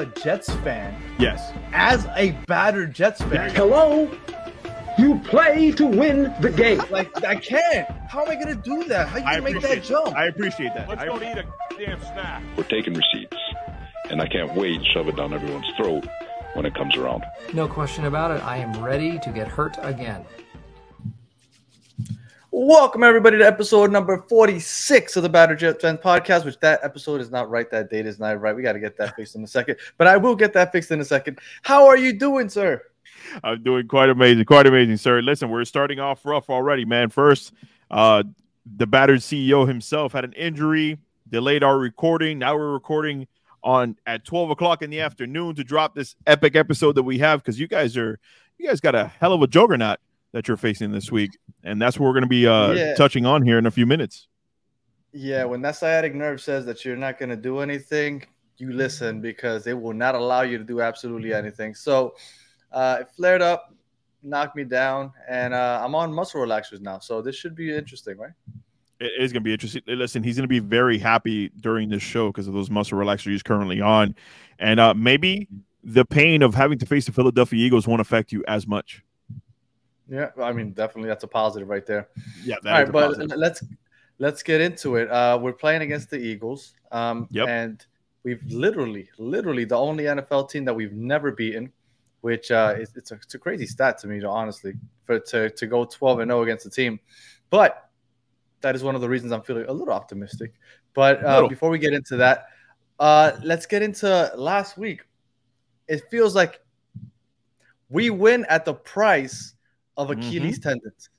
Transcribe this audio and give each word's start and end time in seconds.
a 0.00 0.06
Jets 0.06 0.50
fan, 0.56 0.94
Yes. 1.18 1.52
as 1.72 2.06
a 2.16 2.32
battered 2.46 2.94
Jets 2.94 3.20
fan, 3.22 3.50
Hello? 3.50 4.10
You 4.98 5.18
play 5.20 5.70
to 5.72 5.86
win 5.86 6.34
the 6.40 6.50
game. 6.50 6.82
like 6.90 7.24
I 7.24 7.36
can't. 7.36 7.88
How 8.08 8.22
am 8.22 8.28
I 8.30 8.34
gonna 8.34 8.54
do 8.54 8.84
that? 8.84 9.08
How 9.08 9.16
are 9.16 9.18
you 9.20 9.24
gonna 9.24 9.42
make 9.42 9.62
that 9.62 9.82
jump? 9.84 10.14
I 10.16 10.26
appreciate 10.26 10.74
that. 10.74 10.88
Let's 10.88 11.00
I- 11.02 11.06
go 11.06 11.18
to 11.18 11.30
eat 11.30 11.38
a 11.38 11.44
damn 11.78 12.00
snack. 12.00 12.42
We're 12.56 12.64
taking 12.64 12.94
receipts. 12.94 13.36
And 14.10 14.20
I 14.20 14.26
can't 14.26 14.52
wait 14.54 14.78
to 14.80 14.84
shove 14.92 15.08
it 15.08 15.16
down 15.16 15.32
everyone's 15.32 15.70
throat 15.76 16.04
when 16.54 16.66
it 16.66 16.74
comes 16.74 16.96
around. 16.96 17.24
No 17.54 17.68
question 17.68 18.06
about 18.06 18.32
it. 18.32 18.42
I 18.44 18.56
am 18.56 18.82
ready 18.82 19.18
to 19.20 19.30
get 19.30 19.46
hurt 19.46 19.76
again. 19.80 20.24
Welcome 22.52 23.04
everybody 23.04 23.38
to 23.38 23.46
episode 23.46 23.92
number 23.92 24.24
46 24.28 25.14
of 25.14 25.22
the 25.22 25.28
Batter 25.28 25.54
Jet 25.54 25.80
Fan 25.80 25.96
podcast, 25.96 26.44
which 26.44 26.58
that 26.58 26.80
episode 26.82 27.20
is 27.20 27.30
not 27.30 27.48
right. 27.48 27.70
That 27.70 27.90
date 27.90 28.06
is 28.06 28.18
not 28.18 28.40
right. 28.40 28.56
We 28.56 28.62
got 28.62 28.72
to 28.72 28.80
get 28.80 28.96
that 28.96 29.14
fixed 29.14 29.36
in 29.36 29.44
a 29.44 29.46
second, 29.46 29.76
but 29.98 30.08
I 30.08 30.16
will 30.16 30.34
get 30.34 30.52
that 30.54 30.72
fixed 30.72 30.90
in 30.90 31.00
a 31.00 31.04
second. 31.04 31.38
How 31.62 31.86
are 31.86 31.96
you 31.96 32.12
doing, 32.12 32.48
sir? 32.48 32.82
I'm 33.44 33.62
doing 33.62 33.86
quite 33.86 34.08
amazing, 34.08 34.46
quite 34.46 34.66
amazing, 34.66 34.96
sir. 34.96 35.22
Listen, 35.22 35.48
we're 35.48 35.64
starting 35.64 36.00
off 36.00 36.26
rough 36.26 36.50
already, 36.50 36.84
man. 36.84 37.08
First, 37.08 37.52
uh, 37.88 38.24
the 38.66 38.86
battered 38.86 39.20
CEO 39.20 39.68
himself 39.68 40.12
had 40.12 40.24
an 40.24 40.32
injury, 40.32 40.98
delayed 41.28 41.62
our 41.62 41.78
recording. 41.78 42.40
Now 42.40 42.56
we're 42.56 42.72
recording 42.72 43.28
on 43.62 43.96
at 44.06 44.24
12 44.24 44.50
o'clock 44.50 44.82
in 44.82 44.90
the 44.90 45.02
afternoon 45.02 45.54
to 45.54 45.62
drop 45.62 45.94
this 45.94 46.16
epic 46.26 46.56
episode 46.56 46.96
that 46.96 47.04
we 47.04 47.18
have 47.18 47.44
because 47.44 47.60
you 47.60 47.68
guys 47.68 47.96
are 47.96 48.18
you 48.58 48.66
guys 48.66 48.80
got 48.80 48.96
a 48.96 49.06
hell 49.20 49.34
of 49.34 49.40
a 49.40 49.46
juggernaut 49.46 50.00
that 50.32 50.48
you're 50.48 50.56
facing 50.56 50.92
this 50.92 51.10
week, 51.10 51.30
and 51.64 51.80
that's 51.80 51.98
what 51.98 52.06
we're 52.06 52.12
going 52.12 52.22
to 52.22 52.28
be 52.28 52.46
uh, 52.46 52.72
Yeah. 52.72 52.94
touching 52.94 53.26
on 53.26 53.42
here 53.42 53.58
in 53.58 53.66
a 53.66 53.70
few 53.70 53.86
minutes. 53.86 54.28
Yeah, 55.12 55.44
when 55.44 55.60
that 55.62 55.76
sciatic 55.76 56.14
nerve 56.14 56.40
says 56.40 56.64
that 56.66 56.84
you're 56.84 56.96
not 56.96 57.18
going 57.18 57.30
to 57.30 57.36
do 57.36 57.58
anything, 57.58 58.24
you 58.58 58.72
listen 58.72 59.20
because 59.20 59.66
it 59.66 59.80
will 59.80 59.94
not 59.94 60.14
allow 60.14 60.42
you 60.42 60.58
to 60.58 60.64
do 60.64 60.80
absolutely 60.80 61.32
anything. 61.32 61.74
So 61.74 62.14
uh, 62.70 62.98
it 63.00 63.08
flared 63.16 63.42
up, 63.42 63.74
knocked 64.22 64.54
me 64.54 64.64
down, 64.64 65.12
and 65.28 65.52
uh, 65.52 65.80
I'm 65.82 65.94
on 65.94 66.12
muscle 66.12 66.40
relaxers 66.40 66.80
now. 66.80 67.00
So 67.00 67.22
this 67.22 67.34
should 67.34 67.56
be 67.56 67.74
interesting, 67.74 68.18
right? 68.18 68.32
It 69.00 69.12
is 69.18 69.32
going 69.32 69.42
to 69.42 69.44
be 69.44 69.52
interesting. 69.52 69.82
Listen, 69.86 70.22
he's 70.22 70.36
going 70.36 70.44
to 70.44 70.48
be 70.48 70.58
very 70.58 70.98
happy 70.98 71.48
during 71.60 71.88
this 71.88 72.02
show 72.02 72.28
because 72.28 72.46
of 72.46 72.52
those 72.54 72.70
muscle 72.70 72.98
relaxers 72.98 73.30
he's 73.32 73.42
currently 73.42 73.80
on, 73.80 74.14
and 74.58 74.78
uh, 74.78 74.94
maybe 74.94 75.48
the 75.82 76.04
pain 76.04 76.42
of 76.42 76.54
having 76.54 76.78
to 76.78 76.86
face 76.86 77.06
the 77.06 77.12
Philadelphia 77.12 77.58
Eagles 77.64 77.88
won't 77.88 78.02
affect 78.02 78.30
you 78.30 78.44
as 78.46 78.66
much. 78.66 79.02
Yeah, 80.10 80.30
I 80.42 80.52
mean, 80.52 80.72
definitely 80.72 81.08
that's 81.08 81.22
a 81.24 81.28
positive 81.28 81.68
right 81.68 81.86
there. 81.86 82.08
Yeah, 82.44 82.56
that 82.64 82.72
All 82.72 82.82
right, 82.82 82.92
but 82.92 83.06
positive. 83.14 83.38
let's 83.38 83.62
let's 84.18 84.42
get 84.42 84.60
into 84.60 84.96
it. 84.96 85.08
Uh, 85.10 85.38
we're 85.40 85.52
playing 85.52 85.82
against 85.82 86.10
the 86.10 86.18
Eagles, 86.18 86.74
um, 86.90 87.28
Yep. 87.30 87.48
and 87.48 87.86
we've 88.24 88.42
literally, 88.48 89.08
literally 89.18 89.64
the 89.64 89.76
only 89.78 90.04
NFL 90.04 90.50
team 90.50 90.64
that 90.64 90.74
we've 90.74 90.92
never 90.92 91.30
beaten, 91.30 91.72
which 92.22 92.50
uh, 92.50 92.74
is, 92.76 92.92
it's 92.96 93.12
a 93.12 93.14
it's 93.14 93.34
a 93.34 93.38
crazy 93.38 93.66
stat 93.66 93.98
to 93.98 94.08
me, 94.08 94.18
to 94.20 94.28
honestly, 94.28 94.74
for 95.04 95.20
to 95.20 95.48
to 95.50 95.66
go 95.66 95.84
twelve 95.84 96.18
and 96.18 96.28
zero 96.28 96.42
against 96.42 96.64
the 96.64 96.70
team, 96.70 96.98
but 97.48 97.88
that 98.62 98.74
is 98.74 98.82
one 98.82 98.94
of 98.96 99.00
the 99.00 99.08
reasons 99.08 99.30
I'm 99.32 99.42
feeling 99.42 99.64
a 99.68 99.72
little 99.72 99.94
optimistic. 99.94 100.52
But 100.92 101.24
uh, 101.24 101.46
before 101.46 101.70
we 101.70 101.78
get 101.78 101.92
into 101.92 102.16
that, 102.16 102.46
uh, 102.98 103.32
let's 103.44 103.64
get 103.64 103.80
into 103.80 104.32
last 104.34 104.76
week. 104.76 105.02
It 105.86 106.02
feels 106.10 106.34
like 106.34 106.60
we 107.88 108.10
win 108.10 108.44
at 108.48 108.64
the 108.64 108.74
price 108.74 109.54
of 109.96 110.10
Achilles 110.10 110.58
tendons. 110.58 111.10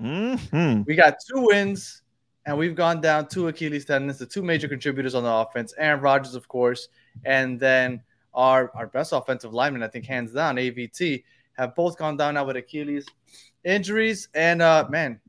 Mhm. 0.00 0.86
We 0.86 0.94
got 0.94 1.16
two 1.28 1.46
wins, 1.46 2.02
and 2.46 2.56
we've 2.56 2.74
gone 2.74 3.00
down 3.00 3.28
two 3.28 3.48
Achilles 3.48 3.84
tendons, 3.84 4.18
the 4.18 4.26
two 4.26 4.42
major 4.42 4.68
contributors 4.68 5.14
on 5.14 5.24
the 5.24 5.32
offense, 5.32 5.74
Aaron 5.76 6.00
Rodgers, 6.00 6.34
of 6.34 6.48
course, 6.48 6.88
and 7.24 7.60
then 7.60 8.02
our 8.32 8.70
our 8.74 8.86
best 8.86 9.12
offensive 9.12 9.52
lineman, 9.52 9.82
I 9.82 9.88
think, 9.88 10.06
hands 10.06 10.32
down, 10.32 10.56
AVT, 10.56 11.24
have 11.52 11.74
both 11.74 11.98
gone 11.98 12.16
down 12.16 12.34
now 12.34 12.44
with 12.44 12.56
Achilles 12.56 13.06
injuries. 13.64 14.28
And 14.34 14.62
uh, 14.62 14.86
man, 14.88 15.20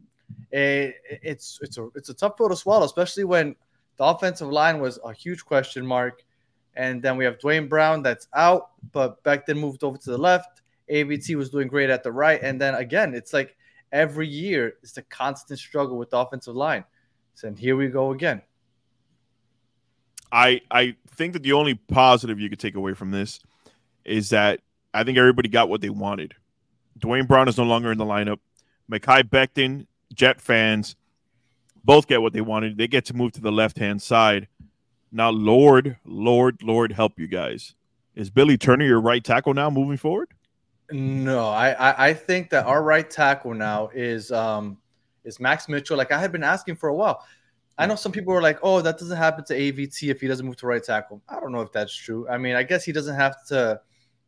it's 0.51 1.59
it's 1.61 1.77
a 1.77 1.89
it's 1.95 2.09
a 2.09 2.13
tough 2.13 2.37
pill 2.37 2.49
to 2.49 2.55
swallow, 2.55 2.85
especially 2.85 3.23
when 3.23 3.55
the 3.97 4.05
offensive 4.05 4.49
line 4.49 4.79
was 4.79 4.99
a 5.03 5.13
huge 5.13 5.43
question 5.43 5.85
mark. 5.85 6.23
And 6.75 7.01
then 7.01 7.17
we 7.17 7.25
have 7.25 7.37
Duane 7.39 7.67
Brown 7.67 8.01
that's 8.01 8.27
out, 8.33 8.69
but 8.93 9.21
Becton 9.23 9.59
moved 9.59 9.83
over 9.83 9.97
to 9.97 10.11
the 10.11 10.17
left. 10.17 10.61
AVT 10.89 11.35
was 11.35 11.49
doing 11.49 11.67
great 11.67 11.89
at 11.89 12.03
the 12.03 12.11
right. 12.11 12.41
And 12.41 12.59
then 12.59 12.75
again, 12.75 13.13
it's 13.13 13.33
like 13.33 13.55
every 13.91 14.27
year 14.27 14.73
it's 14.83 14.97
a 14.97 15.01
constant 15.03 15.59
struggle 15.59 15.97
with 15.97 16.09
the 16.09 16.17
offensive 16.17 16.55
line. 16.55 16.83
So 17.35 17.47
and 17.47 17.57
here 17.57 17.75
we 17.75 17.87
go 17.87 18.11
again. 18.11 18.41
I 20.31 20.61
I 20.69 20.95
think 21.07 21.33
that 21.33 21.43
the 21.43 21.53
only 21.53 21.75
positive 21.75 22.39
you 22.39 22.49
could 22.49 22.59
take 22.59 22.75
away 22.75 22.93
from 22.93 23.11
this 23.11 23.39
is 24.05 24.29
that 24.29 24.61
I 24.93 25.03
think 25.03 25.17
everybody 25.17 25.49
got 25.49 25.69
what 25.69 25.81
they 25.81 25.89
wanted. 25.89 26.35
Duane 26.97 27.25
Brown 27.25 27.47
is 27.47 27.57
no 27.57 27.63
longer 27.63 27.91
in 27.91 27.97
the 27.97 28.05
lineup. 28.05 28.39
Mekhi 28.91 29.23
Becton, 29.23 29.87
Jet 30.13 30.41
fans, 30.41 30.95
both 31.83 32.07
get 32.07 32.21
what 32.21 32.33
they 32.33 32.41
wanted. 32.41 32.77
They 32.77 32.87
get 32.87 33.05
to 33.05 33.15
move 33.15 33.31
to 33.33 33.41
the 33.41 33.51
left 33.51 33.77
hand 33.77 34.01
side. 34.01 34.47
Now, 35.11 35.29
Lord, 35.29 35.97
Lord, 36.05 36.61
Lord, 36.63 36.91
help 36.91 37.19
you 37.19 37.27
guys. 37.27 37.75
Is 38.15 38.29
Billy 38.29 38.57
Turner 38.57 38.85
your 38.85 39.01
right 39.01 39.23
tackle 39.23 39.53
now 39.53 39.69
moving 39.69 39.97
forward? 39.97 40.29
No, 40.91 41.47
I, 41.47 41.71
I 41.71 42.07
I 42.09 42.13
think 42.13 42.49
that 42.49 42.65
our 42.65 42.83
right 42.83 43.09
tackle 43.09 43.53
now 43.53 43.89
is 43.93 44.31
um 44.31 44.77
is 45.23 45.39
Max 45.39 45.69
Mitchell. 45.69 45.97
Like 45.97 46.11
I 46.11 46.19
had 46.19 46.31
been 46.31 46.43
asking 46.43 46.75
for 46.75 46.89
a 46.89 46.95
while. 46.95 47.25
I 47.77 47.85
know 47.85 47.95
some 47.95 48.11
people 48.11 48.33
were 48.33 48.41
like, 48.41 48.59
"Oh, 48.61 48.81
that 48.81 48.97
doesn't 48.97 49.17
happen 49.17 49.45
to 49.45 49.53
AVT 49.55 50.09
if 50.09 50.19
he 50.21 50.27
doesn't 50.27 50.45
move 50.45 50.57
to 50.57 50.67
right 50.67 50.83
tackle." 50.83 51.21
I 51.29 51.39
don't 51.39 51.53
know 51.53 51.61
if 51.61 51.71
that's 51.71 51.95
true. 51.95 52.27
I 52.29 52.37
mean, 52.37 52.55
I 52.55 52.63
guess 52.63 52.83
he 52.83 52.91
doesn't 52.91 53.15
have 53.15 53.43
to. 53.47 53.79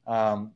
Um, 0.07 0.53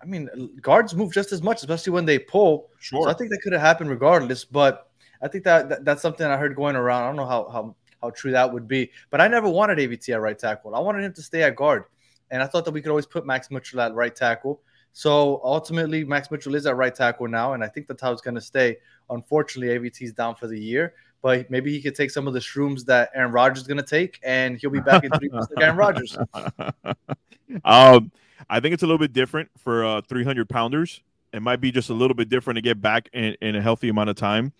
I 0.00 0.06
mean, 0.06 0.58
guards 0.62 0.94
move 0.94 1.12
just 1.12 1.32
as 1.32 1.42
much, 1.42 1.58
especially 1.58 1.92
when 1.92 2.04
they 2.06 2.18
pull. 2.18 2.70
So 2.80 3.08
I 3.08 3.12
think 3.14 3.30
that 3.30 3.40
could 3.42 3.52
have 3.52 3.62
happened 3.62 3.90
regardless. 3.90 4.44
But 4.44 4.88
I 5.22 5.28
think 5.28 5.44
that, 5.44 5.68
that 5.68 5.84
that's 5.84 6.02
something 6.02 6.26
I 6.26 6.36
heard 6.38 6.56
going 6.56 6.76
around. 6.76 7.02
I 7.02 7.06
don't 7.06 7.16
know 7.16 7.26
how 7.26 7.48
how 7.50 7.76
how 8.00 8.10
true 8.10 8.32
that 8.32 8.50
would 8.50 8.66
be, 8.66 8.90
but 9.10 9.20
I 9.20 9.28
never 9.28 9.48
wanted 9.48 9.78
AVT 9.78 10.08
at 10.14 10.20
right 10.20 10.38
tackle. 10.38 10.74
I 10.74 10.80
wanted 10.80 11.04
him 11.04 11.12
to 11.12 11.22
stay 11.22 11.42
at 11.42 11.54
guard, 11.54 11.84
and 12.30 12.42
I 12.42 12.46
thought 12.46 12.64
that 12.64 12.72
we 12.72 12.80
could 12.80 12.90
always 12.90 13.06
put 13.06 13.26
Max 13.26 13.50
Mitchell 13.50 13.80
at 13.80 13.94
right 13.94 14.14
tackle. 14.14 14.62
So 14.96 15.42
ultimately, 15.44 16.06
Max 16.06 16.30
Mitchell 16.30 16.54
is 16.54 16.64
at 16.64 16.74
right 16.74 16.94
tackle 16.94 17.28
now, 17.28 17.52
and 17.52 17.62
I 17.62 17.68
think 17.68 17.86
that's 17.86 18.00
how 18.00 18.12
it's 18.12 18.22
going 18.22 18.34
to 18.36 18.40
stay. 18.40 18.78
Unfortunately, 19.10 19.78
AVT's 19.78 20.14
down 20.14 20.36
for 20.36 20.46
the 20.46 20.58
year, 20.58 20.94
but 21.20 21.50
maybe 21.50 21.70
he 21.70 21.82
could 21.82 21.94
take 21.94 22.10
some 22.10 22.26
of 22.26 22.32
the 22.32 22.40
shrooms 22.40 22.86
that 22.86 23.10
Aaron 23.14 23.30
Rodgers 23.30 23.60
is 23.60 23.66
going 23.66 23.76
to 23.76 23.82
take, 23.82 24.18
and 24.24 24.56
he'll 24.56 24.70
be 24.70 24.80
back 24.80 25.04
in 25.04 25.10
three 25.10 25.28
months 25.28 25.52
like 25.54 25.62
Aaron 25.62 25.76
Rodgers. 25.76 26.16
um, 27.66 28.10
I 28.48 28.58
think 28.60 28.72
it's 28.72 28.84
a 28.84 28.86
little 28.86 28.96
bit 28.96 29.12
different 29.12 29.50
for 29.58 29.84
uh, 29.84 30.00
300 30.08 30.48
pounders. 30.48 31.02
It 31.30 31.42
might 31.42 31.60
be 31.60 31.70
just 31.70 31.90
a 31.90 31.94
little 31.94 32.14
bit 32.14 32.30
different 32.30 32.56
to 32.56 32.62
get 32.62 32.80
back 32.80 33.10
in, 33.12 33.36
in 33.42 33.54
a 33.54 33.60
healthy 33.60 33.90
amount 33.90 34.08
of 34.08 34.16
time. 34.16 34.54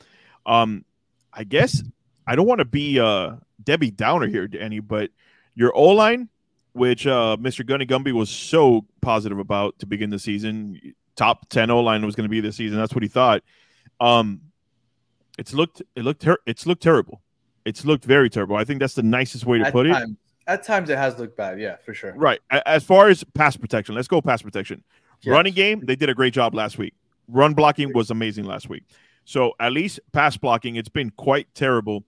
Um, 0.44 0.84
I 1.32 1.44
guess 1.44 1.82
I 2.26 2.36
don't 2.36 2.46
want 2.46 2.58
to 2.58 2.66
be 2.66 3.00
uh, 3.00 3.36
Debbie 3.64 3.90
Downer 3.90 4.26
here, 4.26 4.46
Danny, 4.46 4.80
but 4.80 5.08
your 5.54 5.74
O 5.74 5.84
line, 5.84 6.28
which 6.76 7.06
uh, 7.06 7.36
Mr. 7.40 7.64
Gunny 7.64 7.86
Gumby 7.86 8.12
was 8.12 8.28
so 8.28 8.84
positive 9.00 9.38
about 9.38 9.78
to 9.78 9.86
begin 9.86 10.10
the 10.10 10.18
season, 10.18 10.78
top 11.16 11.48
10 11.48 11.70
O 11.70 11.80
line 11.80 12.04
was 12.04 12.14
going 12.14 12.26
to 12.26 12.30
be 12.30 12.40
this 12.40 12.56
season. 12.56 12.78
That's 12.78 12.94
what 12.94 13.02
he 13.02 13.08
thought. 13.08 13.42
Um, 13.98 14.42
it's 15.38 15.54
looked 15.54 15.82
it 15.94 16.02
looked 16.02 16.22
ter- 16.22 16.38
it's 16.46 16.66
looked 16.66 16.82
terrible. 16.82 17.22
It's 17.64 17.84
looked 17.84 18.04
very 18.04 18.28
terrible. 18.30 18.56
I 18.56 18.64
think 18.64 18.80
that's 18.80 18.94
the 18.94 19.02
nicest 19.02 19.46
way 19.46 19.58
to 19.58 19.66
at 19.66 19.72
put 19.72 19.86
it. 19.86 19.96
at 20.46 20.62
times, 20.62 20.90
it 20.90 20.98
has 20.98 21.18
looked 21.18 21.36
bad. 21.36 21.58
Yeah, 21.58 21.76
for 21.84 21.94
sure. 21.94 22.12
Right. 22.14 22.40
As 22.50 22.84
far 22.84 23.08
as 23.08 23.24
pass 23.24 23.56
protection, 23.56 23.94
let's 23.94 24.06
go 24.06 24.20
pass 24.20 24.42
protection. 24.42 24.84
Yes. 25.22 25.32
Running 25.32 25.54
game, 25.54 25.80
they 25.84 25.96
did 25.96 26.08
a 26.08 26.14
great 26.14 26.34
job 26.34 26.54
last 26.54 26.78
week. 26.78 26.94
Run 27.26 27.54
blocking 27.54 27.92
was 27.92 28.10
amazing 28.10 28.44
last 28.44 28.68
week. 28.68 28.84
So 29.24 29.54
at 29.58 29.72
least 29.72 29.98
pass 30.12 30.36
blocking, 30.36 30.76
it's 30.76 30.88
been 30.88 31.10
quite 31.10 31.52
terrible. 31.54 32.04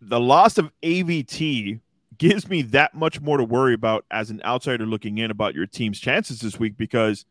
The 0.00 0.18
loss 0.18 0.58
of 0.58 0.72
AVT 0.82 1.80
gives 2.18 2.48
me 2.48 2.62
that 2.62 2.94
much 2.94 3.20
more 3.20 3.36
to 3.36 3.44
worry 3.44 3.74
about 3.74 4.04
as 4.10 4.30
an 4.30 4.40
outsider 4.44 4.86
looking 4.86 5.18
in 5.18 5.30
about 5.30 5.54
your 5.54 5.66
team's 5.66 5.98
chances 6.00 6.40
this 6.40 6.58
week 6.58 6.76
because 6.76 7.24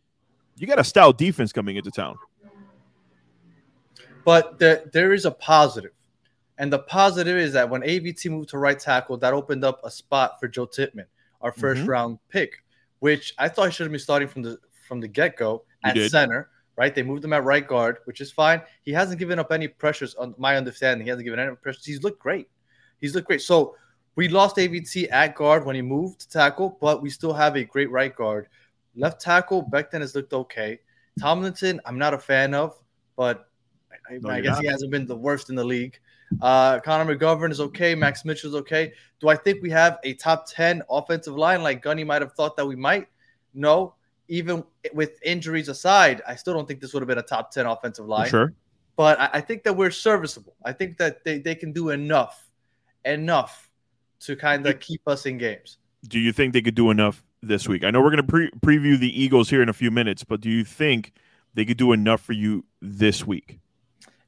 you 0.58 0.68
got 0.68 0.80
a 0.80 0.84
stout 0.84 1.18
defense 1.18 1.52
coming 1.52 1.76
into 1.76 1.92
town. 1.92 2.18
But 4.26 4.60
there, 4.60 4.90
there 4.94 5.14
is 5.14 5.26
a 5.26 5.32
positive. 5.32 5.92
And 6.58 6.72
the 6.72 6.80
positive 6.80 7.36
is 7.38 7.54
that 7.54 7.70
when 7.70 7.82
AVT 7.82 8.30
moved 8.30 8.50
to 8.50 8.58
right 8.58 8.80
tackle, 8.80 9.18
that 9.18 9.34
opened 9.34 9.66
up 9.66 9.82
a 9.84 9.92
spot 9.92 10.40
for 10.40 10.48
Joe 10.48 10.66
Tippmann, 10.66 11.08
our 11.42 11.52
1st 11.52 11.82
Mhm. 11.84 11.88
round 11.88 12.20
pick, 12.30 12.64
which 13.00 13.34
I 13.38 13.50
thought 13.50 13.66
he 13.66 13.72
should 13.72 13.86
have 13.86 13.92
been 13.92 14.00
starting 14.00 14.28
from 14.28 14.44
the 14.44 14.60
from 14.88 15.00
the 15.00 15.08
get 15.08 15.38
go 15.38 15.64
at 15.84 15.96
did. 15.96 16.12
center. 16.12 16.50
Right, 16.76 16.94
they 16.94 17.04
moved 17.04 17.24
him 17.24 17.34
at 17.34 17.44
right 17.44 17.68
guard, 17.68 17.98
which 18.06 18.20
is 18.20 18.32
fine. 18.32 18.62
He 18.82 18.92
hasn't 18.92 19.20
given 19.20 19.38
up 19.38 19.52
any 19.52 19.68
pressures. 19.68 20.16
On 20.16 20.34
my 20.40 20.58
understanding, 20.58 21.06
he 21.06 21.10
hasn't 21.10 21.24
given 21.24 21.40
any 21.40 21.56
pressures. 21.56 21.86
He's 21.86 22.02
looked 22.04 22.20
great. 22.20 22.50
He's 23.00 23.14
looked 23.14 23.28
great. 23.28 23.42
So 23.42 23.76
we 24.16 24.28
lost 24.28 24.58
AVT 24.58 25.12
at 25.12 25.36
guard 25.36 25.66
when 25.66 25.76
he 25.76 25.82
moved 25.82 26.22
to 26.22 26.30
tackle, 26.30 26.78
but 26.80 27.02
we 27.02 27.10
still 27.10 27.34
have 27.34 27.56
a 27.56 27.64
great 27.64 27.90
right 27.90 28.16
guard. 28.16 28.48
Left 28.96 29.20
tackle, 29.20 29.64
Becton 29.64 30.02
has 30.02 30.14
looked 30.14 30.34
okay. 30.34 30.80
Tomlinson, 31.20 31.82
I'm 31.86 31.98
not 31.98 32.14
a 32.14 32.20
fan 32.20 32.54
of, 32.54 32.78
but 33.16 33.50
I, 34.10 34.18
No, 34.22 34.30
I 34.30 34.42
guess 34.42 34.60
he 34.60 34.68
hasn't 34.68 34.92
been 34.92 35.06
the 35.06 35.16
worst 35.16 35.50
in 35.50 35.56
the 35.56 35.64
league. 35.64 36.00
Uh, 36.42 36.80
Connor 36.80 37.16
McGovern 37.16 37.52
is 37.52 37.60
okay. 37.60 37.96
Max 37.96 38.26
Mitchell 38.26 38.50
is 38.50 38.56
okay. 38.56 38.94
Do 39.20 39.30
I 39.30 39.36
think 39.36 39.62
we 39.62 39.70
have 39.70 40.00
a 40.04 40.14
top 40.16 40.46
10 40.48 40.82
offensive 40.90 41.36
line 41.36 41.62
like 41.62 41.82
Gunny 41.82 42.04
might 42.04 42.22
have 42.22 42.34
thought 42.34 42.58
that 42.58 42.66
we 42.66 42.76
might? 42.76 43.08
No. 43.54 43.96
Even 44.30 44.64
with 44.94 45.20
injuries 45.24 45.70
aside, 45.70 46.22
I 46.28 46.36
still 46.36 46.54
don't 46.54 46.68
think 46.68 46.82
this 46.82 46.94
would 46.94 47.02
have 47.02 47.08
been 47.08 47.20
a 47.20 47.24
top 47.24 47.52
10 47.52 47.66
offensive 47.66 48.08
line. 48.08 48.30
Sure. 48.30 48.54
But 48.96 49.20
I, 49.20 49.30
I 49.34 49.42
think 49.42 49.64
that 49.64 49.76
we're 49.76 49.92
serviceable. 49.92 50.56
I 50.64 50.72
think 50.72 50.98
that 50.98 51.24
they, 51.24 51.40
they 51.40 51.56
can 51.56 51.72
do 51.72 51.90
enough, 51.90 52.50
enough 53.06 53.63
to 54.26 54.36
kind 54.36 54.66
of 54.68 54.80
keep 54.80 55.02
us 55.08 55.26
in 55.26 55.38
games. 55.38 55.78
Do 56.08 56.20
you 56.20 56.32
think 56.34 56.54
they 56.54 56.62
could 56.62 56.76
do 56.76 56.92
enough 56.92 57.24
this 57.42 57.68
week? 57.68 57.84
I 57.84 57.92
know 57.92 58.02
we're 58.02 58.12
going 58.16 58.26
to 58.26 58.30
pre- 58.30 58.52
preview 58.60 59.00
the 59.00 59.22
Eagles 59.22 59.50
here 59.50 59.62
in 59.62 59.70
a 59.70 59.74
few 59.74 59.92
minutes, 59.92 60.24
but 60.24 60.42
do 60.42 60.50
you 60.50 60.64
think 60.64 61.14
they 61.54 61.66
could 61.66 61.78
do 61.78 61.92
enough 61.94 62.22
for 62.22 62.34
you 62.34 62.66
this 62.82 63.26
week? 63.26 63.60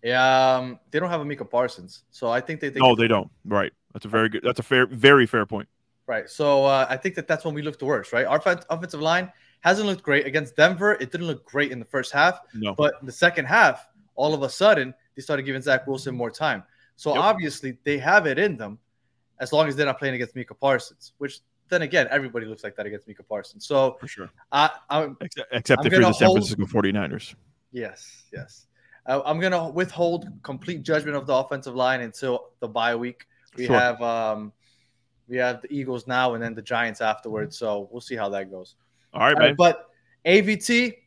Yeah, 0.03 0.55
um, 0.57 0.79
they 0.91 0.99
don't 0.99 1.09
have 1.09 1.21
a 1.21 1.25
Micah 1.25 1.45
Parsons, 1.45 2.03
so 2.11 2.29
I 2.29 2.39
think 2.39 2.59
they. 2.59 2.69
they 2.69 2.79
no, 2.79 2.95
they 2.95 3.07
don't. 3.07 3.31
Right. 3.43 3.73
That's 3.93 4.05
a 4.05 4.09
very 4.09 4.29
good. 4.29 4.43
That's 4.43 4.59
a 4.59 4.63
fair, 4.63 4.85
very 4.85 5.25
fair 5.25 5.45
point. 5.45 5.67
Right. 6.05 6.29
So 6.29 6.65
uh, 6.65 6.85
I 6.87 6.97
think 6.97 7.15
that 7.15 7.27
that's 7.27 7.43
when 7.43 7.55
we 7.55 7.63
look 7.63 7.79
the 7.79 7.85
worst, 7.85 8.13
right? 8.13 8.25
Our 8.25 8.37
offen- 8.37 8.59
offensive 8.69 9.01
line 9.01 9.31
hasn't 9.61 9.87
looked 9.87 10.03
great 10.03 10.27
against 10.27 10.55
Denver. 10.55 10.93
It 10.93 11.11
didn't 11.11 11.25
look 11.25 11.43
great 11.45 11.71
in 11.71 11.79
the 11.79 11.85
first 11.85 12.11
half, 12.11 12.39
No. 12.53 12.75
but 12.75 12.93
in 13.01 13.07
the 13.07 13.11
second 13.11 13.45
half, 13.45 13.87
all 14.13 14.35
of 14.35 14.43
a 14.43 14.49
sudden, 14.49 14.93
they 15.15 15.23
started 15.23 15.43
giving 15.43 15.63
Zach 15.63 15.87
Wilson 15.87 16.13
more 16.15 16.29
time. 16.29 16.63
So 16.97 17.15
Yep. 17.15 17.23
obviously, 17.23 17.77
they 17.83 17.97
have 17.97 18.27
it 18.27 18.37
in 18.37 18.57
them, 18.57 18.77
as 19.39 19.51
long 19.53 19.67
as 19.67 19.75
they're 19.75 19.85
not 19.85 19.99
playing 19.99 20.15
against 20.15 20.35
Micah 20.35 20.53
Parsons. 20.53 21.13
Which 21.17 21.39
then 21.69 21.81
again, 21.81 22.07
everybody 22.11 22.45
looks 22.45 22.63
like 22.63 22.75
that 22.75 22.85
against 22.85 23.07
Micah 23.07 23.23
Parsons. 23.23 23.65
So 23.65 23.97
For 23.99 24.07
sure. 24.07 24.29
I, 24.51 24.69
I'm 24.89 25.17
Except, 25.21 25.47
except 25.51 25.79
I'm 25.81 25.87
if 25.87 25.93
you're 25.93 26.01
the 26.01 26.13
San 26.13 26.27
hold- 26.27 26.47
Francisco 26.47 26.65
49ers. 26.65 27.35
yes, 27.71 28.23
yes. 28.31 28.67
Uh, 29.07 29.21
I'm 29.25 29.39
gonna 29.39 29.69
withhold 29.69 30.27
complete 30.41 30.81
judgment 30.83 31.15
of 31.15 31.27
the 31.27 31.33
offensive 31.33 31.75
line 31.75 32.01
until 32.01 32.49
the 32.59 32.67
bye 32.67 32.95
week. 32.95 33.25
We 33.55 33.67
Sure. 33.67 33.79
have 33.79 34.01
um, 34.01 34.51
we 35.27 35.37
have 35.37 35.61
the 35.61 35.71
Eagles 35.73 36.07
now, 36.07 36.33
and 36.33 36.43
then 36.43 36.53
the 36.55 36.61
Giants 36.61 37.01
afterwards. 37.01 37.57
So 37.57 37.87
we'll 37.91 38.01
see 38.01 38.15
how 38.15 38.29
that 38.29 38.49
goes. 38.51 38.75
All 39.13 39.21
right, 39.21 39.51
Uh, 39.51 39.53
but 39.57 39.89
AVT 40.25 40.97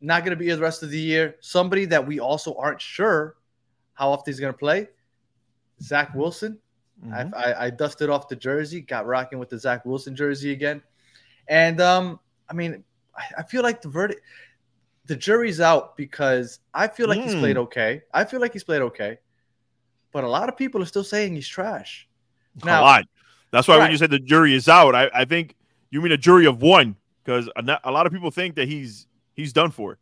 not 0.00 0.24
going 0.24 0.30
to 0.30 0.36
be 0.36 0.46
here 0.46 0.56
the 0.56 0.62
rest 0.62 0.82
of 0.82 0.90
the 0.90 0.98
year. 0.98 1.36
Somebody 1.40 1.84
that 1.86 2.06
we 2.06 2.20
also 2.20 2.54
aren't 2.54 2.80
sure 2.80 3.36
how 3.94 4.10
often 4.10 4.32
he's 4.32 4.40
going 4.40 4.52
to 4.52 4.58
play. 4.58 4.88
Zach 5.82 6.14
Wilson. 6.14 6.58
Mhm. 7.04 7.34
I, 7.34 7.52
I, 7.52 7.64
I 7.66 7.70
dusted 7.70 8.10
off 8.10 8.28
the 8.28 8.36
jersey, 8.36 8.80
got 8.80 9.06
rocking 9.06 9.38
with 9.38 9.48
the 9.48 9.58
Zach 9.58 9.84
Wilson 9.86 10.14
jersey 10.14 10.52
again, 10.52 10.82
and 11.48 11.80
um, 11.80 12.20
I 12.48 12.52
mean, 12.52 12.84
I, 13.16 13.22
I 13.38 13.42
feel 13.42 13.62
like 13.62 13.80
the 13.80 13.88
verdict, 13.88 14.20
the 15.06 15.16
jury's 15.16 15.60
out 15.60 15.96
because 15.96 16.60
I 16.74 16.88
feel 16.88 17.08
like 17.08 17.20
he's 17.20 17.34
Mm. 17.34 17.40
played 17.40 17.56
okay. 17.58 18.02
I 18.12 18.24
feel 18.24 18.40
like 18.40 18.52
he's 18.52 18.64
played 18.64 18.82
okay, 18.82 19.18
but 20.12 20.24
a 20.24 20.28
lot 20.28 20.48
of 20.48 20.56
people 20.56 20.82
are 20.82 20.86
still 20.86 21.04
saying 21.04 21.34
he's 21.34 21.48
trash. 21.48 22.06
a 22.62 22.66
lot. 22.66 23.04
That's 23.50 23.66
why 23.66 23.78
when 23.78 23.90
you 23.90 23.96
said 23.96 24.10
the 24.10 24.18
jury 24.18 24.54
is 24.54 24.68
out, 24.68 24.94
I, 24.94 25.10
I 25.14 25.24
think 25.24 25.56
you 25.90 26.00
mean 26.00 26.12
a 26.12 26.16
jury 26.16 26.46
of 26.46 26.62
one 26.62 26.96
because 27.24 27.48
a, 27.56 27.80
a 27.84 27.90
lot 27.90 28.06
of 28.06 28.12
people 28.12 28.30
think 28.30 28.54
that 28.56 28.68
he's 28.68 29.06
he's 29.34 29.52
done 29.52 29.70
for. 29.70 29.98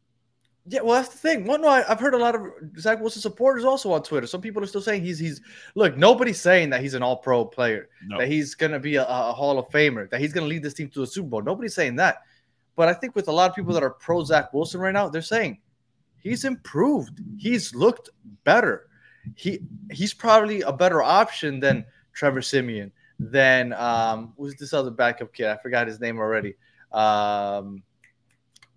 Yeah, 0.70 0.82
well, 0.82 0.96
that's 1.00 1.08
the 1.14 1.18
thing. 1.18 1.44
Well, 1.46 1.58
no, 1.58 1.68
I, 1.68 1.82
I've 1.90 2.00
heard 2.00 2.12
a 2.14 2.18
lot 2.18 2.34
of 2.34 2.42
Zach 2.78 3.00
Wilson 3.00 3.22
supporters 3.22 3.64
also 3.64 3.90
on 3.92 4.02
Twitter. 4.02 4.26
Some 4.26 4.40
people 4.42 4.62
are 4.62 4.66
still 4.66 4.80
saying 4.82 5.02
he's 5.02 5.18
he's 5.18 5.40
look. 5.74 5.96
Nobody's 5.96 6.40
saying 6.40 6.70
that 6.70 6.80
he's 6.82 6.94
an 6.94 7.02
All 7.02 7.16
Pro 7.16 7.44
player, 7.44 7.88
No. 8.06 8.18
that 8.18 8.28
he's 8.28 8.54
going 8.54 8.72
to 8.72 8.78
be 8.78 8.96
a, 8.96 9.04
a 9.04 9.32
Hall 9.32 9.58
of 9.58 9.68
Famer, 9.70 10.10
that 10.10 10.20
he's 10.20 10.32
going 10.32 10.44
to 10.44 10.48
lead 10.48 10.62
this 10.62 10.74
team 10.74 10.88
to 10.90 11.02
a 11.04 11.06
Super 11.06 11.28
Bowl. 11.28 11.42
Nobody's 11.42 11.74
saying 11.74 11.96
that. 11.96 12.18
But 12.76 12.88
I 12.88 12.94
think 12.94 13.14
with 13.16 13.28
a 13.28 13.32
lot 13.32 13.48
of 13.48 13.56
people 13.56 13.72
that 13.74 13.82
are 13.82 13.90
pro 13.90 14.22
Zach 14.24 14.52
Wilson 14.52 14.80
right 14.80 14.92
now, 14.92 15.08
they're 15.08 15.22
saying 15.22 15.58
he's 16.18 16.44
improved. 16.44 17.20
He's 17.38 17.74
looked 17.74 18.10
better. 18.44 18.88
He 19.36 19.60
he's 19.90 20.12
probably 20.12 20.60
a 20.62 20.72
better 20.72 21.02
option 21.02 21.60
than 21.60 21.84
Trevor 22.12 22.42
Siemian. 22.42 22.92
Than 23.20 23.72
um, 23.72 24.32
who's 24.36 24.54
this 24.56 24.72
other 24.72 24.90
backup 24.90 25.32
kid? 25.32 25.46
I 25.48 25.56
forgot 25.56 25.86
his 25.88 25.98
name 25.98 26.18
already. 26.18 26.54
Um, 26.92 27.82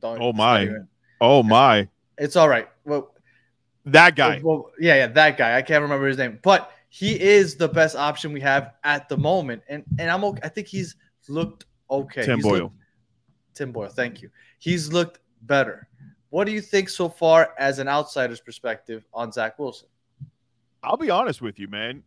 don't, 0.01 0.19
Oh, 0.21 0.33
my. 0.33 0.61
it's 0.61 0.69
not 0.69 0.75
even- 0.75 0.87
Oh 1.21 1.43
my, 1.43 1.87
It's 2.17 2.35
all 2.35 2.49
right. 2.49 2.67
Well, 2.83 3.13
that 3.85 4.15
guy. 4.15 4.41
well, 4.43 4.71
yeah, 4.79 4.95
yeah, 4.95 5.07
that 5.07 5.37
guy. 5.37 5.55
I 5.57 5.61
can't 5.61 5.81
remember 5.81 6.07
his 6.07 6.17
name, 6.17 6.39
but 6.43 6.71
he 6.89 7.19
is 7.19 7.55
the 7.55 7.67
best 7.69 7.95
option 7.95 8.33
we 8.33 8.41
have 8.41 8.73
at 8.83 9.07
the 9.07 9.17
moment, 9.17 9.61
and 9.69 9.83
and 9.99 10.09
I'm 10.11 10.23
okay. 10.25 10.41
I 10.43 10.49
think 10.49 10.67
he's 10.67 10.95
looked 11.29 11.65
okay. 11.89 12.25
Tim 12.25 12.37
He's 12.39 12.45
Boyle. 12.45 12.59
looked- 12.63 12.75
Tim 13.53 13.71
Boyle. 13.71 13.89
Thank 13.89 14.21
you. 14.21 14.29
He's 14.59 14.91
looked 14.91 15.19
better. 15.43 15.87
What 16.29 16.45
do 16.45 16.51
you 16.53 16.61
think 16.61 16.87
so 16.89 17.09
far, 17.09 17.53
as 17.59 17.79
an 17.79 17.87
outsider's 17.89 18.39
perspective, 18.39 19.03
on 19.13 19.31
Zach 19.31 19.59
Wilson? 19.59 19.87
I'll 20.83 20.97
be 20.97 21.09
honest 21.09 21.41
with 21.41 21.59
you, 21.59 21.67
man. 21.67 22.03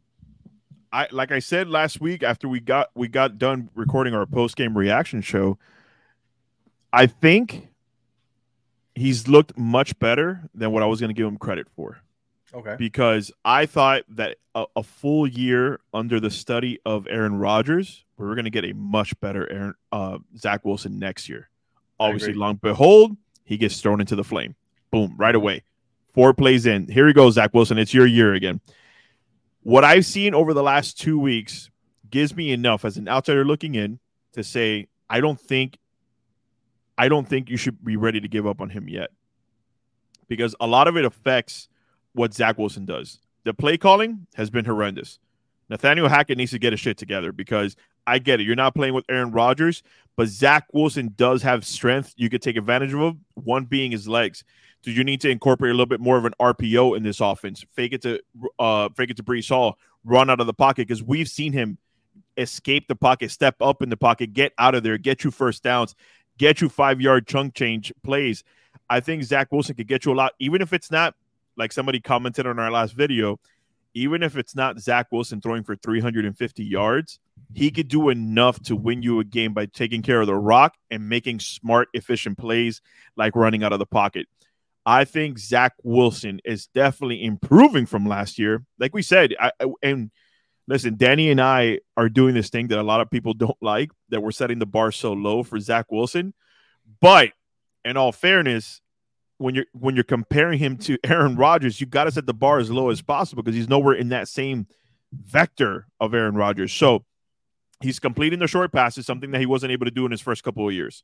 I 0.93 1.06
like 1.12 1.31
I 1.32 1.38
said 1.40 1.69
last 1.69 2.00
week 2.00 2.22
after 2.22 2.49
we 2.49 2.61
got 2.61 2.90
we 2.94 3.08
got 3.08 3.38
done 3.38 3.69
recording 3.75 4.14
our 4.14 4.26
post 4.26 4.56
game 4.56 4.76
reaction 4.76 5.20
show. 5.20 5.58
I 6.93 7.06
think 7.06 7.69
he's 8.94 9.29
looked 9.29 9.56
much 9.58 9.99
better 9.99 10.49
than 10.55 10.70
what 10.70 10.82
I 10.82 10.87
was 10.87 11.00
going 11.00 11.08
to 11.08 11.14
give 11.14 11.26
him 11.26 11.37
credit 11.38 11.67
for 11.75 11.99
Okay. 12.55 12.76
because 12.79 13.32
I 13.44 13.67
thought 13.67 14.05
that 14.11 14.37
a, 14.55 14.67
a 14.76 14.82
full 14.85 15.26
year 15.26 15.81
under 15.93 16.20
the 16.20 16.31
study 16.31 16.79
of 16.87 17.06
Aaron 17.08 17.35
Rodgers, 17.37 18.05
we 18.17 18.26
were 18.26 18.35
going 18.37 18.44
to 18.44 18.50
get 18.50 18.64
a 18.64 18.73
much 18.75 19.19
better 19.20 19.50
Aaron 19.50 19.75
uh, 19.91 20.19
Zach 20.37 20.64
Wilson 20.64 20.99
next 20.99 21.29
year. 21.29 21.49
Obviously, 21.99 22.35
long 22.35 22.56
behold, 22.56 23.17
he 23.44 23.56
gets 23.56 23.81
thrown 23.81 24.00
into 24.00 24.14
the 24.14 24.23
flame. 24.25 24.55
Boom, 24.93 25.14
right 25.17 25.35
away. 25.35 25.64
Four 26.12 26.32
plays 26.32 26.64
in. 26.67 26.87
Here 26.87 27.08
he 27.08 27.12
goes, 27.12 27.35
Zach 27.35 27.52
Wilson. 27.52 27.76
It's 27.79 27.93
your 27.93 28.06
year 28.06 28.35
again. 28.35 28.61
What 29.64 29.82
I've 29.82 30.06
seen 30.06 30.35
over 30.35 30.55
the 30.55 30.62
last 30.62 31.00
two 31.00 31.19
weeks 31.19 31.70
gives 32.08 32.37
me 32.37 32.52
enough 32.52 32.85
as 32.85 32.97
an 32.97 33.08
outsider 33.08 33.44
looking 33.44 33.75
in 33.75 33.99
to 34.35 34.44
say 34.44 34.87
I 35.11 35.20
don't 35.20 35.40
think 35.40 35.79
I 36.96 37.08
don't 37.08 37.29
think 37.29 37.50
you 37.50 37.56
should 37.56 37.85
be 37.85 37.96
ready 37.96 38.20
to 38.20 38.29
give 38.29 38.46
up 38.46 38.61
on 38.61 38.70
him 38.70 38.88
yet. 38.88 39.11
Because 40.29 40.55
a 40.61 40.67
lot 40.67 40.88
of 40.88 40.96
it 40.96 41.05
affects 41.05 41.69
what 42.12 42.32
Zach 42.32 42.58
Wilson 42.58 42.85
does. 42.85 43.20
The 43.44 43.52
play 43.52 43.76
calling 43.76 44.26
has 44.35 44.50
been 44.50 44.64
horrendous. 44.64 45.19
Nathaniel 45.69 46.08
Hackett 46.08 46.38
needs 46.38 46.52
to 46.52 46.58
get 46.58 46.73
his 46.73 46.81
shit 46.81 46.96
together 46.96 47.32
because 47.32 47.76
I 48.06 48.19
get 48.19 48.41
it. 48.41 48.44
You're 48.44 48.56
not 48.56 48.75
playing 48.75 48.94
with 48.94 49.05
Aaron 49.08 49.32
Rodgers, 49.32 49.82
but 50.17 50.29
Zach 50.29 50.67
Wilson 50.73 51.12
does 51.17 51.43
have 51.43 51.67
strength 51.67 52.14
you 52.17 52.31
could 52.31 52.43
take 52.43 52.56
advantage 52.56 52.93
of. 52.93 53.00
Him, 53.00 53.25
one 53.35 53.64
being 53.64 53.90
his 53.90 54.06
legs. 54.06 54.44
So 54.85 54.90
you 54.90 55.02
need 55.02 55.20
to 55.23 55.31
incorporate 55.31 55.70
a 55.70 55.75
little 55.75 55.87
bit 55.87 56.00
more 56.00 56.19
of 56.19 56.26
an 56.26 56.35
RPO 56.40 56.97
in 56.97 57.02
this 57.02 57.20
offense. 57.20 57.64
Fake 57.73 57.94
it 57.94 58.02
to 58.02 58.20
uh 58.58 58.90
fake 58.90 59.11
it 59.11 59.17
to 59.17 59.23
Breece 59.23 59.49
Hall, 59.49 59.79
run 60.05 60.28
out 60.28 60.40
of 60.40 60.47
the 60.47 60.52
pocket 60.52 60.87
because 60.87 61.02
we've 61.02 61.28
seen 61.28 61.52
him 61.52 61.78
escape 62.37 62.87
the 62.88 62.97
pocket, 62.97 63.30
step 63.30 63.57
up 63.62 63.80
in 63.80 63.88
the 63.88 63.97
pocket, 63.97 64.35
get 64.35 64.52
out 64.59 64.75
of 64.75 64.83
there, 64.83 64.99
get 64.99 65.25
you 65.25 65.30
first 65.30 65.62
downs, 65.62 65.95
get 66.38 66.61
you 66.61 66.69
five 66.69 67.00
yard 67.00 67.26
chunk 67.26 67.55
change 67.55 67.93
plays. 68.03 68.45
I 68.91 69.00
think 69.00 69.23
Zach 69.23 69.50
Wilson 69.50 69.75
could 69.75 69.88
get 69.88 70.05
you 70.05 70.12
a 70.12 70.14
lot, 70.14 70.33
even 70.38 70.61
if 70.61 70.73
it's 70.73 70.91
not 70.91 71.14
like 71.57 71.73
somebody 71.73 72.00
commented 72.00 72.47
on 72.47 72.59
our 72.59 72.71
last 72.71 72.93
video, 72.93 73.38
even 73.95 74.23
if 74.23 74.37
it's 74.37 74.57
not 74.57 74.81
Zach 74.81 75.07
Wilson 75.12 75.41
throwing 75.41 75.62
for 75.62 75.76
350 75.76 76.64
yards, 76.64 77.21
he 77.55 77.71
could 77.71 77.88
do 77.88 78.09
enough 78.09 78.61
to 78.64 78.75
win 78.75 79.03
you 79.03 79.21
a 79.21 79.25
game 79.25 79.55
by 79.55 79.67
taking 79.67 80.03
care 80.03 80.21
of 80.21 80.26
the 80.26 80.35
rock 80.35 80.75
and 80.91 81.09
making 81.09 81.38
smart, 81.38 81.88
efficient 81.95 82.37
plays 82.37 82.81
like 83.17 83.37
running 83.37 83.62
out 83.62 83.73
of 83.73 83.79
the 83.79 83.87
pocket. 83.87 84.26
I 84.85 85.05
think 85.05 85.38
Zach 85.38 85.75
Wilson 85.83 86.41
is 86.45 86.67
definitely 86.67 87.25
improving 87.25 87.87
from 87.87 88.07
last 88.07 88.38
year. 88.38 88.64
Like 88.79 88.93
we 88.93 89.03
said, 89.03 89.35
I, 89.41 89.53
and 89.83 90.11
listen, 90.66 90.97
Danny 90.97 91.30
and 91.30 91.40
I 91.40 91.80
are 91.97 92.09
doing 92.09 92.35
this 92.35 92.50
thing 92.50 92.68
that 92.68 92.78
a 92.78 92.83
lot 92.83 93.00
of 93.00 93.11
people 93.11 93.35
don't 93.35 93.56
like 93.61 93.90
that 94.09 94.23
we're 94.23 94.30
setting 94.30 94.59
the 94.59 94.66
bar 94.66 94.92
so 94.92 95.12
low 95.12 95.42
for 95.42 95.59
Zach 95.61 95.90
Wilson. 95.90 96.35
But 97.00 97.30
in 97.85 97.97
all 97.97 98.12
fairness, 98.12 98.80
when 99.38 99.54
you're 99.54 99.66
when 99.73 99.94
you're 99.94 100.04
comparing 100.04 100.59
him 100.59 100.76
to 100.78 100.99
Aaron 101.04 101.37
Rodgers, 101.37 101.80
you 101.80 101.87
got 101.87 102.04
to 102.04 102.12
set 102.12 102.26
the 102.26 102.35
bar 102.35 102.59
as 102.59 102.71
low 102.71 102.90
as 102.90 103.02
possible 103.02 103.42
because 103.42 103.56
he's 103.56 103.68
nowhere 103.68 103.94
in 103.94 104.09
that 104.11 104.28
same 104.28 104.66
vector 105.12 105.87
of 106.00 106.14
Aaron 106.14 106.35
Rodgers. 106.35 106.73
So 106.73 107.04
he's 107.80 107.99
completing 107.99 108.38
the 108.38 108.47
short 108.47 108.73
passes, 108.73 109.06
something 109.06 109.30
that 109.30 109.40
he 109.40 109.47
wasn't 109.47 109.73
able 109.73 109.87
to 109.87 109.90
do 109.90 110.04
in 110.04 110.11
his 110.11 110.21
first 110.21 110.42
couple 110.42 110.66
of 110.66 110.75
years. 110.75 111.02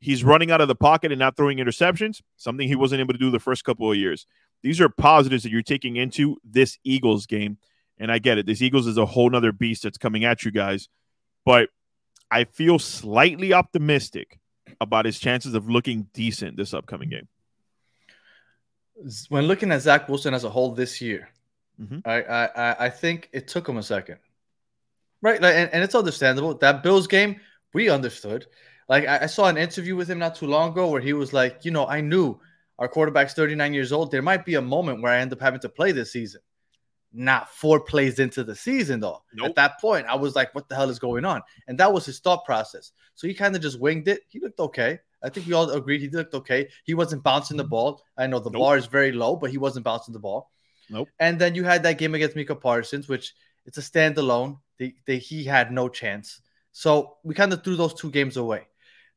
He's 0.00 0.24
running 0.24 0.50
out 0.50 0.60
of 0.60 0.68
the 0.68 0.74
pocket 0.74 1.12
and 1.12 1.18
not 1.18 1.36
throwing 1.36 1.58
interceptions, 1.58 2.20
something 2.36 2.66
he 2.66 2.74
wasn't 2.74 3.00
able 3.00 3.14
to 3.14 3.18
do 3.18 3.30
the 3.30 3.38
first 3.38 3.64
couple 3.64 3.90
of 3.90 3.96
years. 3.96 4.26
These 4.62 4.80
are 4.80 4.88
positives 4.88 5.42
that 5.42 5.50
you're 5.50 5.62
taking 5.62 5.96
into 5.96 6.36
this 6.44 6.78
Eagles 6.84 7.26
game. 7.26 7.58
And 7.98 8.10
I 8.10 8.18
get 8.18 8.38
it. 8.38 8.46
This 8.46 8.60
Eagles 8.62 8.86
is 8.86 8.98
a 8.98 9.06
whole 9.06 9.30
nother 9.30 9.52
beast 9.52 9.84
that's 9.84 9.98
coming 9.98 10.24
at 10.24 10.44
you 10.44 10.50
guys. 10.50 10.88
But 11.44 11.68
I 12.30 12.44
feel 12.44 12.78
slightly 12.78 13.52
optimistic 13.52 14.38
about 14.80 15.04
his 15.04 15.18
chances 15.20 15.54
of 15.54 15.68
looking 15.68 16.08
decent 16.14 16.56
this 16.56 16.74
upcoming 16.74 17.10
game. 17.10 17.28
When 19.28 19.46
looking 19.46 19.72
at 19.72 19.82
Zach 19.82 20.08
Wilson 20.08 20.34
as 20.34 20.44
a 20.44 20.50
whole 20.50 20.72
this 20.72 21.00
year, 21.00 21.28
Mhm. 21.80 22.02
I, 22.06 22.22
I 22.22 22.44
I- 22.46 22.76
I 22.86 22.90
think 22.90 23.28
it 23.32 23.48
took 23.48 23.68
him 23.68 23.76
a 23.76 23.82
second, 23.82 24.18
right? 25.20 25.40
Like, 25.42 25.54
and, 25.56 25.70
and 25.72 25.82
it's 25.82 25.94
understandable. 25.96 26.54
That 26.54 26.82
Bills 26.84 27.06
game, 27.08 27.40
we 27.72 27.88
understood. 27.90 28.46
Like, 28.88 29.06
I, 29.06 29.22
I 29.22 29.26
saw 29.26 29.46
an 29.48 29.56
interview 29.56 29.96
with 29.96 30.08
him 30.08 30.18
not 30.20 30.36
too 30.36 30.46
long 30.46 30.70
ago 30.70 30.88
where 30.88 31.00
he 31.00 31.12
was 31.12 31.32
like, 31.32 31.64
you 31.64 31.70
know, 31.72 31.86
I 31.86 32.00
knew 32.00 32.40
Our 32.78 32.88
quarterback's 32.88 33.34
39 33.34 33.72
years 33.72 33.92
old. 33.92 34.10
There 34.10 34.20
might 34.22 34.44
be 34.44 34.54
a 34.56 34.60
moment 34.62 35.00
where 35.00 35.12
I 35.12 35.18
end 35.20 35.32
up 35.32 35.40
having 35.40 35.60
to 35.60 35.68
play 35.68 35.92
this 35.92 36.10
season. 36.12 36.40
Not 37.16 37.48
four 37.48 37.78
plays 37.78 38.18
into 38.18 38.42
the 38.42 38.56
season, 38.56 38.98
though. 39.00 39.22
Nope. 39.32 39.50
At 39.50 39.54
that 39.54 39.80
point, 39.80 40.06
I 40.06 40.16
was 40.16 40.34
like, 40.34 40.52
what 40.54 40.68
the 40.68 40.74
hell 40.74 40.90
is 40.90 40.98
going 40.98 41.24
on? 41.24 41.42
And 41.68 41.78
that 41.78 41.92
was 41.92 42.04
his 42.04 42.18
thought 42.18 42.44
process. 42.44 42.90
So 43.14 43.28
he 43.28 43.34
kind 43.34 43.54
of 43.54 43.62
just 43.62 43.78
winged 43.78 44.08
it. 44.08 44.22
He 44.28 44.40
looked 44.40 44.58
okay. 44.58 44.98
I 45.22 45.28
think 45.28 45.46
we 45.46 45.52
all 45.52 45.70
agreed 45.70 46.00
he 46.00 46.08
looked 46.08 46.34
okay. 46.34 46.68
He 46.84 46.92
wasn't 46.94 47.22
bouncing 47.22 47.56
the 47.56 47.62
mm-hmm. 47.62 47.70
ball. 47.70 48.02
I 48.18 48.26
know 48.26 48.40
the 48.40 48.50
Nope. 48.50 48.60
bar 48.60 48.76
is 48.76 48.86
very 48.86 49.12
low, 49.12 49.36
but 49.36 49.50
he 49.50 49.58
wasn't 49.58 49.84
bouncing 49.84 50.12
the 50.12 50.18
ball. 50.18 50.50
Nope. 50.90 51.08
And 51.18 51.38
then 51.38 51.54
you 51.54 51.64
had 51.64 51.84
that 51.84 51.98
game 51.98 52.14
against 52.14 52.36
Micah 52.36 52.56
Parsons, 52.56 53.08
which 53.08 53.32
it's 53.64 53.78
a 53.78 53.80
standalone. 53.80 54.58
They, 54.78 54.94
they, 55.06 55.18
he 55.18 55.44
had 55.44 55.72
no 55.72 55.88
chance. 55.88 56.40
So 56.72 57.16
we 57.22 57.34
kind 57.34 57.52
of 57.52 57.62
threw 57.62 57.76
those 57.76 57.94
two 57.94 58.10
games 58.10 58.36
away. 58.36 58.66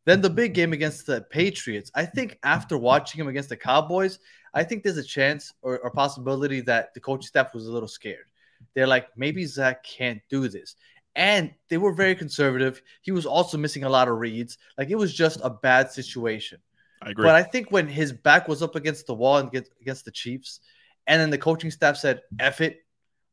Then 0.08 0.22
the 0.22 0.30
big 0.30 0.54
game 0.54 0.72
against 0.72 1.06
the 1.06 1.20
Patriots. 1.20 1.92
I 1.94 2.06
think 2.06 2.40
after 2.44 2.78
watching 2.78 3.20
him 3.20 3.28
against 3.28 3.50
the 3.50 3.58
Cowboys, 3.58 4.20
I 4.54 4.64
think 4.64 4.82
there's 4.82 4.96
a 4.96 5.04
chance 5.04 5.54
or, 5.62 5.80
or 5.80 5.92
possibility 5.92 6.62
that 6.62 6.94
the 6.94 7.02
coaching 7.02 7.28
staff 7.28 7.54
was 7.54 7.68
a 7.68 7.72
little 7.74 7.90
scared. 7.90 8.28
They're 8.74 8.88
like, 8.88 9.10
maybe 9.18 9.44
Zach 9.46 9.84
can't 9.84 10.22
do 10.30 10.48
this. 10.48 10.78
And 11.18 11.54
they 11.68 11.76
were 11.76 11.92
very 11.92 12.16
conservative. 12.16 12.82
He 13.02 13.12
was 13.12 13.26
also 13.26 13.58
missing 13.58 13.84
a 13.84 13.90
lot 13.90 14.08
of 14.08 14.18
reads. 14.18 14.58
Like 14.78 14.90
it 14.90 14.96
was 14.96 15.14
just 15.14 15.42
a 15.44 15.50
bad 15.50 15.92
situation. 15.92 16.60
I 17.02 17.10
agree. 17.10 17.26
But 17.26 17.36
I 17.36 17.44
think 17.44 17.72
when 17.72 17.90
his 17.90 18.14
back 18.14 18.48
was 18.48 18.64
up 18.64 18.78
against 18.78 19.08
the 19.08 19.14
wall 19.14 19.40
and 19.40 19.52
get, 19.52 19.68
against 19.82 20.06
the 20.06 20.12
Chiefs, 20.12 20.62
and 21.06 21.20
then 21.20 21.32
the 21.32 21.38
coaching 21.38 21.70
staff 21.70 21.98
said, 21.98 22.22
F 22.40 22.62
it, 22.62 22.78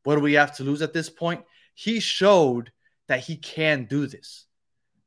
what 0.02 0.16
do 0.16 0.22
we 0.22 0.32
have 0.32 0.56
to 0.56 0.64
lose 0.64 0.82
at 0.82 0.92
this 0.92 1.08
point? 1.08 1.44
He 1.74 2.00
showed 2.00 2.72
that 3.06 3.20
he 3.20 3.36
can 3.36 3.84
do 3.84 4.08
this. 4.08 4.46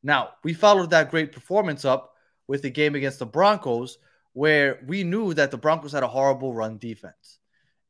Now, 0.04 0.30
we 0.44 0.54
followed 0.54 0.92
that 0.92 1.12
great 1.12 1.32
performance 1.32 1.86
up 1.86 2.14
with 2.48 2.62
the 2.62 2.70
game 2.70 2.96
against 2.96 3.20
the 3.20 3.26
Broncos, 3.26 3.98
where 4.34 4.80
we 4.88 5.04
knew 5.04 5.34
that 5.34 5.52
the 5.52 5.58
Broncos 5.58 5.92
had 5.92 6.04
a 6.04 6.08
horrible 6.08 6.54
run 6.54 6.78
defense. 6.78 7.40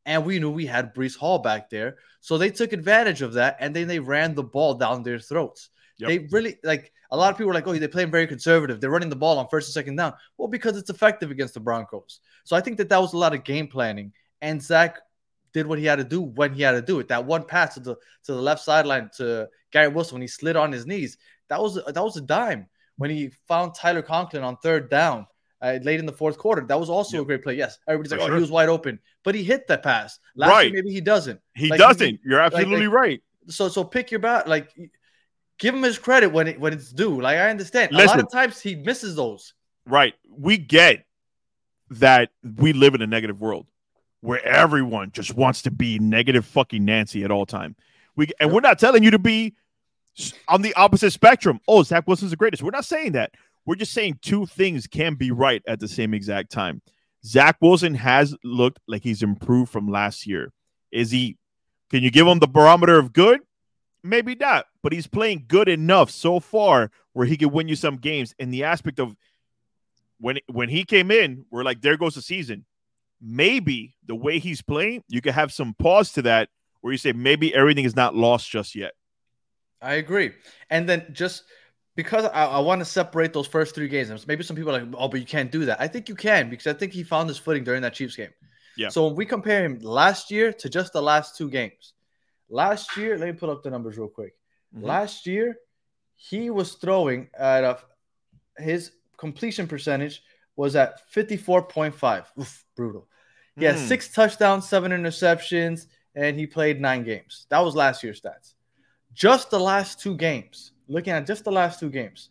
And 0.06 0.26
we 0.26 0.40
knew 0.40 0.50
we 0.50 0.66
had 0.66 0.96
Breece 0.96 1.18
Hall 1.18 1.40
back 1.40 1.70
there. 1.70 1.98
So 2.22 2.38
they 2.38 2.50
took 2.50 2.72
advantage 2.72 3.22
of 3.22 3.34
that 3.34 3.58
and 3.60 3.76
then 3.76 3.88
they 3.88 4.00
ran 4.00 4.34
the 4.34 4.44
ball 4.44 4.76
down 4.76 5.04
their 5.04 5.20
throats. 5.20 5.70
Yep. 5.98 6.08
They 6.08 6.18
really 6.32 6.58
like 6.64 6.94
a 7.12 7.18
lot 7.18 7.32
of 7.32 7.38
people 7.38 7.52
are 7.52 7.54
like, 7.54 7.68
oh, 7.68 7.74
they're 7.74 7.90
playing 7.90 8.12
very 8.12 8.28
conservative. 8.28 8.80
They're 8.80 8.90
running 8.90 9.10
the 9.10 9.16
ball 9.16 9.38
on 9.40 9.48
first 9.50 9.68
and 9.68 9.74
second 9.74 9.96
down. 9.96 10.14
Well, 10.38 10.48
because 10.48 10.78
it's 10.78 10.90
effective 10.90 11.32
against 11.32 11.54
the 11.54 11.60
Broncos. 11.60 12.20
So 12.44 12.56
I 12.56 12.62
think 12.62 12.78
that 12.78 12.90
that 12.90 13.02
was 13.02 13.14
a 13.14 13.18
lot 13.18 13.34
of 13.34 13.44
game 13.44 13.68
planning. 13.68 14.14
And 14.42 14.62
Zach 14.62 15.00
did 15.54 15.68
what 15.68 15.80
he 15.80 15.86
had 15.86 15.98
to 15.98 16.04
do 16.04 16.22
when 16.22 16.54
he 16.54 16.62
had 16.62 16.72
to 16.72 16.82
do 16.82 17.00
it. 17.00 17.08
That 17.08 17.26
one 17.26 17.44
pass 17.44 17.74
to 17.74 17.80
the 17.80 17.96
to 18.26 18.34
the 18.34 18.42
left 18.42 18.64
sideline 18.64 19.10
to 19.18 19.50
Gary 19.72 19.88
Wilson 19.88 20.16
when 20.16 20.22
he 20.22 20.28
slid 20.28 20.56
on 20.56 20.72
his 20.72 20.86
knees. 20.86 21.18
That 21.50 21.62
was 21.62 21.76
that 21.76 22.04
was 22.04 22.18
a 22.18 22.22
dime 22.22 22.68
when 22.98 23.10
he 23.10 23.30
found 23.48 23.76
Tyler 23.76 24.02
Conklin 24.02 24.44
on 24.44 24.58
third 24.58 24.90
down 24.90 25.28
uh, 25.62 25.80
late 25.82 26.00
in 26.00 26.06
the 26.06 26.12
fourth 26.12 26.38
quarter. 26.38 26.62
That 26.66 26.80
was 26.80 26.90
also 26.90 27.18
Yep. 27.18 27.24
a 27.24 27.26
great 27.26 27.44
play. 27.44 27.54
Yes, 27.56 27.80
everybody's 27.88 28.12
like, 28.12 28.22
For 28.22 28.32
oh, 28.32 28.36
he 28.36 28.42
was 28.42 28.52
wide 28.52 28.70
open, 28.70 29.00
but 29.24 29.34
he 29.36 29.44
hit 29.44 29.68
that 29.68 29.84
pass. 29.84 30.20
Last 30.36 30.50
Right. 30.52 30.72
year, 30.72 30.84
maybe 30.84 30.94
he 30.94 31.02
doesn't. 31.02 31.40
he 31.56 31.70
like, 31.70 31.80
doesn't. 31.80 32.08
he- 32.08 32.20
You're 32.24 32.40
absolutely 32.42 32.88
right. 32.88 33.22
So 33.48 33.70
so 33.70 33.84
pick 33.84 34.12
your 34.12 34.20
bat. 34.20 34.48
Like 34.48 34.70
give 35.58 35.74
him 35.74 35.82
his 35.84 35.98
credit 35.98 36.28
when 36.32 36.48
it 36.48 36.60
when 36.60 36.74
it's 36.74 36.92
due. 36.92 37.22
Like 37.22 37.38
I 37.38 37.50
understand. 37.50 37.92
A 37.92 38.06
lot 38.06 38.20
of 38.20 38.32
times 38.32 38.60
he 38.62 38.76
misses 38.76 39.16
those. 39.16 39.54
Right. 39.86 40.14
We 40.30 40.58
get 40.58 41.06
that 41.92 42.30
we 42.58 42.74
live 42.74 42.94
in 42.96 43.02
a 43.02 43.08
negative 43.08 43.40
world 43.40 43.66
where 44.22 44.46
everyone 44.46 45.12
just 45.12 45.34
wants 45.36 45.62
to 45.62 45.72
be 45.72 46.00
negative 46.00 46.46
fucking 46.46 46.84
Nancy 46.84 47.24
at 47.24 47.32
all 47.32 47.46
time. 47.46 47.76
We 48.16 48.28
and 48.40 48.52
we're 48.52 48.60
not 48.62 48.80
telling 48.80 49.04
you 49.04 49.12
to 49.12 49.20
be 49.20 49.56
on 50.48 50.62
the 50.62 50.74
opposite 50.76 51.12
spectrum. 51.12 51.60
Oh, 51.68 51.84
Zach 51.84 52.08
Wilson's 52.08 52.32
the 52.32 52.38
greatest. 52.38 52.64
We're 52.64 52.72
not 52.72 52.86
saying 52.86 53.14
that. 53.14 53.32
We're 53.66 53.76
just 53.76 53.94
saying 53.94 54.20
two 54.22 54.46
things 54.46 54.88
can 54.88 55.16
be 55.16 55.32
right 55.32 55.62
at 55.68 55.80
the 55.80 55.88
same 55.88 56.14
exact 56.14 56.52
time. 56.52 56.82
Zach 57.26 57.58
Wilson 57.62 57.96
has 57.96 58.36
looked 58.44 58.80
like 58.88 59.04
he's 59.04 59.24
improved 59.24 59.72
from 59.72 59.90
last 59.90 60.26
year. 60.26 60.54
Is 60.92 61.12
he? 61.12 61.38
Can 61.90 62.04
you 62.04 62.12
give 62.12 62.28
him 62.28 62.40
the 62.40 62.48
barometer 62.48 62.98
of 62.98 63.14
good? 63.14 63.42
Maybe 64.04 64.36
not, 64.36 64.68
but 64.84 64.94
he's 64.94 65.08
playing 65.08 65.46
good 65.48 65.68
enough 65.68 66.10
so 66.10 66.40
far 66.40 66.92
where 67.14 67.26
he 67.26 67.36
could 67.36 67.52
win 67.52 67.68
you 67.68 67.76
some 67.76 67.98
games. 67.98 68.34
In 68.40 68.52
the 68.52 68.64
aspect 68.64 69.00
of 69.00 69.16
when 70.20 70.40
when 70.48 70.70
he 70.70 70.86
came 70.86 71.12
in, 71.12 71.46
we're 71.52 71.64
like, 71.64 71.82
there 71.82 71.98
goes 71.98 72.16
the 72.16 72.22
season. 72.22 72.66
Maybe 73.20 73.96
the 74.06 74.16
way 74.16 74.40
he's 74.40 74.62
playing, 74.62 75.04
you 75.10 75.22
could 75.22 75.34
have 75.34 75.52
some 75.52 75.74
pause 75.74 76.12
to 76.14 76.22
that 76.22 76.50
where 76.82 76.94
you 76.94 76.98
say 76.98 77.12
maybe 77.12 77.54
everything 77.54 77.86
is 77.86 77.96
not 77.96 78.16
lost 78.16 78.50
just 78.50 78.76
yet. 78.76 78.94
I 79.82 79.96
agree. 79.96 80.32
And 80.70 80.88
then 80.88 81.06
just 81.12 81.44
because 81.96 82.26
I, 82.26 82.46
I 82.46 82.60
want 82.60 82.80
to 82.80 82.86
separate 82.86 83.34
those 83.34 83.48
first 83.48 83.76
three 83.76 83.88
games, 83.88 84.28
maybe 84.28 84.44
some 84.44 84.56
people 84.56 84.76
are 84.76 84.82
like, 84.84 84.94
oh, 84.98 85.08
but 85.08 85.20
you 85.20 85.26
can't 85.26 85.52
do 85.52 85.66
that. 85.66 85.80
I 85.80 85.88
think 85.88 86.10
you 86.10 86.16
can 86.16 86.50
because 86.50 86.68
I 86.68 86.74
think 86.74 86.94
he 86.94 87.04
found 87.04 87.30
his 87.30 87.38
footing 87.38 87.64
during 87.64 87.82
that 87.84 87.94
Chiefs 87.94 88.16
game. 88.16 88.32
Yeah. 88.76 88.90
So 88.90 89.08
when 89.08 89.16
we 89.16 89.26
compare 89.26 89.64
him 89.66 89.80
last 89.80 90.30
year 90.32 90.54
to 90.54 90.70
just 90.70 90.94
the 90.94 91.02
last 91.02 91.36
two 91.38 91.50
games, 91.50 91.94
last 92.50 92.96
year, 92.98 93.18
let 93.18 93.28
me 93.28 93.34
put 93.34 93.50
up 93.50 93.64
the 93.64 93.72
numbers 93.72 93.98
real 93.98 94.08
quick. 94.08 94.34
Mhm. 94.76 94.84
Last 94.84 95.26
year, 95.26 95.58
he 96.16 96.50
was 96.50 96.74
throwing 96.74 97.30
at 97.38 97.64
a 97.64 97.80
his 98.58 98.92
completion 99.18 99.68
percentage 99.68 100.22
was 100.56 100.76
at 100.76 101.00
54.5. 101.12 102.26
Oof, 102.40 102.66
brutal. 102.76 103.08
He 103.58 103.66
had 103.66 103.76
Hmm. 103.76 103.86
six 103.86 104.10
touchdowns, 104.12 104.68
seven 104.68 104.92
interceptions, 104.92 105.88
and 106.16 106.40
he 106.40 106.46
played 106.48 106.80
nine 106.82 107.04
games. 107.04 107.46
That 107.50 107.60
was 107.60 107.76
last 107.76 108.04
year's 108.04 108.22
stats. 108.22 108.54
Just 109.18 109.50
the 109.50 109.60
last 109.60 110.00
two 110.00 110.16
games, 110.16 110.74
looking 110.88 111.12
at 111.12 111.26
just 111.26 111.44
the 111.44 111.52
last 111.52 111.80
two 111.80 111.90
games, 111.90 112.30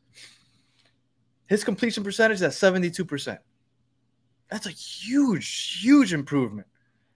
his 1.48 1.64
completion 1.64 2.04
percentage 2.04 2.36
is 2.36 2.42
at 2.42 2.52
72%. 2.52 3.38
That's 4.48 4.66
a 4.66 4.70
huge, 4.70 5.80
huge 5.82 6.12
improvement. 6.12 6.68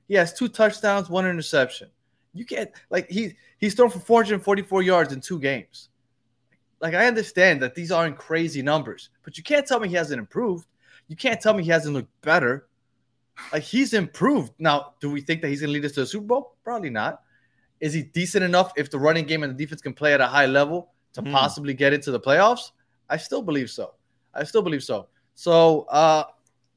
He 0.09 0.15
has 0.15 0.33
two 0.33 0.49
touchdowns, 0.49 1.09
one 1.09 1.25
interception. 1.25 1.89
You 2.35 2.45
can't 2.45 2.69
like 2.91 3.09
he 3.09 3.37
he's 3.59 3.75
thrown 3.75 3.91
for 3.91 4.01
444 4.01 4.83
yards 4.83 5.13
in 5.13 5.21
two 5.21 5.39
games. 5.39 5.89
Like 6.81 6.95
I 6.95 7.07
understand 7.07 7.63
that 7.63 7.77
these 7.77 7.93
aren't 7.93 8.19
crazy 8.19 8.63
numbers, 8.63 9.11
but 9.23 9.39
you 9.39 9.45
can't 9.45 9.69
tell 9.69 9.79
me 9.79 9.89
he 9.89 9.95
hasn't 9.95 10.19
improved. 10.19 10.67
You 11.07 11.15
can't 11.15 11.41
tell 11.41 11.55
me 11.55 11.63
he 11.63 11.71
hasn't 11.71 11.95
looked 11.95 12.21
better. 12.23 12.67
Like 13.53 13.63
he's 13.63 13.95
improved. 13.95 14.53
Now, 14.59 14.95
do 15.01 15.13
we 15.13 15.21
think 15.21 15.43
that 15.43 15.49
he's 15.49 15.61
going 15.61 15.69
to 15.69 15.75
lead 15.75 15.85
us 15.85 15.93
to 15.93 16.03
a 16.03 16.07
Super 16.07 16.27
Bowl? 16.27 16.57
Probably 16.65 16.91
not. 16.91 17.23
Is 17.81 17.93
he 17.93 18.03
decent 18.03 18.45
enough 18.45 18.73
if 18.77 18.91
the 18.91 18.99
running 18.99 19.25
game 19.27 19.43
and 19.43 19.53
the 19.53 19.57
defense 19.65 19.81
can 19.81 19.95
play 19.95 20.13
at 20.15 20.21
a 20.21 20.27
high 20.27 20.47
level 20.47 20.93
to 21.15 21.23
Hmm. 21.23 21.33
possibly 21.33 21.75
get 21.75 21.93
into 21.93 22.11
the 22.11 22.21
playoffs? 22.21 22.73
I 23.09 23.17
still 23.17 23.43
believe 23.43 23.71
so. 23.71 23.95
I 24.35 24.45
still 24.45 24.63
believe 24.63 24.83
so. 24.83 25.09
So 25.35 25.83
uh, 25.89 26.25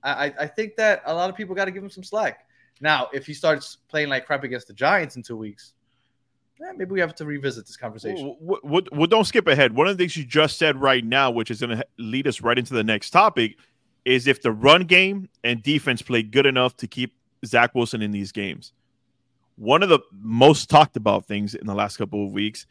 I, 0.04 0.28
I- 0.28 0.34
I 0.42 0.48
think 0.48 0.76
that 0.78 1.02
a 1.06 1.14
lot 1.14 1.30
of 1.30 1.36
people 1.36 1.54
got 1.56 1.66
to 1.66 1.72
give 1.72 1.84
him 1.84 1.90
some 1.90 2.04
slack. 2.04 2.46
Now, 2.82 3.10
if 3.14 3.26
he 3.26 3.34
starts 3.34 3.78
playing 3.90 4.10
like 4.10 4.26
crap 4.26 4.44
against 4.44 4.68
the 4.68 4.74
Giants 4.74 5.16
in 5.16 5.24
two 5.24 5.38
weeks, 5.38 5.74
eh, 6.62 6.72
maybe 6.76 6.92
we 6.92 7.00
have 7.00 7.14
to 7.16 7.26
revisit 7.26 7.66
this 7.68 7.78
conversation. 7.78 8.36
Well, 8.40 8.60
well, 8.64 8.82
well, 8.92 9.08
don't 9.08 9.26
skip 9.26 9.48
ahead. 9.48 9.76
One 9.76 9.88
of 9.88 9.98
the 9.98 10.02
things 10.02 10.18
you 10.18 10.26
just 10.26 10.58
said 10.58 10.82
right 10.82 11.04
now, 11.06 11.30
which 11.32 11.52
is 11.52 11.60
going 11.62 11.78
to 11.78 11.86
lead 12.00 12.28
us 12.28 12.42
right 12.42 12.58
into 12.58 12.74
the 12.74 12.84
next 12.84 13.12
topic, 13.12 13.58
is 14.06 14.28
if 14.28 14.42
the 14.42 14.52
run 14.52 14.84
game 14.86 15.30
and 15.44 15.62
defense 15.64 16.02
play 16.02 16.24
good 16.24 16.46
enough 16.46 16.76
to 16.78 16.88
keep 16.88 17.14
Zach 17.46 17.74
Wilson 17.76 18.02
in 18.02 18.12
these 18.12 18.32
games. 18.32 18.74
One 19.56 19.84
of 19.84 19.90
the 19.90 20.00
most 20.12 20.70
talked 20.70 20.98
about 20.98 21.26
things 21.26 21.54
in 21.56 21.68
the 21.68 21.76
last 21.76 21.98
couple 21.98 22.26
of 22.26 22.32
weeks, 22.32 22.66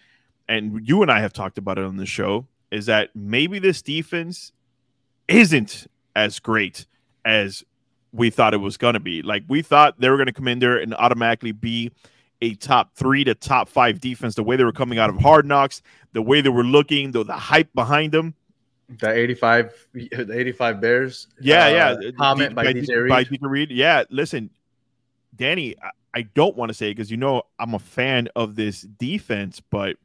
and 0.49 0.87
you 0.87 1.03
and 1.03 1.11
I 1.11 1.21
have 1.21 1.33
talked 1.33 1.59
about 1.59 1.79
it 1.79 1.85
on 1.85 1.97
the 1.97 2.07
show, 2.07 2.47
is 2.71 2.87
that 2.87 3.11
maybe 3.15 3.59
this 3.59 3.83
defense 3.83 4.53
isn't 5.29 5.87
as 6.17 6.41
great 6.41 6.87
as 7.25 7.65
we 8.13 8.31
thought 8.31 8.55
it 8.55 8.59
was 8.59 8.77
going 8.77 8.95
to 8.95 9.01
be. 9.01 9.23
Like 9.23 9.45
we 9.49 9.63
thought 9.63 10.01
they 10.01 10.11
were 10.11 10.17
going 10.17 10.27
to 10.27 10.33
come 10.33 10.49
in 10.49 10.59
there 10.59 10.77
and 10.77 10.95
automatically 10.95 11.53
be 11.53 11.91
a 12.43 12.55
top 12.55 12.95
three 12.95 13.25
to 13.25 13.35
top 13.35 13.69
five 13.69 14.01
defense. 14.01 14.35
The 14.35 14.43
way 14.43 14.57
they 14.57 14.65
were 14.65 14.73
coming 14.73 14.99
out 14.99 15.09
of 15.09 15.17
Hard 15.17 15.47
Knocks, 15.47 15.81
the 16.13 16.23
way 16.23 16.41
they 16.41 16.49
were 16.49 16.65
looking, 16.65 17.13
the, 17.13 17.25
the 17.25 17.33
hype 17.33 17.73
behind 17.75 18.13
them. 18.13 18.35
The 18.99 19.11
85, 19.11 19.89
the 19.95 20.39
85 20.39 20.81
Bears. 20.81 21.29
Yeah, 21.41 21.67
uh, 21.67 21.99
yeah. 22.01 22.11
Comment 22.19 22.51
D- 22.51 22.55
by, 22.55 22.73
D- 22.73 22.81
DJ 22.83 23.03
Reed. 23.03 23.09
By 23.09 23.25
DJ 23.25 23.39
Reed. 23.41 23.71
Yeah, 23.71 24.05
listen, 24.11 24.51
Danny, 25.35 25.77
I, 26.15 26.23
don't 26.23 26.57
want 26.57 26.71
to 26.71 26.75
say 26.75 26.91
because 26.91 27.11
you 27.11 27.17
know 27.17 27.43
I'm 27.59 27.75
a 27.75 27.79
fan 27.79 28.29
of 28.37 28.55
this 28.55 28.83
defense, 28.83 29.61
but 29.61 29.97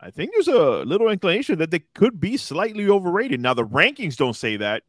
I 0.00 0.10
think 0.10 0.32
there's 0.32 0.48
a 0.48 0.84
little 0.84 1.08
inclination 1.08 1.58
that 1.58 1.70
they 1.70 1.80
could 1.94 2.20
be 2.20 2.36
slightly 2.36 2.88
overrated. 2.88 3.40
Now 3.40 3.54
the 3.54 3.66
rankings 3.66 4.16
don't 4.16 4.34
say 4.34 4.56
that, 4.56 4.82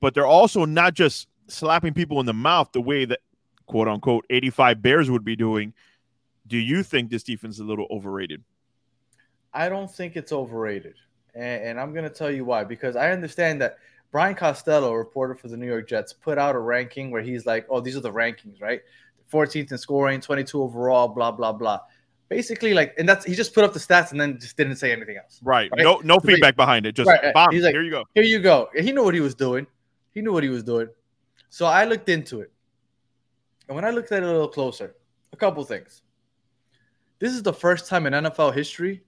but 0.00 0.14
they're 0.14 0.26
also 0.26 0.64
not 0.64 0.94
just 0.94 1.28
slapping 1.46 1.94
people 1.94 2.20
in 2.20 2.26
the 2.26 2.32
mouth 2.32 2.70
the 2.72 2.80
way 2.80 3.04
that 3.04 3.20
quote 3.66 3.88
unquote 3.88 4.24
85 4.30 4.82
Bears 4.82 5.10
would 5.10 5.24
be 5.24 5.36
doing. 5.36 5.72
Do 6.46 6.58
you 6.58 6.82
think 6.82 7.10
this 7.10 7.22
defense 7.22 7.56
is 7.56 7.60
a 7.60 7.64
little 7.64 7.86
overrated? 7.90 8.42
I 9.52 9.68
don't 9.68 9.90
think 9.90 10.16
it's 10.16 10.32
overrated. 10.32 10.96
And, 11.34 11.62
and 11.62 11.80
I'm 11.80 11.92
going 11.92 12.04
to 12.04 12.10
tell 12.10 12.30
you 12.30 12.44
why. 12.44 12.64
Because 12.64 12.96
I 12.96 13.12
understand 13.12 13.60
that 13.62 13.78
Brian 14.10 14.34
Costello, 14.34 14.92
reporter 14.92 15.34
for 15.34 15.48
the 15.48 15.56
New 15.56 15.66
York 15.66 15.88
Jets, 15.88 16.12
put 16.12 16.38
out 16.38 16.54
a 16.54 16.58
ranking 16.58 17.10
where 17.10 17.22
he's 17.22 17.46
like, 17.46 17.66
oh, 17.70 17.80
these 17.80 17.96
are 17.96 18.00
the 18.00 18.12
rankings, 18.12 18.60
right? 18.60 18.82
14th 19.32 19.72
in 19.72 19.78
scoring, 19.78 20.20
22 20.20 20.62
overall, 20.62 21.08
blah, 21.08 21.30
blah, 21.30 21.52
blah. 21.52 21.80
Basically, 22.28 22.74
like, 22.74 22.94
and 22.98 23.08
that's 23.08 23.24
he 23.24 23.34
just 23.34 23.54
put 23.54 23.64
up 23.64 23.72
the 23.72 23.78
stats 23.78 24.10
and 24.10 24.20
then 24.20 24.38
just 24.40 24.56
didn't 24.56 24.76
say 24.76 24.90
anything 24.90 25.16
else. 25.16 25.40
Right. 25.42 25.70
Right. 25.70 25.82
No 25.82 26.00
no 26.02 26.18
feedback 26.18 26.56
behind 26.56 26.86
it. 26.86 26.92
Just 26.92 27.08
right. 27.08 27.32
bomb. 27.34 27.52
He's 27.52 27.62
like- 27.62 27.74
Here 27.74 27.82
you 27.82 27.90
go. 27.90 28.04
Here 28.14 28.24
you 28.24 28.40
go. 28.40 28.70
He 28.74 28.92
knew 28.92 29.04
what 29.04 29.14
he 29.14 29.20
was 29.20 29.34
doing. 29.34 29.66
He 30.12 30.22
knew 30.22 30.32
what 30.32 30.42
he 30.42 30.48
was 30.48 30.62
doing. 30.62 30.88
So 31.50 31.66
I 31.66 31.84
looked 31.84 32.08
into 32.08 32.40
it. 32.40 32.50
And 33.68 33.76
when 33.76 33.84
I 33.84 33.90
looked 33.90 34.10
at 34.12 34.22
it 34.22 34.26
a 34.26 34.32
little 34.32 34.48
closer, 34.48 34.96
a 35.32 35.36
couple 35.36 35.64
things. 35.64 36.02
This 37.18 37.32
is 37.32 37.42
the 37.42 37.52
first 37.52 37.88
time 37.88 38.06
in 38.06 38.12
NFL 38.12 38.54
history 38.54 39.02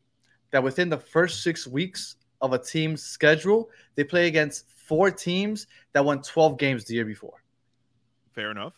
that 0.50 0.62
within 0.62 0.88
the 0.88 0.99
first 0.99 1.42
six 1.42 1.66
weeks 1.66 2.16
of 2.40 2.52
a 2.52 2.58
team's 2.58 3.02
schedule, 3.02 3.70
they 3.94 4.04
play 4.04 4.26
against 4.26 4.70
four 4.70 5.11
teams 5.11 5.66
that 5.92 6.04
won 6.04 6.23
12 6.23 6.58
games 6.58 6.85
the 6.85 6.94
year 6.94 7.04
before. 7.04 7.42
Fair 8.35 8.50
enough. 8.50 8.75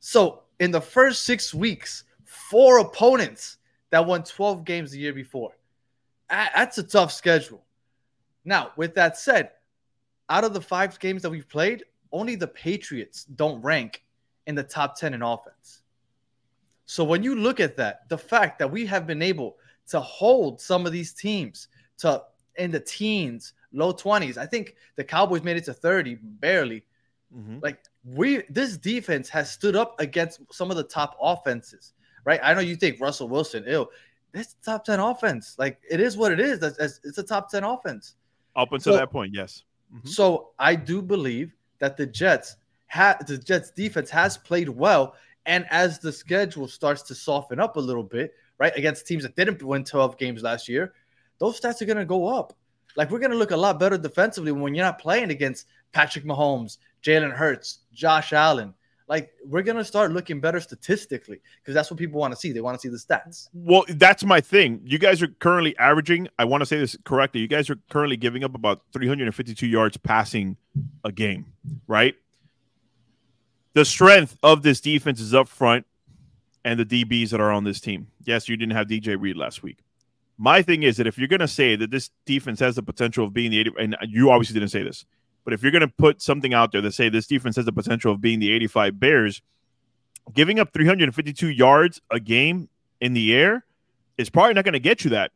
So 0.00 0.43
in 0.60 0.70
the 0.70 0.80
first 0.80 1.22
six 1.22 1.52
weeks, 1.52 2.04
four 2.24 2.78
opponents 2.78 3.58
that 3.90 4.04
won 4.04 4.22
12 4.22 4.64
games 4.64 4.90
the 4.90 4.98
year 4.98 5.12
before. 5.12 5.52
That's 6.28 6.78
a 6.78 6.82
tough 6.82 7.12
schedule. 7.12 7.64
Now, 8.44 8.72
with 8.76 8.94
that 8.94 9.16
said, 9.16 9.50
out 10.28 10.44
of 10.44 10.54
the 10.54 10.60
five 10.60 10.98
games 10.98 11.22
that 11.22 11.30
we've 11.30 11.48
played, 11.48 11.84
only 12.12 12.34
the 12.34 12.48
Patriots 12.48 13.24
don't 13.24 13.60
rank 13.62 14.04
in 14.46 14.54
the 14.54 14.62
top 14.62 14.96
10 14.96 15.14
in 15.14 15.22
offense. 15.22 15.82
So 16.86 17.04
when 17.04 17.22
you 17.22 17.34
look 17.34 17.60
at 17.60 17.76
that, 17.76 18.08
the 18.08 18.18
fact 18.18 18.58
that 18.58 18.70
we 18.70 18.84
have 18.86 19.06
been 19.06 19.22
able 19.22 19.56
to 19.88 20.00
hold 20.00 20.60
some 20.60 20.86
of 20.86 20.92
these 20.92 21.12
teams 21.12 21.68
to 21.98 22.22
in 22.56 22.70
the 22.70 22.80
teens, 22.80 23.52
low 23.72 23.92
20s. 23.92 24.36
I 24.36 24.46
think 24.46 24.76
the 24.96 25.04
Cowboys 25.04 25.42
made 25.42 25.56
it 25.56 25.64
to 25.64 25.74
30 25.74 26.14
barely. 26.14 26.84
Mhm. 27.34 27.62
Like 27.62 27.82
we 28.04 28.42
this 28.50 28.76
defense 28.76 29.28
has 29.30 29.50
stood 29.50 29.76
up 29.76 29.98
against 30.00 30.40
some 30.52 30.70
of 30.70 30.76
the 30.76 30.82
top 30.84 31.16
offenses, 31.20 31.92
right? 32.24 32.40
I 32.42 32.54
know 32.54 32.60
you 32.60 32.76
think 32.76 33.00
Russell 33.00 33.28
Wilson, 33.28 33.64
ew, 33.66 33.88
it's 34.34 34.56
top 34.64 34.84
10 34.84 35.00
offense. 35.00 35.56
Like 35.58 35.80
it 35.88 36.00
is 36.00 36.16
what 36.16 36.32
it 36.32 36.40
is. 36.40 36.58
That's, 36.58 36.76
that's- 36.76 37.00
it's 37.04 37.18
a 37.18 37.22
top 37.22 37.50
10 37.50 37.64
offense. 37.64 38.16
Up 38.56 38.72
until 38.72 38.92
So- 38.94 38.98
that 38.98 39.10
point, 39.10 39.32
yes. 39.34 39.62
Mhm. 39.94 40.08
So 40.08 40.50
I 40.58 40.74
do 40.74 41.00
believe 41.02 41.54
that 41.78 41.96
the 41.96 42.06
Jets 42.06 42.56
have 42.88 43.24
the 43.26 43.38
Jets 43.38 43.70
defense 43.70 44.10
has 44.10 44.36
played 44.36 44.68
well, 44.68 45.14
and 45.46 45.66
as 45.70 45.98
the 45.98 46.12
schedule 46.12 46.68
starts 46.68 47.02
to 47.02 47.14
soften 47.14 47.58
up 47.60 47.76
a 47.76 47.80
little 47.80 48.02
bit, 48.02 48.34
right, 48.58 48.76
against 48.76 49.06
teams 49.06 49.22
that 49.24 49.34
didn't 49.36 49.62
win 49.62 49.84
12 49.84 50.16
games 50.18 50.42
last 50.42 50.68
year, 50.68 50.92
those 51.38 51.60
stats 51.60 51.80
are 51.82 51.86
gonna 51.86 52.04
go 52.04 52.26
up. 52.28 52.56
Like 52.96 53.10
we're 53.10 53.18
gonna 53.18 53.34
look 53.34 53.50
a 53.50 53.56
lot 53.56 53.78
better 53.80 53.98
defensively 53.98 54.52
when 54.52 54.74
you're 54.74 54.84
not 54.84 54.98
playing 55.00 55.30
against 55.30 55.66
Patrick 55.92 56.24
Mahomes, 56.24 56.78
Jalen 57.04 57.32
Hurts, 57.32 57.80
Josh 57.92 58.32
Allen. 58.32 58.74
Like 59.06 59.32
we're 59.44 59.62
gonna 59.62 59.84
start 59.84 60.12
looking 60.12 60.40
better 60.40 60.60
statistically 60.60 61.40
because 61.60 61.74
that's 61.74 61.90
what 61.90 61.98
people 61.98 62.18
want 62.18 62.32
to 62.32 62.40
see. 62.40 62.52
They 62.52 62.62
want 62.62 62.80
to 62.80 62.80
see 62.80 62.88
the 62.88 62.96
stats. 62.96 63.48
Well, 63.52 63.84
that's 63.88 64.24
my 64.24 64.40
thing. 64.40 64.80
You 64.82 64.98
guys 64.98 65.20
are 65.22 65.28
currently 65.28 65.76
averaging, 65.76 66.28
I 66.38 66.46
want 66.46 66.62
to 66.62 66.66
say 66.66 66.78
this 66.78 66.96
correctly. 67.04 67.42
You 67.42 67.46
guys 67.46 67.68
are 67.68 67.76
currently 67.90 68.16
giving 68.16 68.44
up 68.44 68.54
about 68.54 68.80
352 68.94 69.66
yards 69.66 69.98
passing 69.98 70.56
a 71.04 71.12
game, 71.12 71.52
right? 71.86 72.14
The 73.74 73.84
strength 73.84 74.38
of 74.42 74.62
this 74.62 74.80
defense 74.80 75.20
is 75.20 75.34
up 75.34 75.48
front 75.48 75.84
and 76.64 76.80
the 76.80 76.86
DBs 76.86 77.30
that 77.30 77.40
are 77.40 77.52
on 77.52 77.64
this 77.64 77.80
team. 77.80 78.06
Yes, 78.22 78.48
you 78.48 78.56
didn't 78.56 78.74
have 78.74 78.86
DJ 78.86 79.20
Reed 79.20 79.36
last 79.36 79.62
week. 79.62 79.80
My 80.38 80.62
thing 80.62 80.82
is 80.82 80.96
that 80.96 81.06
if 81.06 81.18
you're 81.18 81.28
to 81.28 81.46
say 81.46 81.76
that 81.76 81.90
this 81.90 82.10
defense 82.24 82.58
has 82.60 82.76
the 82.76 82.82
potential 82.82 83.26
of 83.26 83.34
being 83.34 83.50
the 83.50 83.60
80, 83.60 83.72
and 83.78 83.96
you 84.08 84.30
obviously 84.30 84.54
didn't 84.54 84.70
say 84.70 84.82
this, 84.82 85.04
but 85.44 85.52
if 85.52 85.62
you're 85.62 85.72
going 85.72 85.82
to 85.82 85.88
put 85.88 86.22
something 86.22 86.54
out 86.54 86.72
there 86.72 86.80
that 86.80 86.92
say 86.92 87.08
this 87.08 87.26
defense 87.26 87.56
has 87.56 87.64
the 87.64 87.72
potential 87.72 88.12
of 88.12 88.20
being 88.20 88.40
the 88.40 88.50
85 88.50 88.98
Bears, 88.98 89.42
giving 90.32 90.58
up 90.58 90.72
352 90.72 91.48
yards 91.48 92.00
a 92.10 92.18
game 92.18 92.68
in 93.00 93.12
the 93.12 93.34
air 93.34 93.64
is 94.16 94.30
probably 94.30 94.54
not 94.54 94.64
going 94.64 94.72
to 94.72 94.80
get 94.80 95.04
you 95.04 95.10
that. 95.10 95.32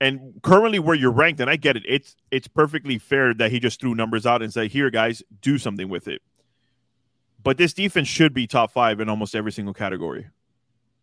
And 0.00 0.40
currently 0.42 0.78
where 0.78 0.94
you're 0.94 1.10
ranked, 1.10 1.40
and 1.40 1.50
I 1.50 1.56
get 1.56 1.76
it, 1.76 1.82
it's 1.86 2.16
it's 2.30 2.48
perfectly 2.48 2.98
fair 2.98 3.34
that 3.34 3.50
he 3.50 3.60
just 3.60 3.80
threw 3.80 3.94
numbers 3.94 4.24
out 4.24 4.40
and 4.40 4.50
said, 4.50 4.70
"Here, 4.70 4.88
guys, 4.88 5.22
do 5.42 5.58
something 5.58 5.90
with 5.90 6.08
it." 6.08 6.22
But 7.42 7.58
this 7.58 7.72
defense 7.72 8.08
should 8.08 8.34
be 8.34 8.46
top 8.46 8.72
five 8.72 9.00
in 9.00 9.08
almost 9.08 9.34
every 9.34 9.52
single 9.52 9.74
category. 9.74 10.26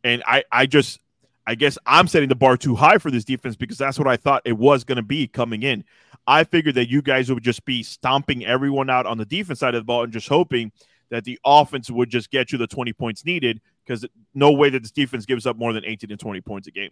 And 0.03 0.23
I, 0.25 0.43
I 0.51 0.65
just, 0.65 0.99
I 1.45 1.55
guess 1.55 1.77
I'm 1.85 2.07
setting 2.07 2.29
the 2.29 2.35
bar 2.35 2.57
too 2.57 2.75
high 2.75 2.97
for 2.97 3.11
this 3.11 3.23
defense 3.23 3.55
because 3.55 3.77
that's 3.77 3.97
what 3.97 4.07
I 4.07 4.17
thought 4.17 4.43
it 4.45 4.57
was 4.57 4.83
going 4.83 4.97
to 4.97 5.03
be 5.03 5.27
coming 5.27 5.63
in. 5.63 5.83
I 6.27 6.43
figured 6.43 6.75
that 6.75 6.89
you 6.89 7.01
guys 7.01 7.31
would 7.31 7.43
just 7.43 7.63
be 7.65 7.81
stomping 7.83 8.45
everyone 8.45 8.89
out 8.89 9.05
on 9.05 9.17
the 9.17 9.25
defense 9.25 9.59
side 9.59 9.73
of 9.75 9.81
the 9.81 9.85
ball 9.85 10.03
and 10.03 10.11
just 10.11 10.27
hoping 10.27 10.71
that 11.09 11.23
the 11.23 11.39
offense 11.45 11.89
would 11.89 12.09
just 12.09 12.29
get 12.29 12.51
you 12.51 12.57
the 12.57 12.67
20 12.67 12.91
points 12.93 13.23
needed 13.23 13.61
because 13.85 14.05
no 14.33 14.51
way 14.51 14.69
that 14.69 14.81
this 14.83 14.91
defense 14.91 15.25
gives 15.25 15.47
up 15.47 15.55
more 15.57 15.71
than 15.71 15.85
18 15.85 16.09
to 16.09 16.17
20 16.17 16.41
points 16.41 16.67
a 16.67 16.71
game. 16.71 16.91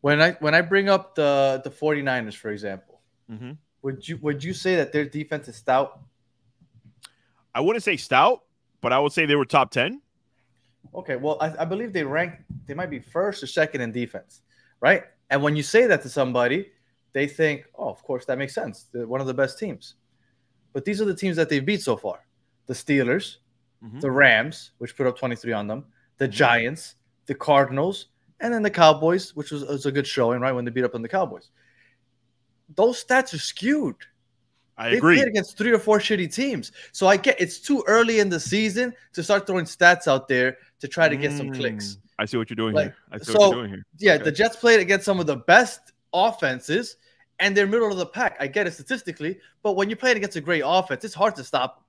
When 0.00 0.22
I 0.22 0.32
when 0.38 0.54
I 0.54 0.60
bring 0.60 0.88
up 0.88 1.16
the 1.16 1.60
the 1.64 1.70
49ers, 1.70 2.34
for 2.34 2.50
example, 2.50 3.00
Mm-hmm. 3.30 3.52
would 3.82 4.08
you 4.08 4.16
would 4.22 4.42
you 4.42 4.54
say 4.54 4.76
that 4.76 4.90
their 4.92 5.04
defense 5.04 5.48
is 5.48 5.56
stout? 5.56 6.00
I 7.54 7.60
wouldn't 7.60 7.82
say 7.82 7.96
stout, 7.96 8.40
but 8.80 8.92
I 8.92 8.98
would 8.98 9.12
say 9.12 9.26
they 9.26 9.34
were 9.34 9.44
top 9.44 9.70
10. 9.70 10.00
Okay, 10.94 11.16
well, 11.16 11.36
I, 11.40 11.52
I 11.60 11.64
believe 11.66 11.92
they 11.92 12.04
rank 12.04 12.34
they 12.66 12.74
might 12.74 12.88
be 12.90 13.00
first 13.00 13.42
or 13.42 13.46
second 13.46 13.80
in 13.80 13.92
defense, 13.92 14.40
right? 14.80 15.02
And 15.30 15.42
when 15.42 15.56
you 15.56 15.62
say 15.62 15.86
that 15.86 16.00
to 16.02 16.08
somebody, 16.08 16.70
they 17.12 17.26
think, 17.26 17.64
oh, 17.76 17.88
of 17.88 18.02
course 18.02 18.24
that 18.26 18.38
makes 18.38 18.54
sense. 18.54 18.86
They're 18.92 19.06
one 19.06 19.20
of 19.20 19.26
the 19.26 19.34
best 19.34 19.58
teams. 19.58 19.94
But 20.72 20.84
these 20.84 21.00
are 21.00 21.04
the 21.06 21.14
teams 21.14 21.36
that 21.36 21.48
they've 21.48 21.64
beat 21.64 21.82
so 21.82 21.96
far: 21.96 22.26
the 22.66 22.74
Steelers, 22.74 23.36
Mhm. 23.82 24.00
the 24.00 24.10
Rams, 24.10 24.72
which 24.78 24.96
put 24.96 25.06
up 25.06 25.18
23 25.18 25.52
on 25.52 25.66
them, 25.66 25.84
the 26.18 26.28
Giants, 26.28 26.96
the 27.26 27.34
Cardinals, 27.34 28.06
and 28.40 28.52
then 28.52 28.62
the 28.62 28.70
Cowboys, 28.70 29.34
which 29.34 29.50
was, 29.50 29.64
was 29.64 29.86
a 29.86 29.92
good 29.92 30.06
showing, 30.06 30.40
right? 30.40 30.52
When 30.52 30.64
they 30.64 30.70
beat 30.70 30.84
up 30.84 30.94
on 30.94 31.02
the 31.02 31.08
Cowboys. 31.08 31.50
Those 32.74 33.02
stats 33.02 33.32
are 33.34 33.38
skewed. 33.38 33.96
I 34.76 34.90
They 34.90 34.96
agree. 34.98 35.16
played 35.16 35.28
against 35.28 35.56
three 35.58 35.72
or 35.72 35.78
four 35.78 35.98
shitty 35.98 36.32
teams. 36.32 36.70
So 36.92 37.06
I 37.08 37.16
get 37.16 37.40
it's 37.40 37.58
too 37.58 37.82
early 37.88 38.20
in 38.20 38.28
the 38.28 38.38
season 38.38 38.92
to 39.14 39.22
start 39.24 39.46
throwing 39.46 39.64
stats 39.64 40.06
out 40.06 40.28
there 40.28 40.58
to 40.80 40.86
try 40.86 41.08
to 41.08 41.16
get 41.16 41.32
some 41.32 41.52
clicks. 41.52 41.94
Mm, 41.96 41.98
I 42.20 42.24
see 42.26 42.36
what 42.36 42.48
you're 42.50 42.54
doing 42.56 42.74
Like, 42.74 42.86
here. 42.88 42.96
I 43.10 43.18
see 43.18 43.24
so- 43.32 43.38
what 43.38 43.44
you're 43.50 43.54
doing 43.62 43.70
here. 43.70 43.82
Yeah, 43.98 44.14
Okay. 44.14 44.24
the 44.24 44.32
Jets 44.32 44.54
played 44.56 44.78
against 44.80 45.04
some 45.04 45.18
of 45.18 45.26
the 45.26 45.36
best 45.36 45.92
offenses, 46.12 46.96
and 47.38 47.56
they're 47.56 47.66
middle 47.66 47.90
of 47.90 47.98
the 47.98 48.06
pack. 48.06 48.36
I 48.40 48.46
get 48.46 48.66
it 48.66 48.74
statistically, 48.74 49.38
but 49.62 49.76
when 49.76 49.88
you're 49.88 49.96
playing 49.96 50.16
against 50.16 50.36
a 50.36 50.40
great 50.40 50.62
offense, 50.64 51.04
it's 51.04 51.14
hard 51.14 51.36
to 51.36 51.44
stop 51.44 51.76
them. 51.76 51.84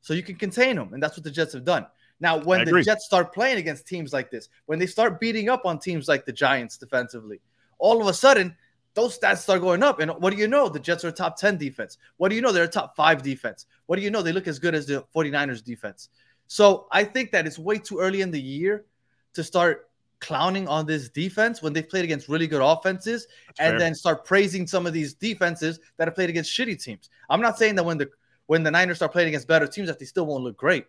So 0.00 0.14
you 0.14 0.22
can 0.22 0.36
contain 0.36 0.76
them, 0.76 0.94
and 0.94 1.02
that's 1.02 1.16
what 1.16 1.24
the 1.24 1.30
Jets 1.30 1.52
have 1.52 1.64
done. 1.64 1.86
Now, 2.20 2.38
when 2.38 2.60
I 2.60 2.64
the 2.64 2.70
agree. 2.70 2.84
Jets 2.84 3.04
start 3.04 3.34
playing 3.34 3.58
against 3.58 3.86
teams 3.86 4.12
like 4.12 4.30
this, 4.30 4.48
when 4.66 4.78
they 4.78 4.86
start 4.86 5.20
beating 5.20 5.48
up 5.48 5.66
on 5.66 5.78
teams 5.78 6.08
like 6.08 6.24
the 6.24 6.32
Giants 6.32 6.78
defensively, 6.78 7.40
all 7.78 8.00
of 8.00 8.06
a 8.06 8.14
sudden 8.14 8.56
those 8.96 9.18
stats 9.18 9.38
start 9.38 9.60
going 9.60 9.82
up. 9.82 10.00
And 10.00 10.10
what 10.10 10.32
do 10.32 10.38
you 10.38 10.48
know? 10.48 10.68
The 10.68 10.80
Jets 10.80 11.04
are 11.04 11.08
a 11.08 11.12
top 11.12 11.36
10 11.36 11.58
defense. 11.58 11.98
What 12.16 12.30
do 12.30 12.34
you 12.34 12.40
know? 12.40 12.50
They're 12.50 12.64
a 12.64 12.68
top 12.68 12.96
five 12.96 13.22
defense. 13.22 13.66
What 13.84 13.96
do 13.96 14.02
you 14.02 14.10
know? 14.10 14.22
They 14.22 14.32
look 14.32 14.48
as 14.48 14.58
good 14.58 14.74
as 14.74 14.86
the 14.86 15.04
49ers 15.14 15.62
defense. 15.62 16.08
So 16.48 16.86
I 16.90 17.04
think 17.04 17.30
that 17.32 17.46
it's 17.46 17.58
way 17.58 17.78
too 17.78 17.98
early 17.98 18.22
in 18.22 18.30
the 18.30 18.40
year 18.40 18.86
to 19.34 19.44
start 19.44 19.90
clowning 20.20 20.66
on 20.68 20.86
this 20.86 21.08
defense 21.08 21.62
when 21.62 21.72
they've 21.72 21.88
played 21.88 22.04
against 22.04 22.28
really 22.28 22.46
good 22.46 22.62
offenses 22.62 23.26
That's 23.46 23.60
and 23.60 23.72
fair. 23.72 23.78
then 23.78 23.94
start 23.94 24.24
praising 24.24 24.66
some 24.66 24.86
of 24.86 24.92
these 24.92 25.14
defenses 25.14 25.78
that 25.96 26.08
have 26.08 26.14
played 26.14 26.30
against 26.30 26.50
shitty 26.50 26.82
teams. 26.82 27.10
I'm 27.28 27.40
not 27.40 27.58
saying 27.58 27.74
that 27.76 27.84
when 27.84 27.98
the 27.98 28.08
when 28.46 28.62
the 28.62 28.70
Niners 28.70 28.96
start 28.96 29.12
playing 29.12 29.28
against 29.28 29.48
better 29.48 29.66
teams 29.66 29.88
that 29.88 29.98
they 29.98 30.04
still 30.04 30.26
won't 30.26 30.44
look 30.44 30.56
great. 30.56 30.86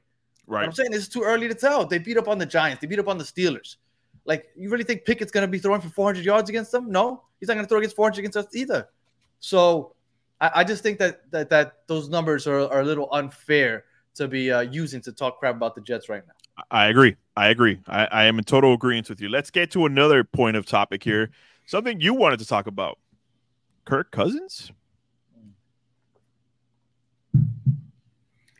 But 0.47 0.53
right. 0.53 0.65
I'm 0.65 0.71
saying 0.71 0.89
it's 0.93 1.07
too 1.07 1.23
early 1.23 1.47
to 1.47 1.55
tell. 1.55 1.85
They 1.85 1.97
beat 1.97 2.17
up 2.17 2.27
on 2.27 2.37
the 2.37 2.45
Giants. 2.45 2.81
They 2.81 2.87
beat 2.87 2.99
up 2.99 3.07
on 3.07 3.17
the 3.17 3.23
Steelers. 3.23 3.77
Like, 4.25 4.49
you 4.55 4.69
really 4.69 4.83
think 4.83 5.05
Pickett's 5.05 5.31
going 5.31 5.45
to 5.45 5.47
be 5.47 5.57
throwing 5.57 5.81
for 5.81 5.89
400 5.89 6.23
yards 6.23 6.49
against 6.49 6.71
them? 6.71 6.91
No, 6.91 7.23
he's 7.39 7.47
not 7.47 7.55
going 7.55 7.65
to 7.65 7.69
throw 7.69 7.79
against 7.79 7.95
400 7.95 8.19
against 8.19 8.37
us 8.37 8.45
either. 8.53 8.87
So 9.39 9.95
I, 10.39 10.51
I 10.55 10.63
just 10.63 10.83
think 10.83 10.99
that 10.99 11.29
that 11.31 11.49
that 11.49 11.87
those 11.87 12.09
numbers 12.09 12.47
are, 12.47 12.71
are 12.71 12.81
a 12.81 12.85
little 12.85 13.09
unfair 13.11 13.85
to 14.15 14.27
be 14.27 14.51
uh, 14.51 14.61
using 14.61 15.01
to 15.01 15.11
talk 15.11 15.39
crap 15.39 15.55
about 15.55 15.75
the 15.75 15.81
Jets 15.81 16.09
right 16.09 16.23
now. 16.25 16.63
I 16.71 16.87
agree. 16.87 17.15
I 17.37 17.49
agree. 17.49 17.79
I, 17.87 18.05
I 18.07 18.25
am 18.25 18.39
in 18.39 18.43
total 18.43 18.73
agreement 18.73 19.09
with 19.09 19.21
you. 19.21 19.29
Let's 19.29 19.51
get 19.51 19.69
to 19.71 19.85
another 19.85 20.23
point 20.23 20.57
of 20.57 20.65
topic 20.65 21.03
here. 21.03 21.29
Something 21.67 22.01
you 22.01 22.15
wanted 22.15 22.39
to 22.39 22.47
talk 22.47 22.65
about. 22.65 22.97
Kirk 23.85 24.11
Cousins? 24.11 24.71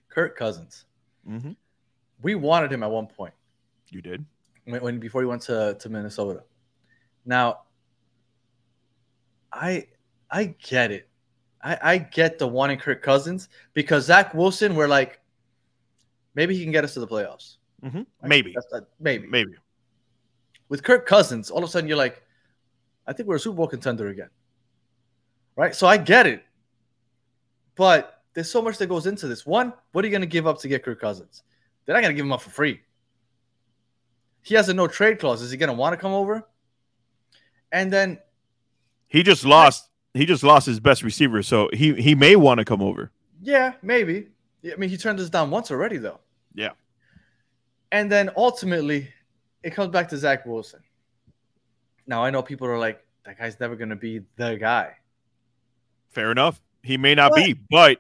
Kirk 0.10 0.38
Cousins. 0.38 0.86
Mm-hmm. 1.28 1.54
We 2.22 2.36
wanted 2.36 2.72
him 2.72 2.84
at 2.84 2.92
one 2.92 3.08
point 3.08 3.34
You 3.90 4.02
did. 4.02 4.24
when, 4.66 4.82
when 4.84 5.00
before 5.00 5.22
he 5.22 5.28
went 5.28 5.42
to, 5.44 5.76
to 5.80 5.90
Minnesota. 5.90 6.44
Now, 7.26 7.62
I 9.52 9.88
I 10.30 10.56
get 10.62 10.92
it. 10.92 11.10
I, 11.64 11.78
I 11.82 11.98
get 11.98 12.38
the 12.38 12.48
wanting 12.48 12.78
Kirk 12.78 13.02
Cousins 13.02 13.50
because 13.74 14.06
Zach 14.06 14.36
Wilson, 14.36 14.76
we're 14.76 14.88
like, 14.88 15.20
maybe 16.36 16.56
he 16.56 16.62
can 16.64 16.72
get 16.72 16.84
us 16.84 16.94
to 16.94 17.00
the 17.00 17.08
playoffs. 17.08 17.57
Mm-hmm. 17.84 18.02
Maybe. 18.24 18.56
Maybe. 19.00 19.28
Maybe. 19.28 19.52
With 20.70 20.84
Kirk 20.84 21.06
Cousins, 21.06 21.50
all 21.50 21.60
of 21.60 21.64
a 21.64 21.68
sudden 21.68 21.88
you're 21.88 21.98
like, 21.98 22.22
I 23.06 23.14
think 23.14 23.30
we're 23.30 23.36
a 23.36 23.40
Super 23.40 23.56
Bowl 23.58 23.68
contender 23.68 24.08
again. 24.08 24.30
Right? 25.56 25.74
So 25.76 25.88
I 25.88 25.98
get 25.98 26.28
it. 26.28 26.44
But 27.76 28.22
there's 28.34 28.50
so 28.52 28.62
much 28.62 28.78
that 28.80 28.88
goes 28.88 29.08
into 29.08 29.28
this. 29.28 29.46
One, 29.46 29.74
what 29.92 30.04
are 30.04 30.08
you 30.08 30.12
going 30.12 30.22
to 30.22 30.28
give 30.28 30.48
up 30.48 30.60
to 30.60 30.68
get 30.68 30.84
Kirk 30.84 31.00
Cousins? 31.00 31.44
They're 31.86 31.96
not 31.96 32.02
going 32.02 32.14
to 32.14 32.16
give 32.16 32.26
him 32.26 32.32
up 32.34 32.42
for 32.42 32.50
free. 32.50 32.82
He 34.42 34.56
has 34.56 34.70
a 34.70 34.74
no 34.74 34.88
trade 34.88 35.20
clause. 35.20 35.42
Is 35.42 35.52
he 35.52 35.58
going 35.58 35.70
to 35.70 35.76
want 35.76 35.94
to 35.94 35.98
come 35.98 36.14
over? 36.14 36.46
And 37.72 37.92
then, 37.92 38.20
He 39.08 39.24
just 39.24 39.46
lost. 39.46 39.90
He 40.14 40.26
just 40.26 40.44
lost 40.44 40.66
his 40.66 40.80
best 40.80 41.04
receiver, 41.04 41.44
so 41.44 41.70
he 41.74 41.94
he 41.94 42.16
may 42.16 42.36
want 42.36 42.58
to 42.60 42.66
come 42.66 42.82
over. 42.82 43.12
yeah, 43.42 43.74
maybe. 43.84 44.28
I 44.66 44.76
mean, 44.78 44.90
he 44.90 44.98
turned 44.98 45.20
us 45.20 45.30
down 45.30 45.52
once 45.52 45.70
already, 45.70 45.98
though. 45.98 46.20
Yeah. 46.56 46.72
And 47.92 48.12
then 48.12 48.30
ultimately, 48.36 49.08
it 49.64 49.72
comes 49.72 49.90
back 49.90 50.10
to 50.10 50.18
Zach 50.18 50.46
Wilson. 50.46 50.82
Now 52.06 52.24
I 52.24 52.30
know 52.30 52.42
people 52.42 52.68
are 52.68 52.78
like, 52.78 53.06
that 53.26 53.38
guy's 53.38 53.60
never 53.60 53.76
going 53.76 53.90
to 53.90 53.96
be 53.96 54.22
the 54.38 54.56
guy. 54.56 54.94
Fair 56.10 56.32
enough. 56.32 56.62
He 56.84 56.98
may 56.98 57.16
not 57.16 57.32
But- 57.32 57.46
be, 57.46 57.54
but 57.70 57.98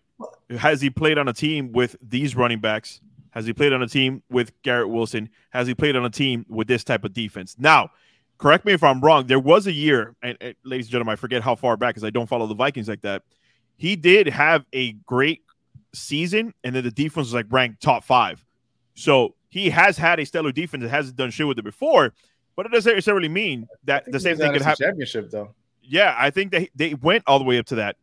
has 0.58 0.82
he 0.82 0.90
played 0.90 1.18
on 1.18 1.28
a 1.28 1.34
team 1.34 1.72
with 1.74 1.96
these 2.02 2.36
running 2.36 2.60
backs? 2.60 3.02
Has 3.32 3.46
he 3.46 3.54
played 3.54 3.74
on 3.74 3.84
a 3.84 3.88
team 3.88 4.24
with 4.32 4.52
Garrett 4.64 4.90
Wilson? 4.90 5.30
Has 5.52 5.68
he 5.68 5.76
played 5.76 5.96
on 5.96 6.06
a 6.06 6.10
team 6.10 6.46
with 6.50 6.68
this 6.68 6.84
type 6.84 7.04
of 7.04 7.14
defense? 7.14 7.56
Now, 7.60 7.92
correct 8.38 8.66
me 8.66 8.74
if 8.74 8.84
I'm 8.84 9.00
wrong. 9.02 9.28
There 9.28 9.40
was 9.40 9.68
a 9.68 9.72
year, 9.72 10.16
and, 10.24 10.38
and 10.42 10.56
ladies 10.64 10.88
and 10.88 10.92
gentlemen, 10.94 11.14
I 11.14 11.16
forget 11.18 11.44
how 11.44 11.54
far 11.56 11.78
back 11.78 11.94
because 11.96 12.04
I 12.04 12.10
don't 12.10 12.28
follow 12.28 12.48
the 12.48 12.56
Vikings 12.56 12.88
like 12.88 13.02
that. 13.02 13.24
He 13.76 13.96
did 13.96 14.28
have 14.28 14.66
a 14.74 14.94
great 14.94 15.44
season, 15.94 16.54
and 16.64 16.76
then 16.76 16.84
the 16.84 16.90
defense 16.90 17.28
was 17.28 17.34
like 17.34 17.46
ranked 17.52 17.82
top 17.82 18.04
five. 18.04 18.44
So 18.98 19.36
he 19.50 19.70
has 19.70 19.96
had 19.96 20.20
a 20.20 20.26
stellar 20.26 20.52
defense 20.52 20.82
that 20.82 20.90
hasn't 20.90 21.18
done 21.18 21.30
shit 21.30 21.48
with 21.48 21.60
it 21.60 21.64
before, 21.64 22.14
but 22.56 22.66
it 22.66 22.72
doesn't 22.72 22.92
necessarily 22.92 23.30
mean 23.30 23.68
that 23.84 24.12
the 24.12 24.20
same 24.20 24.38
thing 24.38 24.52
could 24.52 24.64
happen. 24.64 24.88
Championship, 24.88 25.30
though. 25.30 25.54
Yeah, 25.84 26.16
I 26.18 26.32
think 26.32 26.52
they 26.52 26.70
they 26.76 26.96
went 26.96 27.24
all 27.28 27.38
the 27.38 27.46
way 27.46 27.60
up 27.60 27.68
to 27.68 27.76
that. 27.76 27.96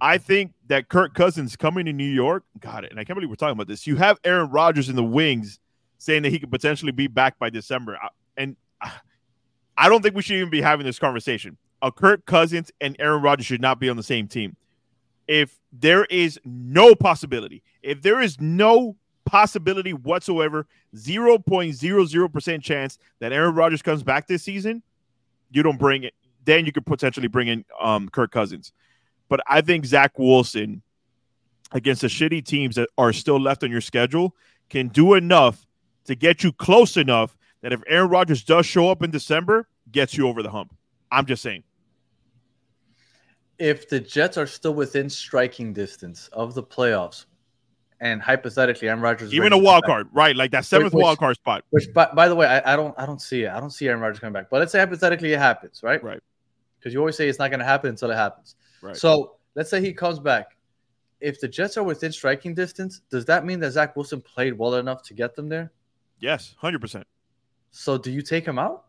I 0.00 0.18
think 0.18 0.52
that 0.68 0.88
Kirk 0.88 1.14
Cousins 1.14 1.56
coming 1.56 1.86
to 1.86 1.92
New 1.92 2.04
York, 2.04 2.44
got 2.60 2.84
it. 2.84 2.92
And 2.92 3.00
I 3.00 3.04
can't 3.04 3.16
believe 3.16 3.28
we're 3.28 3.34
talking 3.34 3.54
about 3.54 3.66
this. 3.66 3.86
You 3.86 3.96
have 3.96 4.20
Aaron 4.24 4.50
Rodgers 4.50 4.88
in 4.88 4.94
the 4.94 5.02
wings 5.02 5.58
saying 5.98 6.22
that 6.22 6.30
he 6.30 6.38
could 6.38 6.50
potentially 6.50 6.92
be 6.92 7.08
back 7.08 7.38
by 7.38 7.50
December. 7.50 7.98
And 8.36 8.56
I 9.76 9.88
don't 9.88 10.00
think 10.02 10.14
we 10.14 10.22
should 10.22 10.36
even 10.36 10.50
be 10.50 10.60
having 10.60 10.86
this 10.86 10.98
conversation. 10.98 11.56
A 11.82 11.90
Kirk 11.90 12.24
Cousins 12.24 12.70
and 12.80 12.94
Aaron 13.00 13.22
Rodgers 13.22 13.46
should 13.46 13.60
not 13.60 13.80
be 13.80 13.88
on 13.88 13.96
the 13.96 14.02
same 14.02 14.28
team. 14.28 14.56
If 15.26 15.58
there 15.72 16.04
is 16.04 16.38
no 16.44 16.94
possibility, 16.94 17.62
if 17.82 18.02
there 18.02 18.20
is 18.20 18.40
no 18.40 18.96
possibility 19.26 19.92
whatsoever, 19.92 20.66
0.00% 20.94 22.62
chance 22.62 22.98
that 23.18 23.32
Aaron 23.32 23.54
Rodgers 23.54 23.82
comes 23.82 24.02
back 24.02 24.26
this 24.26 24.42
season, 24.42 24.82
you 25.50 25.62
don't 25.62 25.78
bring 25.78 26.04
it. 26.04 26.14
Then 26.44 26.64
you 26.64 26.72
could 26.72 26.86
potentially 26.86 27.28
bring 27.28 27.48
in 27.48 27.64
um, 27.80 28.08
Kirk 28.08 28.30
Cousins. 28.30 28.72
But 29.28 29.40
I 29.46 29.60
think 29.60 29.84
Zach 29.84 30.18
Wilson 30.18 30.82
against 31.72 32.02
the 32.02 32.06
shitty 32.06 32.44
teams 32.44 32.76
that 32.76 32.88
are 32.96 33.12
still 33.12 33.40
left 33.40 33.64
on 33.64 33.70
your 33.70 33.80
schedule 33.80 34.34
can 34.70 34.88
do 34.88 35.14
enough 35.14 35.66
to 36.04 36.14
get 36.14 36.44
you 36.44 36.52
close 36.52 36.96
enough 36.96 37.36
that 37.62 37.72
if 37.72 37.82
Aaron 37.88 38.08
Rodgers 38.08 38.44
does 38.44 38.64
show 38.64 38.88
up 38.90 39.02
in 39.02 39.10
December, 39.10 39.68
gets 39.90 40.16
you 40.16 40.28
over 40.28 40.42
the 40.42 40.50
hump. 40.50 40.74
I'm 41.10 41.26
just 41.26 41.42
saying. 41.42 41.64
If 43.58 43.88
the 43.88 44.00
Jets 44.00 44.36
are 44.36 44.46
still 44.46 44.74
within 44.74 45.08
striking 45.08 45.72
distance 45.72 46.28
of 46.32 46.54
the 46.54 46.62
playoffs, 46.62 47.24
and 48.00 48.20
hypothetically, 48.20 48.88
Aaron 48.88 49.00
Rodgers 49.00 49.32
Even 49.32 49.52
a 49.52 49.58
wild 49.58 49.84
come 49.84 49.90
back, 49.90 49.96
card, 49.96 50.08
right? 50.12 50.36
Like 50.36 50.50
that 50.50 50.64
seventh 50.64 50.92
which- 50.92 51.02
wild 51.02 51.18
card 51.18 51.36
spot. 51.36 51.64
Which, 51.70 51.92
by, 51.92 52.10
by 52.14 52.28
the 52.28 52.34
way, 52.34 52.46
I, 52.46 52.74
I 52.74 52.76
don't, 52.76 52.94
I 52.98 53.06
don't 53.06 53.20
see 53.20 53.44
it. 53.44 53.50
I 53.50 53.60
don't 53.60 53.70
see 53.70 53.88
Aaron 53.88 54.00
Rodgers 54.00 54.20
coming 54.20 54.32
back. 54.32 54.48
But 54.50 54.60
let's 54.60 54.72
say 54.72 54.78
hypothetically 54.78 55.32
it 55.32 55.38
happens, 55.38 55.82
right? 55.82 56.02
Right. 56.02 56.20
Because 56.78 56.92
you 56.92 57.00
always 57.00 57.16
say 57.16 57.28
it's 57.28 57.38
not 57.38 57.50
going 57.50 57.60
to 57.60 57.66
happen 57.66 57.90
until 57.90 58.10
it 58.10 58.16
happens. 58.16 58.56
Right. 58.82 58.96
So 58.96 59.36
let's 59.54 59.70
say 59.70 59.80
he 59.80 59.92
comes 59.92 60.18
back. 60.18 60.56
If 61.20 61.40
the 61.40 61.48
Jets 61.48 61.76
are 61.78 61.82
within 61.82 62.12
striking 62.12 62.54
distance, 62.54 63.00
does 63.10 63.24
that 63.24 63.46
mean 63.46 63.58
that 63.60 63.70
Zach 63.70 63.96
Wilson 63.96 64.20
played 64.20 64.56
well 64.56 64.74
enough 64.74 65.02
to 65.04 65.14
get 65.14 65.34
them 65.34 65.48
there? 65.48 65.72
yes, 66.18 66.54
hundred 66.58 66.80
percent. 66.80 67.06
So 67.70 67.98
do 67.98 68.10
you 68.10 68.22
take 68.22 68.46
him 68.46 68.58
out? 68.58 68.85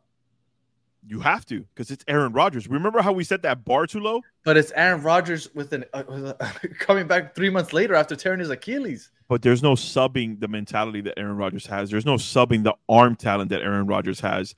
You 1.10 1.22
have 1.22 1.46
to 1.46 1.62
because 1.74 1.90
it's 1.90 2.04
Aaron 2.10 2.34
Rodgers. 2.34 2.68
Remember 2.68 3.02
how 3.02 3.14
we 3.14 3.24
set 3.24 3.42
that 3.44 3.64
bar 3.64 3.88
too 3.88 4.02
low? 4.02 4.22
But 4.44 4.58
it's 4.58 4.72
Aaron 4.76 5.02
Rodgers 5.02 5.54
with 5.56 5.72
an 5.72 5.86
uh, 5.94 6.04
with 6.08 6.26
a- 6.28 6.70
coming 6.80 7.08
back 7.08 7.34
three 7.34 7.50
months 7.50 7.72
later 7.72 7.96
after 7.96 8.14
tearing 8.16 8.42
his 8.42 8.50
Achilles. 8.50 9.10
But 9.30 9.42
there's 9.42 9.64
no 9.64 9.74
subbing 9.74 10.40
the 10.42 10.50
mentality 10.50 11.00
that 11.02 11.18
Aaron 11.18 11.38
Rodgers 11.38 11.66
has. 11.68 11.90
There's 11.90 12.06
no 12.06 12.16
subbing 12.16 12.64
the 12.64 12.76
arm 12.90 13.16
talent 13.16 13.50
that 13.52 13.62
Aaron 13.62 13.88
Rodgers 13.88 14.20
has. 14.20 14.54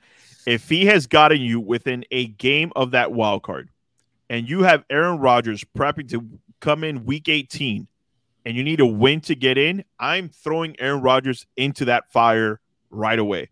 If 0.48 0.70
he 0.70 0.88
has 0.88 1.06
gotten 1.06 1.40
you 1.42 1.60
within 1.60 2.04
a 2.10 2.28
game 2.28 2.72
of 2.76 2.92
that 2.92 3.12
wild 3.12 3.44
card, 3.44 3.70
and 4.30 4.50
you 4.50 4.64
have 4.64 4.84
Aaron 4.90 5.20
Rodgers 5.20 5.64
prepping 5.78 6.10
to 6.10 6.28
come 6.62 6.84
in 6.84 7.06
week 7.06 7.30
18, 7.30 7.88
and 8.46 8.56
you 8.56 8.64
need 8.64 8.80
a 8.80 8.86
win 8.86 9.22
to 9.22 9.36
get 9.36 9.58
in, 9.60 9.84
I'm 10.00 10.30
throwing 10.30 10.76
Aaron 10.80 11.02
Rodgers 11.02 11.46
into 11.58 11.86
that 11.86 12.12
fire 12.12 12.60
right 12.90 13.20
away. 13.20 13.50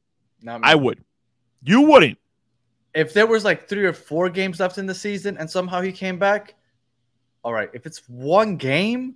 I 0.63 0.75
would. 0.75 1.03
You 1.61 1.81
wouldn't. 1.81 2.17
If 2.97 3.13
there 3.13 3.27
was 3.27 3.43
like 3.45 3.67
three 3.69 3.85
or 3.85 3.93
four 3.93 4.29
games 4.29 4.59
left 4.59 4.77
in 4.77 4.85
the 4.85 4.95
season 4.95 5.37
and 5.37 5.49
somehow 5.49 5.81
he 5.81 5.91
came 5.91 6.17
back, 6.17 6.55
all 7.43 7.53
right. 7.53 7.69
If 7.73 7.85
it's 7.85 8.01
one 8.09 8.57
game, 8.57 9.15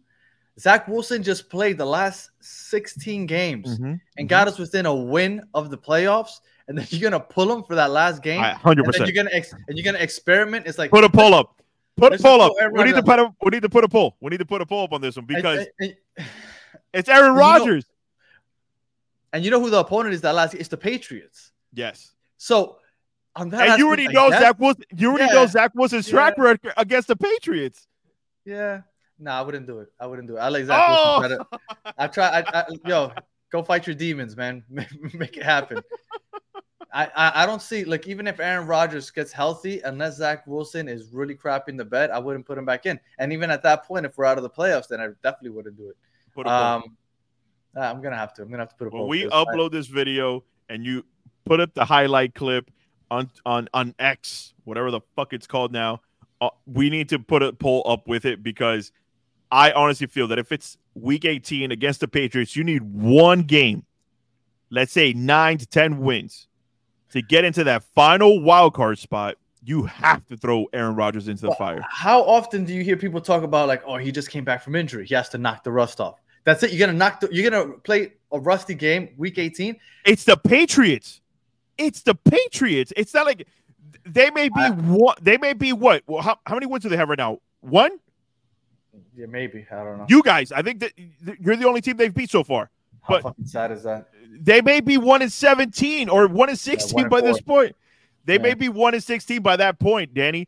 Zach 0.59 0.87
Wilson 0.87 1.23
just 1.23 1.49
played 1.49 1.77
the 1.77 1.85
last 1.85 2.29
16 2.41 3.25
games 3.25 3.79
Mm-hmm. 3.79 3.93
and 4.17 4.29
got 4.29 4.47
us 4.47 4.59
within 4.59 4.85
a 4.85 4.93
win 4.95 5.41
of 5.53 5.69
the 5.69 5.77
playoffs, 5.77 6.41
and 6.67 6.77
then 6.77 6.85
you're 6.91 7.09
gonna 7.09 7.23
pull 7.23 7.51
him 7.51 7.63
for 7.63 7.75
that 7.75 7.89
last 7.91 8.21
game. 8.21 8.41
I- 8.41 8.53
100%. 8.53 8.83
And 8.85 8.93
then 8.93 9.05
you're 9.07 9.15
gonna 9.23 9.29
ex- 9.33 9.53
and 9.67 9.77
you're 9.77 9.85
gonna 9.85 10.03
experiment. 10.03 10.67
It's 10.67 10.77
like 10.77 10.91
Put 10.91 11.03
a 11.03 11.09
pull 11.09 11.33
up. 11.33 11.61
Put 11.97 12.13
a 12.13 12.17
just 12.17 12.25
up. 12.25 12.53
We 12.73 12.83
need 12.83 12.95
to 12.95 13.03
put 13.03 13.19
a 13.19 13.33
we 13.41 13.49
need 13.51 13.61
to 13.63 13.69
put 13.69 13.83
a 13.83 13.89
poll. 13.89 14.15
We 14.21 14.29
need 14.29 14.37
to 14.39 14.45
put 14.45 14.61
a 14.61 14.65
pull 14.65 14.83
up 14.83 14.93
on 14.93 15.01
this 15.01 15.15
one 15.15 15.25
because 15.25 15.67
and, 15.79 15.95
and- 16.17 16.27
it's 16.93 17.09
Aaron 17.09 17.23
you 17.23 17.33
know- 17.33 17.39
Rodgers. 17.39 17.85
and 19.33 19.43
you 19.43 19.51
know 19.51 19.59
who 19.59 19.69
the 19.69 19.79
opponent 19.79 20.13
is 20.13 20.21
that 20.21 20.35
last? 20.35 20.53
It's 20.53 20.69
the 20.69 20.77
Patriots. 20.77 21.51
Yes. 21.73 22.13
So 22.37 22.77
And 23.35 23.51
you 23.79 23.87
already 23.87 24.03
aspect, 24.03 24.13
know 24.15 24.29
that- 24.29 24.41
Zach 24.41 24.59
Wilson. 24.59 24.83
You 24.95 25.09
already 25.09 25.25
Yeah. 25.25 25.33
know 25.33 25.45
Zach 25.45 25.71
Wilson's 25.73 26.07
track 26.09 26.37
record 26.37 26.73
against 26.77 27.07
the 27.07 27.15
Patriots. 27.15 27.87
Yeah. 28.45 28.81
No, 29.19 29.31
I 29.31 29.41
wouldn't 29.41 29.67
do 29.67 29.79
it. 29.79 29.89
I 29.99 30.07
wouldn't 30.07 30.27
do 30.27 30.37
it. 30.37 30.39
I 30.39 30.49
like 30.49 30.65
Zach 30.65 30.83
Oh! 30.89 31.19
Wilson 31.19 31.37
better. 31.51 31.93
I 31.97 32.07
try. 32.07 32.39
I, 32.41 32.59
I, 32.61 32.65
yo, 32.85 33.11
go 33.51 33.61
fight 33.63 33.85
your 33.87 33.95
demons, 33.95 34.35
man. 34.35 34.63
Make 35.13 35.37
it 35.37 35.43
happen. 35.43 35.81
I, 36.93 37.05
I 37.15 37.43
I 37.43 37.45
don't 37.45 37.61
see 37.61 37.85
like 37.85 38.05
even 38.07 38.27
if 38.27 38.39
Aaron 38.41 38.67
Rodgers 38.67 39.09
gets 39.11 39.31
healthy, 39.31 39.79
unless 39.81 40.17
Zach 40.17 40.45
Wilson 40.45 40.89
is 40.89 41.13
really 41.13 41.35
crapping 41.35 41.77
the 41.77 41.85
bed, 41.85 42.09
I 42.09 42.19
wouldn't 42.19 42.45
put 42.45 42.57
him 42.57 42.65
back 42.65 42.85
in. 42.85 42.99
And 43.17 43.31
even 43.31 43.49
at 43.49 43.63
that 43.63 43.85
point, 43.85 44.05
if 44.05 44.17
we're 44.17 44.25
out 44.25 44.37
of 44.37 44.43
the 44.43 44.49
playoffs, 44.49 44.87
then 44.89 44.99
I 44.99 45.07
definitely 45.23 45.51
wouldn't 45.51 45.77
do 45.77 45.89
it. 45.89 45.95
Put. 46.33 46.47
Um, 46.47 46.97
I'm 47.79 48.01
gonna 48.01 48.17
have 48.17 48.33
to. 48.33 48.41
I'm 48.41 48.49
gonna 48.49 48.63
have 48.63 48.69
to 48.69 48.75
put 48.75 48.87
a 48.87 48.89
when 48.89 49.07
we 49.07 49.21
for 49.23 49.29
this. 49.29 49.33
I- 49.33 49.45
upload 49.45 49.71
this 49.71 49.87
video 49.87 50.43
and 50.67 50.83
you 50.85 51.05
put 51.45 51.61
up 51.61 51.73
the 51.73 51.85
highlight 51.85 52.33
clip 52.35 52.69
on 53.11 53.29
on 53.45 53.67
on 53.73 53.93
X, 53.99 54.53
whatever 54.63 54.89
the 54.89 55.01
fuck 55.15 55.33
it's 55.33 55.45
called 55.45 55.71
now, 55.71 56.01
uh, 56.39 56.49
we 56.65 56.89
need 56.89 57.09
to 57.09 57.19
put 57.19 57.43
a 57.43 57.53
poll 57.53 57.83
up 57.85 58.07
with 58.07 58.25
it 58.25 58.41
because 58.41 58.91
I 59.51 59.71
honestly 59.73 60.07
feel 60.07 60.27
that 60.29 60.39
if 60.39 60.51
it's 60.51 60.77
week 60.95 61.25
18 61.25 61.71
against 61.71 61.99
the 61.99 62.07
Patriots, 62.07 62.55
you 62.55 62.63
need 62.63 62.81
one 62.81 63.43
game, 63.43 63.85
let's 64.71 64.93
say 64.93 65.13
nine 65.13 65.57
to 65.59 65.67
10 65.67 65.99
wins, 65.99 66.47
to 67.11 67.21
get 67.21 67.43
into 67.43 67.65
that 67.65 67.83
final 67.83 68.41
wild 68.41 68.73
card 68.73 68.97
spot. 68.97 69.35
You 69.63 69.83
have 69.83 70.25
to 70.29 70.37
throw 70.37 70.65
Aaron 70.73 70.95
Rodgers 70.95 71.27
into 71.27 71.45
the 71.45 71.53
fire. 71.53 71.85
How 71.87 72.23
often 72.23 72.65
do 72.65 72.73
you 72.73 72.83
hear 72.83 72.97
people 72.97 73.21
talk 73.21 73.43
about 73.43 73.67
like, 73.67 73.83
oh, 73.85 73.97
he 73.97 74.11
just 74.11 74.31
came 74.31 74.43
back 74.43 74.63
from 74.63 74.75
injury. 74.75 75.05
He 75.05 75.13
has 75.13 75.29
to 75.29 75.37
knock 75.37 75.63
the 75.63 75.71
rust 75.71 76.01
off. 76.01 76.19
That's 76.45 76.63
it. 76.63 76.71
You're 76.71 76.87
gonna 76.87 76.97
knock. 76.97 77.19
The, 77.19 77.29
you're 77.31 77.47
gonna 77.47 77.73
play 77.73 78.13
a 78.31 78.39
rusty 78.39 78.73
game, 78.73 79.09
week 79.17 79.37
18. 79.37 79.77
It's 80.05 80.23
the 80.23 80.35
Patriots. 80.35 81.20
It's 81.81 82.01
the 82.01 82.15
Patriots. 82.15 82.93
It's 82.95 83.13
not 83.13 83.25
like 83.25 83.47
they 84.05 84.29
may 84.31 84.49
be 84.49 84.61
what 84.61 85.23
they 85.23 85.37
may 85.37 85.53
be 85.53 85.73
what? 85.73 86.03
Well, 86.07 86.21
how, 86.21 86.37
how 86.45 86.55
many 86.55 86.65
wins 86.65 86.83
do 86.83 86.89
they 86.89 86.97
have 86.97 87.09
right 87.09 87.17
now? 87.17 87.39
One? 87.61 87.91
Yeah, 89.15 89.25
maybe. 89.27 89.65
I 89.71 89.83
don't 89.83 89.97
know. 89.97 90.05
You 90.09 90.23
guys, 90.23 90.51
I 90.51 90.61
think 90.61 90.79
that 90.79 90.93
you're 91.39 91.55
the 91.55 91.67
only 91.67 91.81
team 91.81 91.97
they've 91.97 92.13
beat 92.13 92.29
so 92.29 92.43
far. 92.43 92.69
How 93.01 93.15
but- 93.15 93.23
fucking 93.23 93.45
sad 93.45 93.71
is 93.71 93.83
that? 93.83 94.07
They 94.33 94.61
may 94.61 94.79
be 94.79 94.97
one 94.97 95.21
in 95.21 95.29
17 95.29 96.07
or 96.07 96.27
one 96.27 96.49
in 96.49 96.55
16 96.55 96.95
one 96.95 97.03
in 97.03 97.09
by 97.09 97.21
this 97.21 97.41
point. 97.41 97.75
They 98.23 98.37
may 98.37 98.53
be 98.53 98.69
one 98.69 98.93
in 98.93 99.01
16 99.01 99.41
by 99.41 99.57
that 99.57 99.77
point, 99.77 100.13
Danny. 100.13 100.47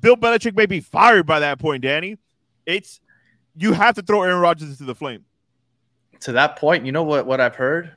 Bill 0.00 0.16
Belichick 0.16 0.54
may 0.54 0.66
be 0.66 0.80
fired 0.80 1.26
by 1.26 1.40
that 1.40 1.58
point, 1.58 1.82
Danny. 1.82 2.18
It's 2.66 3.00
you 3.56 3.72
have 3.72 3.94
to 3.94 4.02
throw 4.02 4.22
Aaron 4.22 4.40
Rodgers 4.40 4.68
into 4.68 4.84
the 4.84 4.94
flame. 4.94 5.24
To 6.20 6.32
that 6.32 6.56
point, 6.56 6.84
you 6.84 6.92
know 6.92 7.04
what? 7.04 7.26
What 7.26 7.40
I've 7.40 7.56
heard, 7.56 7.96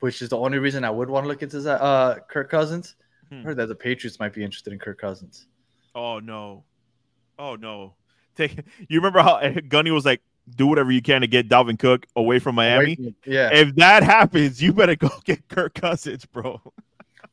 which 0.00 0.22
is 0.22 0.28
the 0.28 0.38
only 0.38 0.58
reason 0.58 0.84
I 0.84 0.90
would 0.90 1.10
want 1.10 1.24
to 1.24 1.28
look 1.28 1.42
into 1.42 1.60
that, 1.60 1.80
uh, 1.80 2.16
Kirk 2.28 2.50
Cousins. 2.50 2.94
Hmm. 3.30 3.40
I 3.40 3.42
heard 3.42 3.56
that 3.58 3.66
the 3.66 3.74
Patriots 3.74 4.18
might 4.18 4.32
be 4.32 4.44
interested 4.44 4.72
in 4.72 4.78
Kirk 4.78 5.00
Cousins. 5.00 5.46
Oh 5.94 6.18
no. 6.18 6.64
Oh 7.38 7.56
no. 7.56 7.94
Take 8.36 8.58
you 8.88 9.00
remember 9.00 9.20
how 9.20 9.40
Gunny 9.68 9.90
was 9.90 10.04
like, 10.04 10.22
do 10.56 10.66
whatever 10.66 10.90
you 10.90 11.02
can 11.02 11.20
to 11.20 11.26
get 11.26 11.48
Dalvin 11.48 11.78
Cook 11.78 12.06
away 12.16 12.38
from 12.38 12.54
Miami? 12.54 12.96
Wait, 12.98 13.14
yeah. 13.26 13.50
If 13.52 13.74
that 13.76 14.02
happens, 14.02 14.62
you 14.62 14.72
better 14.72 14.96
go 14.96 15.10
get 15.24 15.46
Kirk 15.48 15.74
Cousins, 15.74 16.24
bro. 16.24 16.60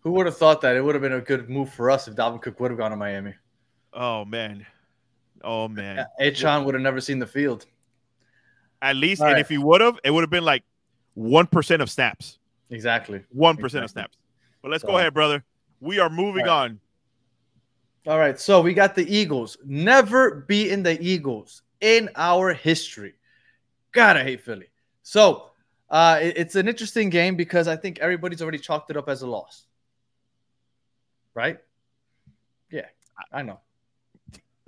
Who 0.02 0.12
would 0.12 0.26
have 0.26 0.38
thought 0.38 0.62
that 0.62 0.76
it 0.76 0.82
would 0.82 0.96
have 0.96 1.02
been 1.02 1.14
a 1.14 1.22
good 1.22 1.50
move 1.50 1.72
for 1.74 1.90
us 1.90 2.08
if 2.08 2.16
Dalvin 2.16 2.42
Cook 2.42 2.60
would 2.60 2.72
have 2.72 2.78
gone 2.78 2.92
to 2.92 2.98
Miami? 2.98 3.34
Oh 3.94 4.26
man. 4.26 4.66
Oh 5.44 5.68
man. 5.68 6.06
Achane 6.20 6.66
would 6.66 6.74
have 6.76 6.82
never 6.84 7.00
seen 7.00 7.20
the 7.20 7.28
field. 7.28 7.66
At 8.82 8.96
least, 8.96 9.22
All 9.22 9.28
and 9.28 9.36
right. 9.36 9.42
if 9.42 9.50
he 9.50 9.58
would 9.58 9.82
have, 9.82 9.98
it 10.04 10.12
would 10.12 10.22
have 10.22 10.30
been 10.30 10.44
like 10.44 10.64
one 11.14 11.48
percent 11.48 11.82
of 11.82 11.90
snaps. 11.90 12.40
Exactly. 12.70 13.22
One 13.30 13.58
percent 13.58 13.84
of 13.84 13.90
snaps. 13.92 14.18
But 14.62 14.72
let's 14.72 14.82
So- 14.82 14.90
go 14.90 14.98
ahead, 14.98 15.14
brother. 15.14 15.44
We 15.80 16.00
are 16.00 16.10
moving 16.10 16.48
All 16.48 16.58
on. 16.60 16.80
All 18.08 18.20
right, 18.20 18.40
so 18.40 18.62
we 18.62 18.74
got 18.74 18.94
the 18.96 19.08
Eagles. 19.16 19.58
Never 19.66 20.36
beaten 20.48 20.84
the 20.84 21.00
Eagles 21.02 21.64
in 21.82 22.10
our 22.16 22.54
history. 22.54 23.16
God, 23.92 24.16
I 24.16 24.24
hate 24.24 24.42
Philly. 24.42 24.68
So 25.02 25.50
uh, 25.90 26.20
it- 26.22 26.38
it's 26.38 26.56
an 26.56 26.68
interesting 26.68 27.10
game 27.10 27.36
because 27.36 27.68
I 27.68 27.76
think 27.76 28.00
everybody's 28.00 28.42
already 28.42 28.60
chalked 28.60 28.90
it 28.92 28.98
up 28.98 29.10
as 29.10 29.22
a 29.22 29.28
loss. 29.28 29.66
Right? 31.34 31.60
Yeah, 32.72 32.88
I 33.32 33.42
know. 33.42 33.60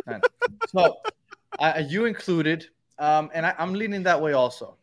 I 0.07 0.13
know. 0.13 0.21
so 0.67 0.97
uh, 1.59 1.83
you 1.87 2.05
included, 2.05 2.67
um, 2.99 3.29
and 3.33 3.45
I, 3.45 3.55
I'm 3.57 3.73
leaning 3.73 4.03
that 4.03 4.21
way 4.21 4.33
also. 4.33 4.77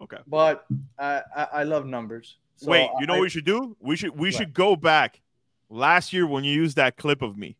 Okay. 0.00 0.18
But 0.26 0.66
I, 0.98 1.22
I, 1.36 1.48
I 1.52 1.62
love 1.62 1.86
numbers. 1.86 2.36
So 2.62 2.70
Wait, 2.70 2.88
you 3.00 3.06
know 3.06 3.14
I- 3.14 3.16
what 3.18 3.22
we 3.22 3.28
should 3.28 3.44
do? 3.44 3.76
We 3.80 3.96
should 3.96 4.10
we 4.16 4.28
What? 4.28 4.34
should 4.34 4.54
go 4.54 4.76
back 4.76 5.20
last 5.68 6.12
year 6.12 6.26
when 6.26 6.44
you 6.44 6.52
used 6.52 6.76
that 6.76 6.96
clip 6.96 7.20
of 7.22 7.36
me. 7.36 7.56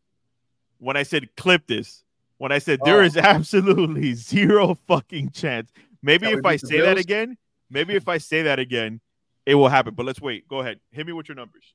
When 0.78 0.96
I 0.96 1.02
said 1.02 1.34
clip 1.36 1.66
this, 1.66 2.04
when 2.38 2.52
I 2.52 2.58
said 2.58 2.80
there 2.84 3.00
Oh. 3.00 3.04
is 3.04 3.16
absolutely 3.16 4.14
zero 4.14 4.78
fucking 4.86 5.30
chance. 5.30 5.72
Maybe 6.02 6.26
That 6.26 6.38
if 6.38 6.46
I 6.46 6.54
say 6.56 6.80
that 6.80 6.98
again, 6.98 7.36
maybe 7.68 7.94
if 7.94 8.06
I 8.08 8.18
say 8.18 8.42
that 8.42 8.58
again, 8.60 9.00
it 9.44 9.56
will 9.56 9.68
happen. 9.68 9.94
But 9.94 10.06
let's 10.06 10.20
wait. 10.20 10.46
Go 10.46 10.60
ahead. 10.60 10.78
Hit 10.92 11.04
me 11.06 11.12
with 11.12 11.28
your 11.28 11.34
numbers. 11.36 11.74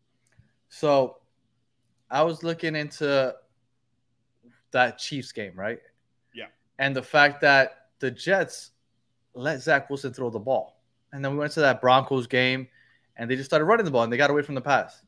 So 0.69 1.17
I 2.09 2.23
was 2.23 2.43
looking 2.43 2.75
into 2.77 3.35
that 4.71 4.97
Chiefs 4.99 5.31
game, 5.33 5.53
right? 5.55 5.79
Yeah. 6.33 6.47
And 6.79 6.95
the 6.95 7.03
fact 7.03 7.41
that 7.41 7.87
the 7.99 8.09
Jets 8.11 8.71
let 9.33 9.61
Zach 9.61 9.89
Wilson 9.89 10.13
throw 10.13 10.29
the 10.29 10.39
ball. 10.39 10.79
And 11.11 11.23
then 11.23 11.31
we 11.33 11.37
went 11.39 11.51
to 11.53 11.61
that 11.61 11.81
Broncos 11.81 12.27
game 12.27 12.67
and 13.17 13.29
they 13.29 13.35
just 13.35 13.49
started 13.49 13.65
running 13.65 13.85
the 13.85 13.91
ball 13.91 14.03
and 14.03 14.13
they 14.13 14.17
got 14.17 14.29
away 14.29 14.41
from 14.41 14.55
the 14.55 14.61
pass. 14.61 15.01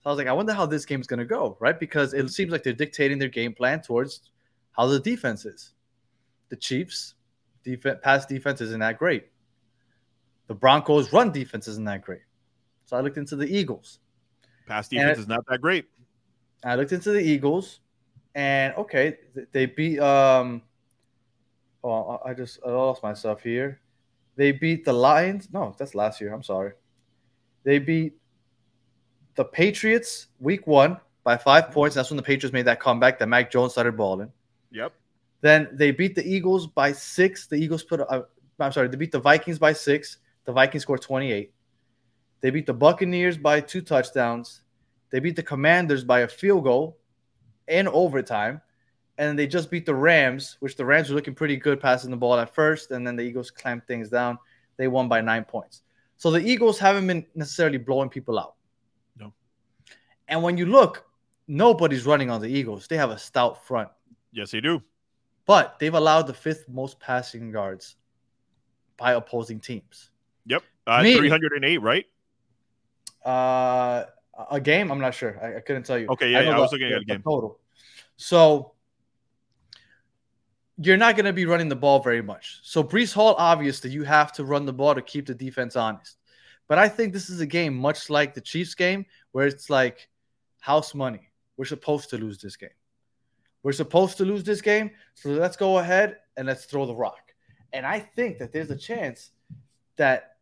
So 0.00 0.06
I 0.06 0.10
was 0.10 0.18
like, 0.18 0.26
I 0.28 0.32
wonder 0.32 0.52
how 0.52 0.66
this 0.66 0.84
game's 0.84 1.06
going 1.06 1.18
to 1.18 1.24
go, 1.24 1.56
right? 1.60 1.78
Because 1.78 2.12
it 2.12 2.28
seems 2.30 2.50
like 2.50 2.62
they're 2.62 2.72
dictating 2.72 3.18
their 3.18 3.28
game 3.28 3.54
plan 3.54 3.80
towards 3.80 4.30
how 4.72 4.86
the 4.86 5.00
defense 5.00 5.44
is. 5.44 5.72
The 6.48 6.56
Chiefs 6.56 7.14
defense 7.64 7.98
pass 8.02 8.26
defense 8.26 8.60
isn't 8.60 8.80
that 8.80 8.98
great. 8.98 9.28
The 10.48 10.54
Broncos 10.54 11.12
run 11.12 11.30
defense 11.32 11.68
isn't 11.68 11.84
that 11.84 12.02
great. 12.02 12.22
So 12.86 12.96
I 12.96 13.00
looked 13.00 13.16
into 13.16 13.36
the 13.36 13.46
Eagles. 13.46 14.00
Pass 14.66 14.88
defense 14.88 15.18
it- 15.18 15.22
is 15.22 15.28
not 15.28 15.44
that 15.48 15.60
great. 15.60 15.86
I 16.64 16.76
looked 16.76 16.92
into 16.92 17.10
the 17.10 17.20
Eagles, 17.20 17.80
and 18.36 18.72
okay, 18.74 19.16
they 19.50 19.66
beat. 19.66 19.98
Um, 19.98 20.62
oh, 21.82 22.20
I 22.24 22.30
I 22.30 22.34
just 22.34 22.60
I 22.64 22.70
lost 22.70 23.02
myself 23.02 23.42
here. 23.42 23.80
They 24.36 24.52
beat 24.52 24.84
the 24.84 24.92
Lions. 24.92 25.48
No, 25.52 25.74
that's 25.76 25.94
last 25.94 26.20
year. 26.20 26.32
I'm 26.32 26.42
sorry. 26.44 26.72
They 27.64 27.78
beat 27.78 28.14
the 29.34 29.44
Patriots 29.44 30.28
week 30.40 30.66
one 30.66 30.98
by 31.24 31.36
five 31.36 31.70
points. 31.70 31.94
That's 31.94 32.10
when 32.10 32.16
the 32.16 32.22
Patriots 32.22 32.52
made 32.52 32.66
that 32.66 32.80
comeback. 32.80 33.18
That 33.18 33.28
Mac 33.28 33.50
Jones 33.50 33.72
started 33.72 33.96
balling. 33.96 34.32
Yep. 34.70 34.92
Then 35.40 35.68
they 35.72 35.90
beat 35.90 36.14
the 36.14 36.26
Eagles 36.26 36.66
by 36.66 36.92
six. 36.92 37.46
The 37.46 37.56
Eagles 37.56 37.82
put. 37.82 38.00
Uh, 38.00 38.22
I'm 38.58 38.72
sorry. 38.72 38.88
They 38.88 38.96
beat 38.96 39.12
the 39.12 39.20
Vikings 39.20 39.58
by 39.58 39.72
six. 39.72 40.18
The 40.44 40.52
Vikings 40.52 40.82
scored 40.82 41.02
28. 41.02 41.52
They 42.40 42.50
beat 42.50 42.66
the 42.66 42.74
Buccaneers 42.74 43.38
by 43.38 43.60
two 43.60 43.80
touchdowns. 43.80 44.62
They 45.10 45.20
beat 45.20 45.36
the 45.36 45.42
Commanders 45.42 46.04
by 46.04 46.20
a 46.20 46.28
field 46.28 46.64
goal 46.64 46.98
in 47.68 47.86
overtime. 47.88 48.60
And 49.18 49.38
they 49.38 49.46
just 49.46 49.70
beat 49.70 49.86
the 49.86 49.94
Rams, 49.94 50.56
which 50.60 50.76
the 50.76 50.84
Rams 50.84 51.10
were 51.10 51.14
looking 51.14 51.34
pretty 51.34 51.56
good 51.56 51.80
passing 51.80 52.10
the 52.10 52.16
ball 52.16 52.38
at 52.38 52.54
first. 52.54 52.90
And 52.90 53.06
then 53.06 53.14
the 53.14 53.22
Eagles 53.22 53.50
clamped 53.50 53.86
things 53.86 54.08
down. 54.08 54.38
They 54.78 54.88
won 54.88 55.08
by 55.08 55.20
nine 55.20 55.44
points. 55.44 55.82
So 56.22 56.30
the 56.30 56.38
Eagles 56.38 56.78
haven't 56.78 57.08
been 57.08 57.26
necessarily 57.34 57.78
blowing 57.78 58.08
people 58.08 58.38
out. 58.38 58.54
No. 59.18 59.32
And 60.28 60.40
when 60.40 60.56
you 60.56 60.66
look, 60.66 61.04
nobody's 61.48 62.06
running 62.06 62.30
on 62.30 62.40
the 62.40 62.46
Eagles. 62.46 62.86
They 62.86 62.96
have 62.96 63.10
a 63.10 63.18
stout 63.18 63.66
front 63.66 63.88
Yes, 64.30 64.52
they 64.52 64.60
do. 64.60 64.80
but 65.46 65.80
they've 65.80 65.92
allowed 65.92 66.28
the 66.28 66.32
fifth 66.32 66.68
most 66.68 67.00
passing 67.00 67.50
yards 67.50 67.96
by 68.96 69.14
opposing 69.14 69.58
teams. 69.58 70.12
Yep. 70.46 70.62
Uh, 70.86 71.02
Me- 71.02 71.16
308, 71.16 71.78
right? 71.78 72.06
Uh, 73.24 74.04
a 74.48 74.60
game, 74.60 74.92
I'm 74.92 75.00
not 75.00 75.14
sure. 75.14 75.36
I, 75.42 75.56
I 75.56 75.60
couldn't 75.60 75.82
tell 75.82 75.98
you. 75.98 76.06
Okay, 76.10 76.30
yeah, 76.30 76.42
know 76.42 76.50
yeah, 76.50 76.56
I 76.56 76.60
was 76.60 76.70
the- 76.70 76.76
looking 76.76 76.92
at 76.94 77.02
a 77.02 77.04
game. 77.04 77.22
total. 77.22 77.58
So 78.16 78.74
you're 80.78 80.96
not 80.96 81.16
going 81.16 81.26
to 81.26 81.32
be 81.32 81.46
running 81.46 81.68
the 81.68 81.76
ball 81.76 82.00
very 82.00 82.22
much. 82.22 82.60
So 82.62 82.82
Breece 82.82 83.12
Hall, 83.12 83.34
obviously, 83.38 83.90
you 83.90 84.04
have 84.04 84.32
to 84.32 84.44
run 84.44 84.66
the 84.66 84.72
ball 84.72 84.94
to 84.94 85.02
keep 85.02 85.26
the 85.26 85.34
defense 85.34 85.76
honest. 85.76 86.16
But 86.68 86.78
I 86.78 86.88
think 86.88 87.12
this 87.12 87.28
is 87.28 87.40
a 87.40 87.46
game 87.46 87.74
much 87.74 88.08
like 88.08 88.34
the 88.34 88.40
Chiefs 88.40 88.74
game, 88.74 89.04
where 89.32 89.46
it's 89.46 89.68
like 89.68 90.08
house 90.60 90.94
money. 90.94 91.30
We're 91.56 91.66
supposed 91.66 92.10
to 92.10 92.18
lose 92.18 92.38
this 92.38 92.56
game. 92.56 92.70
We're 93.62 93.72
supposed 93.72 94.16
to 94.18 94.24
lose 94.24 94.42
this 94.42 94.60
game, 94.60 94.90
so 95.14 95.30
let's 95.30 95.56
go 95.56 95.78
ahead 95.78 96.16
and 96.36 96.46
let's 96.46 96.64
throw 96.64 96.86
the 96.86 96.94
rock. 96.94 97.32
And 97.72 97.86
I 97.86 98.00
think 98.00 98.38
that 98.38 98.52
there's 98.52 98.70
a 98.70 98.76
chance 98.76 99.30
that 99.96 100.36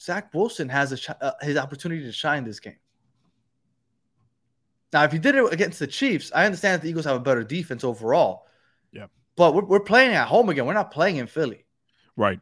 Zach 0.00 0.32
Wilson 0.32 0.68
has 0.68 0.92
a 0.92 1.24
uh, 1.24 1.32
his 1.42 1.56
opportunity 1.56 2.02
to 2.04 2.12
shine 2.12 2.44
this 2.44 2.60
game. 2.60 2.78
Now, 4.92 5.04
if 5.04 5.12
he 5.12 5.18
did 5.18 5.34
it 5.34 5.52
against 5.52 5.78
the 5.78 5.86
Chiefs, 5.86 6.32
I 6.34 6.46
understand 6.46 6.74
that 6.74 6.82
the 6.82 6.88
Eagles 6.88 7.04
have 7.04 7.16
a 7.16 7.20
better 7.20 7.44
defense 7.44 7.84
overall. 7.84 8.46
Yeah. 8.92 9.06
But 9.38 9.54
we're, 9.54 9.64
we're 9.64 9.80
playing 9.80 10.14
at 10.14 10.26
home 10.26 10.48
again. 10.48 10.66
We're 10.66 10.74
not 10.74 10.90
playing 10.90 11.16
in 11.16 11.28
Philly. 11.28 11.64
Right. 12.16 12.40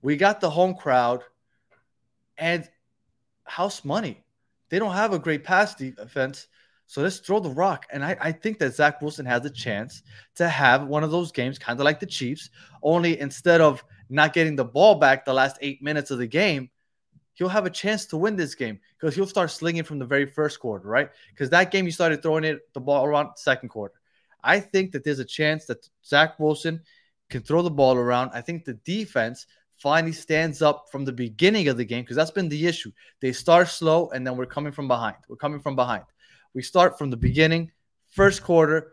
We 0.00 0.16
got 0.16 0.40
the 0.40 0.48
home 0.48 0.74
crowd 0.74 1.22
and 2.38 2.66
house 3.44 3.84
money. 3.84 4.24
They 4.70 4.78
don't 4.78 4.94
have 4.94 5.12
a 5.12 5.18
great 5.18 5.44
pass 5.44 5.74
defense. 5.74 6.48
So 6.86 7.02
let's 7.02 7.18
throw 7.18 7.38
the 7.38 7.50
rock. 7.50 7.84
And 7.92 8.02
I, 8.02 8.16
I 8.18 8.32
think 8.32 8.58
that 8.60 8.74
Zach 8.74 9.02
Wilson 9.02 9.26
has 9.26 9.44
a 9.44 9.50
chance 9.50 10.02
to 10.36 10.48
have 10.48 10.86
one 10.86 11.04
of 11.04 11.10
those 11.10 11.32
games, 11.32 11.58
kind 11.58 11.78
of 11.78 11.84
like 11.84 12.00
the 12.00 12.06
Chiefs, 12.06 12.48
only 12.82 13.20
instead 13.20 13.60
of 13.60 13.84
not 14.08 14.32
getting 14.32 14.56
the 14.56 14.64
ball 14.64 14.94
back 14.94 15.24
the 15.24 15.34
last 15.34 15.58
eight 15.60 15.82
minutes 15.82 16.10
of 16.10 16.18
the 16.18 16.26
game, 16.26 16.70
he'll 17.34 17.48
have 17.48 17.66
a 17.66 17.70
chance 17.70 18.06
to 18.06 18.16
win 18.16 18.36
this 18.36 18.54
game 18.54 18.80
because 18.98 19.14
he'll 19.14 19.26
start 19.26 19.50
slinging 19.50 19.82
from 19.82 19.98
the 19.98 20.06
very 20.06 20.24
first 20.24 20.60
quarter, 20.60 20.88
right? 20.88 21.10
Because 21.30 21.50
that 21.50 21.70
game, 21.70 21.84
you 21.84 21.92
started 21.92 22.22
throwing 22.22 22.44
it 22.44 22.60
the 22.72 22.80
ball 22.80 23.04
around 23.04 23.30
second 23.36 23.68
quarter. 23.68 23.94
I 24.46 24.60
think 24.60 24.92
that 24.92 25.02
there's 25.02 25.18
a 25.18 25.24
chance 25.24 25.66
that 25.66 25.88
Zach 26.04 26.38
Wilson 26.38 26.80
can 27.28 27.42
throw 27.42 27.62
the 27.62 27.70
ball 27.70 27.96
around. 27.96 28.30
I 28.32 28.40
think 28.40 28.64
the 28.64 28.74
defense 28.74 29.46
finally 29.76 30.12
stands 30.12 30.62
up 30.62 30.86
from 30.90 31.04
the 31.04 31.12
beginning 31.12 31.66
of 31.68 31.76
the 31.76 31.84
game 31.84 32.02
because 32.02 32.16
that's 32.16 32.30
been 32.30 32.48
the 32.48 32.66
issue. 32.66 32.92
They 33.20 33.32
start 33.32 33.68
slow 33.68 34.08
and 34.10 34.24
then 34.24 34.36
we're 34.36 34.46
coming 34.46 34.72
from 34.72 34.86
behind. 34.86 35.16
We're 35.28 35.36
coming 35.36 35.60
from 35.60 35.74
behind. 35.74 36.04
We 36.54 36.62
start 36.62 36.96
from 36.96 37.10
the 37.10 37.16
beginning, 37.16 37.72
first 38.08 38.42
quarter. 38.44 38.92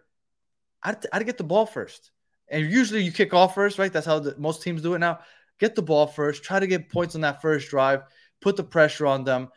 I'd, 0.81 0.97
I'd 1.13 1.25
get 1.25 1.37
the 1.37 1.43
ball 1.43 1.67
first. 1.67 2.11
And 2.49 2.69
usually 2.69 3.03
you 3.03 3.11
kick 3.11 3.33
off 3.33 3.55
first, 3.55 3.77
right? 3.77 3.93
That's 3.93 4.05
how 4.07 4.19
the, 4.19 4.35
most 4.37 4.63
teams 4.63 4.81
do 4.81 4.95
it 4.95 4.99
now. 4.99 5.19
Get 5.59 5.75
the 5.75 5.81
ball 5.83 6.07
first, 6.07 6.43
try 6.43 6.59
to 6.59 6.67
get 6.67 6.89
points 6.89 7.15
on 7.15 7.21
that 7.21 7.41
first 7.41 7.69
drive, 7.69 8.01
put 8.41 8.57
the 8.57 8.63
pressure 8.63 9.05
on 9.05 9.23
them. 9.23 9.49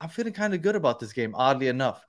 I'm 0.00 0.08
feeling 0.08 0.32
kind 0.32 0.54
of 0.54 0.62
good 0.62 0.76
about 0.76 1.00
this 1.00 1.12
game, 1.12 1.34
oddly 1.34 1.66
enough. 1.66 2.06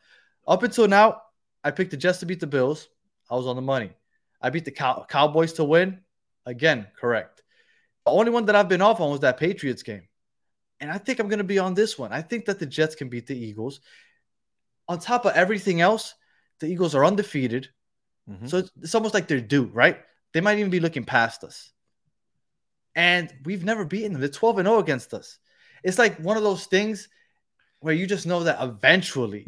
Up 0.47 0.63
until 0.63 0.87
now, 0.87 1.22
I 1.63 1.71
picked 1.71 1.91
the 1.91 1.97
Jets 1.97 2.19
to 2.19 2.25
beat 2.25 2.39
the 2.39 2.47
Bills. 2.47 2.89
I 3.29 3.35
was 3.35 3.47
on 3.47 3.55
the 3.55 3.61
money. 3.61 3.91
I 4.41 4.49
beat 4.49 4.65
the 4.65 4.71
Cow- 4.71 5.05
Cowboys 5.09 5.53
to 5.53 5.63
win. 5.63 5.99
Again, 6.45 6.87
correct. 6.99 7.41
The 8.05 8.11
only 8.11 8.31
one 8.31 8.45
that 8.45 8.55
I've 8.55 8.67
been 8.67 8.81
off 8.81 8.99
on 8.99 9.11
was 9.11 9.21
that 9.21 9.37
Patriots 9.37 9.83
game. 9.83 10.03
And 10.81 10.91
I 10.91 10.97
think 10.97 11.19
I'm 11.19 11.29
going 11.29 11.37
to 11.37 11.45
be 11.45 11.59
on 11.59 11.73
this 11.73 11.97
one. 11.97 12.11
I 12.11 12.21
think 12.21 12.45
that 12.45 12.59
the 12.59 12.65
Jets 12.65 12.95
can 12.95 13.07
beat 13.07 13.27
the 13.27 13.37
Eagles. 13.37 13.79
On 14.89 14.99
top 14.99 15.25
of 15.25 15.33
everything 15.33 15.79
else, 15.79 16.13
the 16.59 16.67
Eagles 16.67 16.95
are 16.95 17.05
undefeated. 17.05 17.69
Mhm. 18.29 18.49
So 18.49 18.57
it's, 18.57 18.71
it's 18.81 18.95
almost 18.95 19.13
like 19.13 19.27
they're 19.27 19.39
due, 19.39 19.65
right? 19.65 19.99
They 20.33 20.41
might 20.41 20.59
even 20.59 20.71
be 20.71 20.81
looking 20.81 21.05
past 21.05 21.45
us. 21.45 21.71
And 22.95 23.33
we've 23.45 23.63
never 23.63 23.85
beaten 23.85 24.11
them. 24.11 24.19
They're 24.19 24.29
12 24.29 24.59
and 24.59 24.67
0 24.67 24.79
against 24.79 25.13
us. 25.13 25.39
It's 25.83 25.97
like 25.97 26.17
one 26.19 26.37
of 26.37 26.43
those 26.43 26.65
things 26.65 27.07
where 27.79 27.93
you 27.93 28.05
just 28.05 28.27
know 28.27 28.43
that 28.43 28.61
eventually 28.61 29.47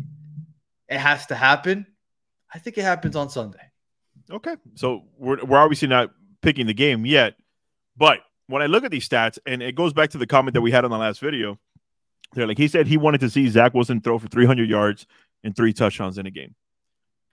it 0.88 0.98
has 0.98 1.26
to 1.28 1.36
happen. 1.36 1.86
I 2.56 2.58
think 2.58 2.78
it 2.78 2.84
happens 2.84 3.18
on 3.18 3.30
Sunday. 3.30 3.60
Okay. 4.32 4.56
So 4.76 5.04
we're, 5.18 5.44
we're 5.44 5.58
obviously 5.58 5.90
not 5.90 6.12
picking 6.42 6.68
the 6.68 6.74
game 6.74 7.06
yet. 7.06 7.36
But 7.98 8.20
when 8.48 8.62
I 8.62 8.68
look 8.68 8.86
at 8.86 8.92
these 8.92 9.08
stats, 9.08 9.38
and 9.46 9.62
it 9.62 9.76
goes 9.76 9.92
back 9.92 10.12
to 10.12 10.18
the 10.18 10.26
comment 10.26 10.54
that 10.54 10.62
we 10.62 10.72
had 10.72 10.86
on 10.86 10.92
the 10.92 10.98
last 10.98 11.20
video, 11.20 11.60
they're 12.34 12.48
like, 12.48 12.58
he 12.58 12.70
said 12.70 12.88
he 12.88 12.96
wanted 12.96 13.20
to 13.22 13.30
see 13.30 13.50
Zach 13.50 13.74
Wilson 13.74 14.00
throw 14.00 14.18
for 14.18 14.30
300 14.30 14.70
yards 14.70 15.06
and 15.44 15.54
three 15.54 15.74
touchdowns 15.74 16.18
in 16.18 16.26
a 16.28 16.32
game. 16.32 16.56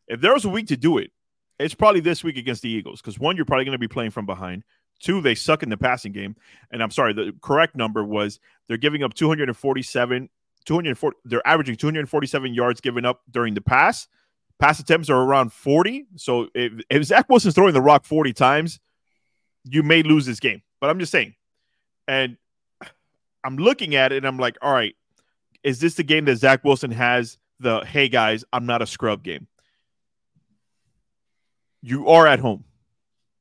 If 0.08 0.20
there 0.20 0.35
was 0.35 0.44
a 0.44 0.48
week 0.48 0.66
to 0.68 0.76
do 0.76 0.98
it, 0.98 1.12
it's 1.61 1.74
probably 1.74 2.00
this 2.00 2.24
week 2.24 2.37
against 2.37 2.62
the 2.62 2.70
Eagles 2.70 3.00
because 3.00 3.16
one, 3.20 3.37
you're 3.37 3.44
probably 3.44 3.64
going 3.64 3.72
to 3.72 3.78
be 3.78 3.87
playing 3.88 4.11
from 4.11 4.26
behind. 4.26 4.64
Two, 4.98 5.20
they 5.20 5.37
suck 5.37 5.62
in 5.62 5.68
the 5.68 5.76
passing 5.76 6.11
game. 6.11 6.35
And 6.72 6.82
I'm 6.82 6.90
sorry, 6.90 7.12
the 7.12 7.32
correct 7.40 7.76
number 7.76 8.02
was 8.02 8.40
they're 8.66 8.76
giving 8.76 9.04
up 9.04 9.14
247, 9.14 10.28
240, 10.64 11.16
they're 11.24 11.46
averaging 11.46 11.76
247 11.76 12.54
yards 12.54 12.80
given 12.80 13.04
up 13.04 13.20
during 13.30 13.54
the 13.54 13.61
pass. 13.61 14.08
Pass 14.58 14.78
attempts 14.78 15.10
are 15.10 15.20
around 15.20 15.52
40. 15.52 16.06
So 16.16 16.48
if, 16.54 16.72
if 16.88 17.04
Zach 17.04 17.28
Wilson's 17.28 17.54
throwing 17.54 17.74
the 17.74 17.80
rock 17.80 18.04
40 18.04 18.32
times, 18.32 18.78
you 19.64 19.82
may 19.82 20.02
lose 20.02 20.24
this 20.26 20.40
game. 20.40 20.62
But 20.80 20.90
I'm 20.90 20.98
just 20.98 21.12
saying. 21.12 21.34
And 22.06 22.36
I'm 23.44 23.56
looking 23.56 23.94
at 23.94 24.12
it 24.12 24.18
and 24.18 24.26
I'm 24.26 24.38
like, 24.38 24.56
all 24.62 24.72
right, 24.72 24.94
is 25.62 25.80
this 25.80 25.94
the 25.94 26.02
game 26.04 26.24
that 26.26 26.36
Zach 26.36 26.64
Wilson 26.64 26.90
has 26.92 27.38
the 27.60 27.84
hey 27.84 28.08
guys, 28.08 28.44
I'm 28.52 28.66
not 28.66 28.82
a 28.82 28.86
scrub 28.86 29.22
game? 29.22 29.46
You 31.82 32.08
are 32.08 32.26
at 32.26 32.38
home. 32.38 32.64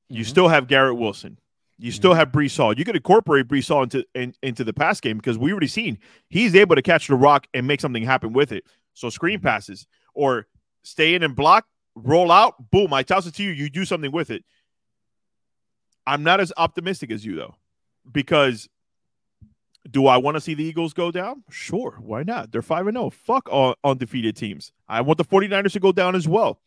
You 0.09 0.23
Mhm. 0.23 0.27
still 0.27 0.47
have 0.47 0.67
Garrett 0.67 0.97
Wilson. 0.97 1.37
You 1.77 1.91
still 1.91 2.13
have 2.13 2.31
Breece 2.31 2.55
Hall. 2.57 2.77
You 2.77 2.85
could 2.85 2.95
incorporate 2.95 3.47
Breece 3.47 3.67
Hall 3.69 3.81
into 3.81 4.05
in, 4.13 4.35
into 4.43 4.63
the 4.63 4.73
pass 4.73 5.01
game 5.01 5.17
because 5.17 5.37
we 5.37 5.51
already 5.51 5.67
seen 5.67 5.97
he's 6.29 6.53
able 6.53 6.75
to 6.75 6.81
catch 6.83 7.07
the 7.07 7.15
rock 7.15 7.47
and 7.55 7.65
make 7.65 7.81
something 7.81 8.03
happen 8.03 8.33
with 8.33 8.51
it. 8.51 8.65
So 8.93 9.09
screen 9.09 9.39
passes 9.39 9.87
or 10.13 10.45
stay 10.83 11.15
in 11.15 11.23
and 11.23 11.35
block, 11.35 11.65
roll 11.95 12.31
out, 12.31 12.71
boom, 12.71 12.93
I 12.93 13.03
toss 13.03 13.25
it 13.25 13.35
to 13.35 13.43
you, 13.43 13.51
you 13.51 13.69
do 13.69 13.85
something 13.85 14.11
with 14.11 14.31
it. 14.31 14.43
I'm 16.05 16.23
not 16.23 16.39
as 16.39 16.51
optimistic 16.57 17.11
as 17.11 17.25
you 17.25 17.35
though, 17.35 17.55
because 18.11 18.67
do 19.89 20.07
I 20.07 20.17
want 20.17 20.35
to 20.35 20.41
see 20.41 20.53
the 20.53 20.63
Eagles 20.63 20.93
go 20.93 21.11
down? 21.11 21.43
Sure, 21.49 21.97
why 21.99 22.23
not? 22.23 22.51
They're 22.51 22.61
5 22.61 22.87
and 22.87 22.97
0. 22.97 23.09
Fuck 23.09 23.49
all 23.49 23.75
undefeated 23.83 24.35
teams. 24.35 24.71
I 24.87 25.01
want 25.01 25.17
the 25.17 25.25
49ers 25.25 25.73
to 25.73 25.79
go 25.79 25.91
down 25.91 26.15
as 26.15 26.27
well. 26.27 26.59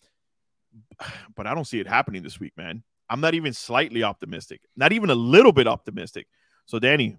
But 1.36 1.46
I 1.46 1.54
don't 1.54 1.66
see 1.66 1.80
it 1.80 1.88
happening 1.88 2.22
this 2.22 2.38
week, 2.38 2.52
man. 2.56 2.82
I'm 3.10 3.20
not 3.20 3.34
even 3.34 3.52
slightly 3.52 4.02
optimistic. 4.02 4.60
Not 4.76 4.92
even 4.92 5.10
a 5.10 5.14
little 5.14 5.52
bit 5.52 5.66
optimistic. 5.66 6.26
So 6.66 6.78
Danny, 6.78 7.16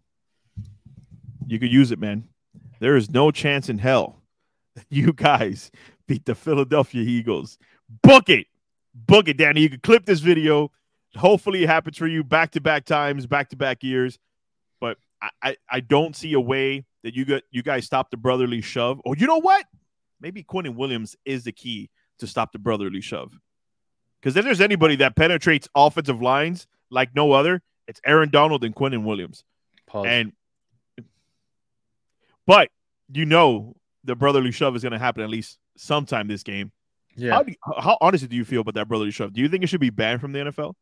you 1.47 1.60
could 1.60 1.71
use 1.71 1.91
it, 1.91 1.99
man. 1.99 2.27
There 2.79 2.95
is 2.95 3.10
no 3.10 3.31
chance 3.31 3.69
in 3.69 3.77
hell 3.77 4.21
you 4.89 5.13
guys 5.13 5.71
beat 6.08 6.26
the 6.26 6.36
Philadelphia 6.36 7.02
Eagles. 7.02 7.58
Book 8.02 8.30
it. 8.30 8.48
Book 8.94 9.28
it, 9.28 9.38
Danny. 9.38 9.62
You 9.62 9.70
can 9.70 9.80
clip 9.80 10.06
this 10.06 10.20
video. 10.20 10.72
Hopefully 11.15 11.63
it 11.63 11.68
happens 11.68 11.98
for 11.98 12.08
you 12.08 12.24
back 12.24 12.52
to 12.52 12.62
back 12.62 12.86
times, 12.86 13.26
back 13.26 13.50
to 13.50 13.56
back 13.56 13.84
years. 13.84 14.20
But 14.80 14.98
I, 15.22 15.30
I, 15.41 15.58
I 15.70 15.80
don't 15.80 16.15
see 16.15 16.34
a 16.34 16.39
way 16.39 16.86
that 17.04 17.13
you 17.13 17.26
got 17.26 17.44
you 17.52 17.63
guys 17.63 17.86
stop 17.86 18.12
the 18.12 18.18
brotherly 18.18 18.62
shove. 18.62 19.00
Or 19.06 19.15
you 19.15 19.28
know 19.28 19.39
what? 19.39 19.65
Maybe 20.20 20.44
Quinnen 20.44 20.76
Williams 20.76 21.15
is 21.26 21.44
the 21.44 21.52
key 21.52 21.89
to 22.20 22.28
stop 22.28 22.52
the 22.52 22.60
brotherly 22.60 23.02
shove. 23.02 23.38
Because 24.20 24.36
if 24.36 24.44
there's 24.44 24.62
anybody 24.62 24.96
that 24.98 25.15
penetrates 25.15 25.68
offensive 25.76 26.22
lines 26.22 26.68
like 26.89 27.15
no 27.15 27.32
other, 27.32 27.62
it's 27.88 28.02
Aaron 28.06 28.30
Donald 28.30 28.63
and 28.63 28.76
Quinnen 28.76 29.04
Williams. 29.04 29.44
Pause. 29.86 30.06
And 30.08 30.34
but 32.48 32.70
you 33.13 33.26
know 33.26 33.76
the 34.06 34.15
brotherly 34.15 34.52
shove 34.52 34.76
is 34.76 34.82
going 34.82 34.94
to 34.94 35.00
happen 35.00 35.24
at 35.24 35.30
least 35.30 35.58
sometime 35.76 36.28
this 36.28 36.44
game. 36.44 36.72
yeah. 37.15 37.34
How, 37.34 37.44
do 37.44 37.52
you, 37.52 37.58
how 37.80 37.98
honestly 38.02 38.28
do 38.28 38.36
you 38.36 38.46
feel 38.46 38.62
about 38.62 38.76
that 38.76 38.88
brotherly 38.88 39.12
shove? 39.12 39.34
Do 39.34 39.41
you 39.41 39.50
think 39.50 39.63
it 39.63 39.68
should 39.68 39.82
be 39.82 39.89
banned 39.89 40.22
from 40.22 40.32
the 40.32 40.39
NFL? 40.39 40.76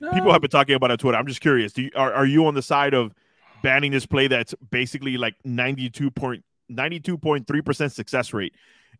People 0.00 0.32
have 0.32 0.36
um, 0.36 0.40
been 0.40 0.50
talking 0.50 0.74
about 0.74 0.90
it 0.90 0.92
on 0.92 0.98
Twitter. 0.98 1.18
I'm 1.18 1.26
just 1.26 1.40
curious. 1.40 1.72
Do 1.72 1.82
you, 1.82 1.90
are 1.94 2.12
are 2.12 2.26
you 2.26 2.46
on 2.46 2.54
the 2.54 2.62
side 2.62 2.92
of 2.92 3.14
banning 3.62 3.92
this 3.92 4.04
play 4.04 4.26
that's 4.26 4.52
basically 4.70 5.16
like 5.16 5.34
92 5.44 6.10
point 6.10 6.44
92.3 6.72 7.64
percent 7.64 7.92
success 7.92 8.32
rate? 8.32 8.54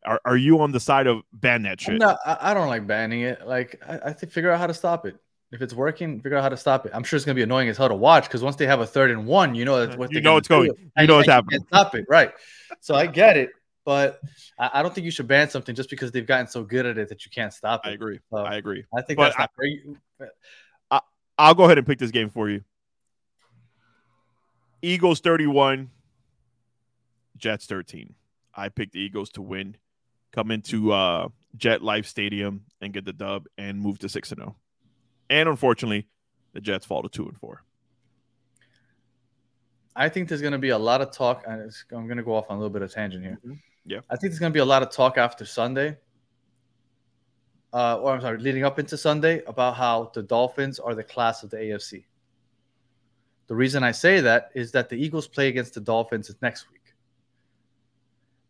Are 0.04 0.20
are 0.24 0.36
you 0.36 0.60
on 0.60 0.70
the 0.70 0.78
side 0.78 1.08
of 1.08 1.22
ban 1.32 1.62
that 1.62 1.80
shit? 1.80 1.98
No, 1.98 2.16
I, 2.24 2.50
I 2.50 2.54
don't 2.54 2.68
like 2.68 2.86
banning 2.86 3.22
it. 3.22 3.46
Like 3.46 3.82
I, 3.86 4.10
I 4.10 4.12
think 4.12 4.32
figure 4.32 4.52
out 4.52 4.60
how 4.60 4.68
to 4.68 4.74
stop 4.74 5.06
it. 5.06 5.16
If 5.52 5.60
it's 5.60 5.74
working, 5.74 6.18
figure 6.20 6.38
out 6.38 6.42
how 6.42 6.48
to 6.48 6.56
stop 6.56 6.86
it. 6.86 6.92
I'm 6.94 7.04
sure 7.04 7.16
it's 7.18 7.26
gonna 7.26 7.34
be 7.36 7.42
annoying 7.42 7.68
as 7.68 7.76
hell 7.76 7.88
to 7.88 7.94
watch 7.94 8.24
because 8.24 8.42
once 8.42 8.56
they 8.56 8.66
have 8.66 8.80
a 8.80 8.86
third 8.86 9.10
and 9.10 9.26
one, 9.26 9.54
you 9.54 9.64
know 9.66 9.84
that's 9.84 9.98
what 9.98 10.10
You 10.10 10.20
know 10.22 10.38
it's 10.38 10.48
going- 10.48 10.66
you 10.68 10.90
And- 10.96 11.06
know 11.08 11.18
it's 11.18 11.28
happening. 11.28 11.60
Stop 11.68 11.94
it, 11.94 12.06
right? 12.08 12.32
So 12.80 12.94
I 12.94 13.06
get 13.06 13.36
it, 13.36 13.50
but 13.84 14.18
I, 14.58 14.70
I 14.74 14.82
don't 14.82 14.94
think 14.94 15.04
you 15.04 15.10
should 15.10 15.28
ban 15.28 15.50
something 15.50 15.74
just 15.74 15.90
because 15.90 16.10
they've 16.10 16.26
gotten 16.26 16.46
so 16.46 16.64
good 16.64 16.86
at 16.86 16.96
it 16.96 17.10
that 17.10 17.24
you 17.26 17.30
can't 17.30 17.52
stop 17.52 17.84
it. 17.86 17.90
I 17.90 17.92
agree. 17.92 18.18
So 18.30 18.38
I 18.38 18.54
agree. 18.56 18.84
I 18.96 19.02
think 19.02 19.18
But 19.18 19.24
that's 19.24 19.38
not 19.38 19.50
fair. 19.56 19.66
You- 19.66 19.98
I'll 21.38 21.54
go 21.54 21.64
ahead 21.64 21.78
and 21.78 21.86
pick 21.86 21.98
this 21.98 22.10
game 22.10 22.28
for 22.30 22.48
you. 22.50 22.62
Eagles 24.82 25.20
31, 25.20 25.90
Jets 27.36 27.66
13. 27.66 28.14
I 28.54 28.68
picked 28.68 28.92
the 28.92 29.00
Eagles 29.00 29.30
to 29.30 29.42
win, 29.42 29.76
come 30.32 30.50
into 30.50 30.92
uh, 30.92 31.28
Jet 31.56 31.82
Life 31.82 32.06
Stadium 32.06 32.64
and 32.80 32.92
get 32.92 33.04
the 33.04 33.12
dub 33.12 33.46
and 33.56 33.80
move 33.80 33.98
to 34.00 34.08
6 34.08 34.30
and 34.32 34.40
0. 34.40 34.56
And 35.32 35.48
unfortunately, 35.48 36.06
the 36.52 36.60
Jets 36.60 36.84
fall 36.84 37.02
to 37.02 37.08
2 37.08 37.26
and 37.26 37.38
4. 37.38 37.64
I 39.96 40.10
think 40.10 40.28
there's 40.28 40.42
going 40.42 40.52
to 40.52 40.58
be 40.58 40.68
a 40.68 40.78
lot 40.78 41.00
of 41.00 41.10
talk. 41.10 41.44
I'm 41.48 41.70
going 41.90 42.18
to 42.18 42.22
go 42.22 42.34
off 42.34 42.50
on 42.50 42.56
a 42.56 42.60
little 42.60 42.72
bit 42.72 42.82
of 42.82 42.92
tangent 42.92 43.24
here. 43.24 43.38
Mhm. 43.42 43.58
Yeah. 43.86 44.00
I 44.10 44.16
think 44.16 44.30
there's 44.30 44.38
going 44.38 44.52
to 44.52 44.54
be 44.54 44.60
a 44.60 44.64
lot 44.64 44.82
of 44.82 44.90
talk 44.90 45.16
after 45.16 45.46
Sunday, 45.46 45.96
uh, 47.72 47.98
or 47.98 48.12
I'm 48.12 48.20
sorry, 48.20 48.38
leading 48.38 48.62
up 48.62 48.78
into 48.78 48.98
Sunday 48.98 49.42
about 49.44 49.74
how 49.76 50.10
the 50.12 50.22
Dolphins 50.22 50.78
are 50.78 50.94
the 50.94 51.02
class 51.02 51.42
of 51.42 51.48
the 51.48 51.56
AFC. 51.56 52.04
The 53.46 53.54
reason 53.56 53.82
I 53.82 53.92
say 53.92 54.20
that 54.20 54.50
is 54.54 54.70
that 54.72 54.90
the 54.90 54.96
Eagles 54.96 55.26
play 55.26 55.48
against 55.48 55.72
the 55.72 55.80
Dolphins 55.80 56.30
next 56.42 56.70
week. 56.70 56.94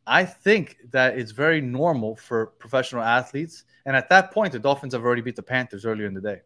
I 0.05 0.25
think 0.25 0.79
that 0.91 1.17
it's 1.17 1.31
very 1.31 1.61
normal 1.61 2.17
for 2.17 2.47
professional 2.47 3.03
athletes. 3.03 3.67
And 3.87 3.95
at 3.95 4.09
that 4.09 4.33
point, 4.33 4.53
the 4.53 4.59
Dolphins 4.59 4.95
have 4.95 5.05
already 5.05 5.23
beat 5.23 5.37
the 5.37 5.45
Panthers 5.45 5.87
earlier 5.87 6.07
in 6.07 6.15
the 6.15 6.21
day. 6.21 6.43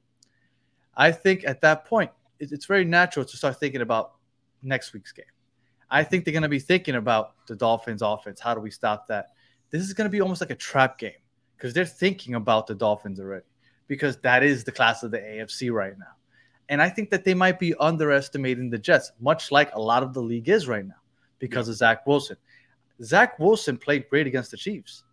I 0.96 1.12
think 1.12 1.44
at 1.44 1.60
that 1.60 1.84
point, 1.84 2.10
it's 2.38 2.66
very 2.66 2.84
natural 2.84 3.24
to 3.24 3.36
start 3.36 3.58
thinking 3.58 3.80
about 3.80 4.12
next 4.62 4.92
week's 4.92 5.12
game. 5.12 5.24
I 5.90 6.02
think 6.02 6.24
they're 6.24 6.32
going 6.32 6.42
to 6.42 6.48
be 6.48 6.58
thinking 6.58 6.96
about 6.96 7.34
the 7.46 7.54
Dolphins' 7.54 8.02
offense. 8.02 8.40
How 8.40 8.54
do 8.54 8.60
we 8.60 8.70
stop 8.70 9.06
that? 9.08 9.28
This 9.70 9.82
is 9.82 9.92
going 9.92 10.06
to 10.06 10.10
be 10.10 10.20
almost 10.20 10.40
like 10.40 10.50
a 10.50 10.56
trap 10.56 10.98
game 10.98 11.12
because 11.56 11.72
they're 11.72 11.84
thinking 11.84 12.34
about 12.34 12.66
the 12.66 12.74
Dolphins 12.74 13.20
already 13.20 13.46
because 13.88 14.16
that 14.18 14.42
is 14.42 14.64
the 14.64 14.72
class 14.72 15.02
of 15.02 15.10
the 15.10 15.18
AFC 15.18 15.72
right 15.72 15.96
now. 15.98 16.06
And 16.68 16.82
I 16.82 16.88
think 16.88 17.10
that 17.10 17.24
they 17.24 17.34
might 17.34 17.60
be 17.60 17.74
underestimating 17.76 18.70
the 18.70 18.78
Jets, 18.78 19.12
much 19.20 19.52
like 19.52 19.72
a 19.74 19.80
lot 19.80 20.02
of 20.02 20.12
the 20.12 20.22
league 20.22 20.48
is 20.48 20.66
right 20.66 20.84
now 20.84 20.94
because 21.38 21.68
of 21.68 21.76
Zach 21.76 22.06
Wilson. 22.06 22.36
Zach 23.02 23.38
Wilson 23.38 23.76
played 23.76 24.08
great 24.08 24.26
against 24.26 24.50
the 24.50 24.56
Chiefs. 24.56 25.04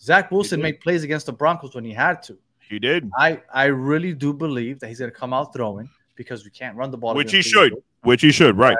Zach 0.00 0.30
Wilson 0.30 0.60
made 0.60 0.80
plays 0.80 1.02
against 1.02 1.26
the 1.26 1.32
Broncos 1.32 1.74
when 1.74 1.84
he 1.84 1.92
had 1.92 2.22
to. 2.24 2.38
He 2.68 2.78
did, 2.78 3.10
I, 3.18 3.42
I 3.52 3.66
really 3.66 4.14
do 4.14 4.32
believe 4.32 4.80
that 4.80 4.88
he's 4.88 4.98
going 4.98 5.10
to 5.10 5.16
come 5.16 5.32
out 5.32 5.52
throwing 5.52 5.88
because 6.14 6.44
we 6.44 6.50
can't 6.50 6.76
run 6.76 6.90
the 6.90 6.98
ball. 6.98 7.14
which 7.14 7.32
he 7.32 7.42
should, 7.42 7.72
Eagles. 7.72 7.84
which 8.02 8.22
he 8.22 8.32
should, 8.32 8.56
right? 8.56 8.76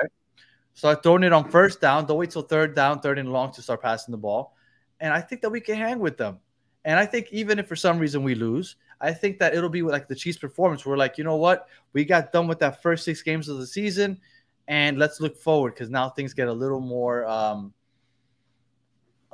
Start 0.73 1.03
throwing 1.03 1.23
it 1.23 1.31
on 1.31 1.49
first 1.49 1.79
down. 1.79 2.05
Don't 2.05 2.17
wait 2.17 2.31
till 2.31 2.41
third 2.41 2.75
down, 2.75 2.99
third 2.99 3.17
and 3.19 3.31
long 3.31 3.51
to 3.53 3.61
start 3.61 3.81
passing 3.81 4.11
the 4.11 4.17
ball. 4.17 4.55
And 4.99 5.13
I 5.13 5.21
think 5.21 5.41
that 5.41 5.49
we 5.49 5.61
can 5.61 5.77
hang 5.77 5.99
with 5.99 6.17
them. 6.17 6.39
And 6.83 6.99
I 6.99 7.05
think 7.05 7.27
even 7.31 7.59
if 7.59 7.67
for 7.67 7.75
some 7.75 7.97
reason 7.97 8.23
we 8.23 8.35
lose, 8.35 8.75
I 9.01 9.11
think 9.11 9.39
that 9.39 9.55
it'll 9.55 9.69
be 9.69 9.81
like 9.81 10.07
the 10.07 10.15
Chiefs' 10.15 10.37
performance. 10.37 10.85
We're 10.85 10.97
like, 10.97 11.17
you 11.17 11.23
know 11.23 11.35
what? 11.35 11.67
We 11.93 12.05
got 12.05 12.31
done 12.31 12.47
with 12.47 12.59
that 12.59 12.81
first 12.81 13.03
six 13.03 13.21
games 13.21 13.49
of 13.49 13.57
the 13.57 13.67
season, 13.67 14.19
and 14.67 14.97
let's 14.97 15.19
look 15.19 15.35
forward 15.37 15.73
because 15.73 15.89
now 15.89 16.09
things 16.09 16.33
get 16.33 16.47
a 16.47 16.53
little 16.53 16.79
more, 16.79 17.25
um, 17.25 17.73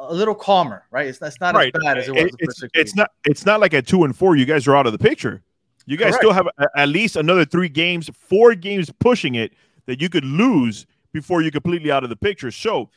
a 0.10 0.14
little 0.14 0.36
calmer, 0.36 0.84
right? 0.92 1.08
It's, 1.08 1.22
it's 1.22 1.40
not 1.40 1.56
right. 1.56 1.72
as 1.76 1.82
bad 1.84 1.98
as 1.98 2.08
it 2.08 2.12
was. 2.14 2.24
It- 2.24 2.36
it's, 2.40 2.64
it's 2.74 2.96
not 2.96 3.12
it's 3.26 3.46
not 3.46 3.60
like 3.60 3.74
at 3.74 3.88
two 3.88 4.04
and 4.04 4.16
four 4.16 4.36
you 4.36 4.46
guys 4.46 4.68
are 4.68 4.76
out 4.76 4.86
of 4.86 4.94
the 4.94 5.00
picture. 5.00 5.42
You 5.86 5.98
guys 5.98 6.12
Correct. 6.12 6.24
still 6.24 6.34
have 6.34 6.48
a, 6.58 6.68
at 6.76 6.90
least 6.90 7.16
another 7.16 7.46
three 7.46 7.70
games, 7.70 8.10
four 8.14 8.56
games 8.56 8.92
pushing 9.00 9.36
it 9.36 9.54
that 9.88 10.00
you 10.00 10.10
could 10.10 10.26
lose 10.26 10.86
before 11.12 11.42
you're 11.42 11.52
completely 11.52 11.92
out 11.92 12.04
of 12.04 12.10
the 12.10 12.16
picture. 12.16 12.52
So 12.52 12.90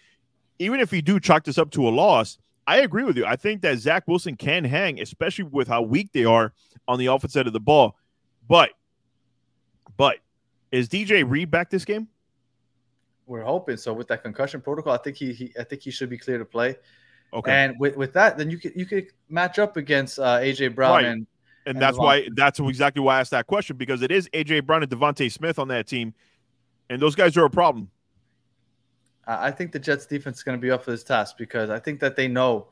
even 0.59 0.81
if 0.81 0.93
you 0.93 1.03
do 1.03 1.19
chalk 1.19 1.45
this 1.45 1.59
up 1.59 1.71
to 1.73 1.89
a 1.89 1.91
loss, 1.91 2.39
I 2.67 2.79
agree 2.81 3.05
with 3.05 3.17
you. 3.17 3.27
I 3.27 3.37
think 3.37 3.63
that 3.63 3.79
Zach 3.79 4.07
Wilson 4.07 4.37
can 4.37 4.65
hang, 4.65 5.01
especially 5.01 5.45
with 5.45 5.69
how 5.69 5.83
weak 5.83 6.13
they 6.13 6.25
are 6.25 6.53
on 6.87 6.99
the 6.99 7.07
offense 7.07 7.33
side 7.33 7.47
of 7.47 7.53
the 7.53 7.61
ball. 7.61 7.97
But 8.49 8.71
but 9.97 10.19
is 10.71 10.89
DJ 10.89 11.29
Reed 11.29 11.51
back 11.51 11.71
this 11.71 11.85
game? 11.85 12.09
We're 13.27 13.43
hoping 13.43 13.77
so. 13.77 13.93
With 13.93 14.09
that 14.09 14.23
concussion 14.23 14.61
protocol, 14.61 14.93
I 14.93 14.99
think 14.99 15.17
he, 15.17 15.33
he 15.33 15.53
I 15.59 15.65
think 15.65 15.83
he 15.83 15.91
should 15.91 16.11
be 16.11 16.19
clear 16.19 16.39
to 16.39 16.45
play. 16.45 16.77
Okay. 17.33 17.51
And 17.51 17.75
with, 17.79 17.97
with 17.97 18.13
that, 18.13 18.39
then 18.39 18.51
you 18.51 18.59
could 18.59 18.73
you 18.77 18.87
could 18.87 19.07
match 19.29 19.59
up 19.59 19.77
against 19.77 20.19
uh, 20.19 20.39
AJ 20.39 20.75
Brown 20.75 20.93
Right. 20.93 21.05
and 21.05 21.27
and 21.67 21.77
and 21.77 21.83
that's 21.83 21.97
why 21.99 22.29
that's 22.35 22.61
exactly 22.61 23.01
why 23.01 23.17
I 23.17 23.21
asked 23.21 23.31
that 23.31 23.47
question 23.47 23.77
because 23.77 24.03
it 24.03 24.11
is 24.11 24.29
AJ 24.35 24.67
Brown 24.67 24.83
and 24.83 24.93
DeVonta 24.93 25.33
Smith 25.33 25.59
on 25.59 25.69
that 25.69 25.87
team, 25.87 26.15
and 26.91 27.01
those 27.01 27.15
guys 27.15 27.37
are 27.37 27.45
a 27.45 27.51
problem. 27.51 27.91
I 29.27 29.49
I 29.49 29.51
think 29.51 29.73
the 29.73 29.79
Jets 29.79 30.07
defense 30.07 30.39
is 30.39 30.43
going 30.43 30.59
to 30.59 30.63
be 30.63 30.71
up 30.71 30.85
for 30.85 30.91
this 30.91 31.03
task 31.03 31.37
because 31.39 31.71
I 31.71 31.79
think 31.79 32.01
that 32.01 32.17
they 32.17 32.29
know 32.29 32.69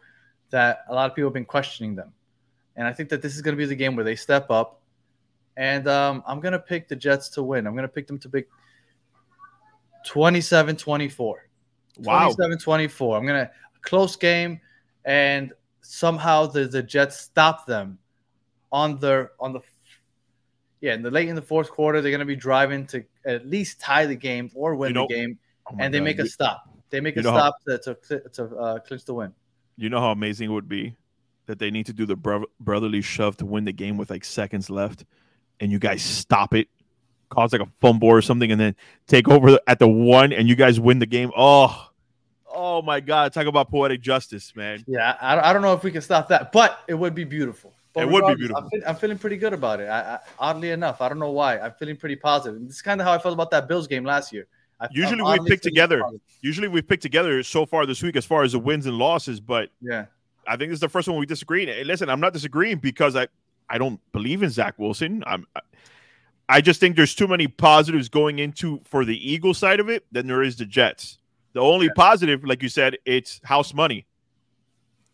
that 0.50 0.84
a 0.88 0.94
lot 0.94 1.10
of 1.10 1.16
people 1.16 1.28
have 1.28 1.34
been 1.34 1.44
questioning 1.44 1.96
them. 1.96 2.12
And 2.76 2.86
I 2.86 2.92
think 2.92 3.08
that 3.08 3.20
this 3.20 3.34
is 3.34 3.42
going 3.42 3.54
to 3.54 3.58
be 3.58 3.66
the 3.66 3.74
game 3.74 3.96
where 3.96 4.04
they 4.04 4.16
step 4.16 4.50
up. 4.50 4.80
And 5.56 5.88
um, 5.88 6.22
I'm 6.26 6.40
going 6.40 6.52
to 6.52 6.58
pick 6.58 6.88
the 6.88 6.96
Jets 6.96 7.28
to 7.30 7.42
win. 7.42 7.66
I'm 7.66 7.74
going 7.74 7.82
to 7.82 7.88
pick 7.88 8.06
them 8.06 8.18
to 8.20 8.28
pick 8.28 8.48
27 10.06 10.76
24. 10.76 11.48
Wow. 11.98 12.24
27 12.32 12.58
24. 12.58 13.16
I'm 13.18 13.26
going 13.26 13.46
to, 13.46 13.50
close 13.82 14.16
game. 14.16 14.60
And 15.04 15.52
somehow 15.80 16.46
the, 16.46 16.66
the 16.66 16.82
Jets 16.82 17.20
stop 17.20 17.66
them 17.66 17.98
on 18.70 18.98
their, 18.98 19.32
on 19.40 19.52
the, 19.52 19.60
yeah, 20.80 20.94
in 20.94 21.02
the 21.02 21.10
late 21.10 21.28
in 21.28 21.34
the 21.36 21.42
fourth 21.42 21.70
quarter, 21.70 22.00
they're 22.00 22.10
going 22.10 22.20
to 22.20 22.24
be 22.24 22.36
driving 22.36 22.86
to 22.88 23.04
at 23.24 23.46
least 23.46 23.80
tie 23.80 24.06
the 24.06 24.16
game 24.16 24.50
or 24.54 24.74
win 24.74 24.90
You 24.90 24.94
know- 24.94 25.06
the 25.08 25.14
game 25.14 25.38
Oh 25.70 25.76
and 25.78 25.94
they 25.94 25.98
God. 26.00 26.04
make 26.04 26.18
a 26.18 26.26
stop. 26.26 26.68
They 26.90 27.00
make 27.00 27.14
you 27.14 27.20
a 27.20 27.24
know 27.24 27.32
how- 27.32 27.52
stop 27.64 27.84
to 27.84 27.96
to, 28.08 28.28
to 28.30 28.56
uh, 28.56 28.78
clinch 28.80 29.04
the 29.04 29.14
win. 29.14 29.32
You 29.76 29.90
know 29.90 30.00
how 30.00 30.10
amazing 30.10 30.50
it 30.50 30.52
would 30.52 30.68
be 30.68 30.96
that 31.46 31.60
they 31.60 31.70
need 31.70 31.86
to 31.86 31.92
do 31.92 32.04
the 32.04 32.16
bro- 32.16 32.46
brotherly 32.58 33.00
shove 33.00 33.36
to 33.36 33.46
win 33.46 33.64
the 33.64 33.72
game 33.72 33.96
with 33.96 34.10
like 34.10 34.24
seconds 34.24 34.68
left, 34.70 35.04
and 35.60 35.70
you 35.70 35.78
guys 35.78 36.02
stop 36.02 36.52
it, 36.54 36.66
cause 37.32 37.52
like 37.52 37.62
a 37.62 37.68
fumble 37.80 38.08
or 38.08 38.22
something, 38.22 38.50
and 38.52 38.60
then 38.60 38.76
take 39.06 39.28
over 39.28 39.58
at 39.66 39.78
the 39.78 39.88
one, 39.88 40.32
and 40.32 40.48
you 40.48 40.54
guys 40.56 40.78
win 40.78 40.98
the 40.98 41.06
game. 41.06 41.30
Oh, 41.36 41.88
oh 42.52 42.82
my 42.82 43.00
God! 43.00 43.32
Talk 43.32 43.46
about 43.46 43.70
poetic 43.70 44.00
justice, 44.00 44.54
man. 44.54 44.84
Yeah, 44.86 45.16
I, 45.20 45.50
I 45.50 45.52
don't 45.52 45.62
know 45.62 45.72
if 45.72 45.82
we 45.82 45.90
can 45.90 46.02
stop 46.02 46.28
that, 46.28 46.52
but 46.52 46.80
it 46.88 46.94
would 46.94 47.14
be 47.14 47.24
beautiful. 47.24 47.72
But 47.94 48.04
It 48.04 48.10
would 48.10 48.26
be 48.26 48.34
beautiful. 48.36 48.62
I'm, 48.62 48.70
feel- 48.70 48.82
I'm 48.88 48.96
feeling 48.96 49.18
pretty 49.18 49.36
good 49.36 49.52
about 49.52 49.78
it. 49.80 49.84
I, 49.86 50.14
I, 50.14 50.18
oddly 50.38 50.70
enough, 50.70 51.02
I 51.02 51.10
don't 51.10 51.18
know 51.18 51.30
why. 51.30 51.58
I'm 51.58 51.72
feeling 51.72 51.96
pretty 51.96 52.16
positive. 52.16 52.56
And 52.56 52.66
this 52.68 52.76
is 52.76 52.82
kind 52.82 53.00
of 53.02 53.06
how 53.06 53.12
I 53.12 53.18
felt 53.18 53.34
about 53.34 53.50
that 53.50 53.68
Bills 53.68 53.86
game 53.86 54.02
last 54.04 54.32
year. 54.32 54.46
I, 54.80 54.88
Usually 54.92 55.22
we 55.22 55.46
pick 55.46 55.60
together. 55.60 56.00
positive. 56.00 56.20
Usually 56.40 56.68
we 56.68 56.80
pick 56.80 57.02
together 57.02 57.42
so 57.42 57.66
far 57.66 57.84
this 57.84 58.02
week 58.02 58.16
as 58.16 58.24
far 58.24 58.44
as 58.44 58.52
the 58.52 58.58
wins 58.58 58.86
and 58.86 58.96
losses, 58.96 59.40
but 59.40 59.68
Yeah. 59.82 60.06
I 60.46 60.56
think 60.56 60.70
this 60.70 60.76
is 60.76 60.80
the 60.80 60.88
first 60.88 61.06
one 61.06 61.18
we 61.18 61.26
disagree. 61.26 61.68
And 61.70 61.86
listen, 61.86 62.08
I'm 62.08 62.18
not 62.18 62.32
disagreeing 62.32 62.78
because 62.78 63.14
I, 63.14 63.28
I 63.68 63.76
don't 63.76 64.00
believe 64.12 64.42
in 64.42 64.48
Zach 64.48 64.78
Wilson. 64.78 65.22
I'm, 65.26 65.46
I, 66.52 66.60
just 66.60 66.80
think 66.80 66.96
there's 66.96 67.14
too 67.14 67.28
many 67.28 67.48
positives 67.48 68.08
going 68.08 68.38
into 68.38 68.80
for 68.84 69.04
the 69.04 69.32
Eagle 69.32 69.54
side 69.54 69.80
of 69.80 69.88
it 69.88 70.04
than 70.12 70.26
there 70.26 70.42
is 70.42 70.56
the 70.56 70.66
Jets. 70.66 71.18
The 71.54 71.60
only 71.60 71.88
positive, 71.90 72.44
like 72.44 72.62
you 72.62 72.68
said, 72.68 72.98
it's 73.04 73.40
house 73.44 73.74
money. 73.74 74.06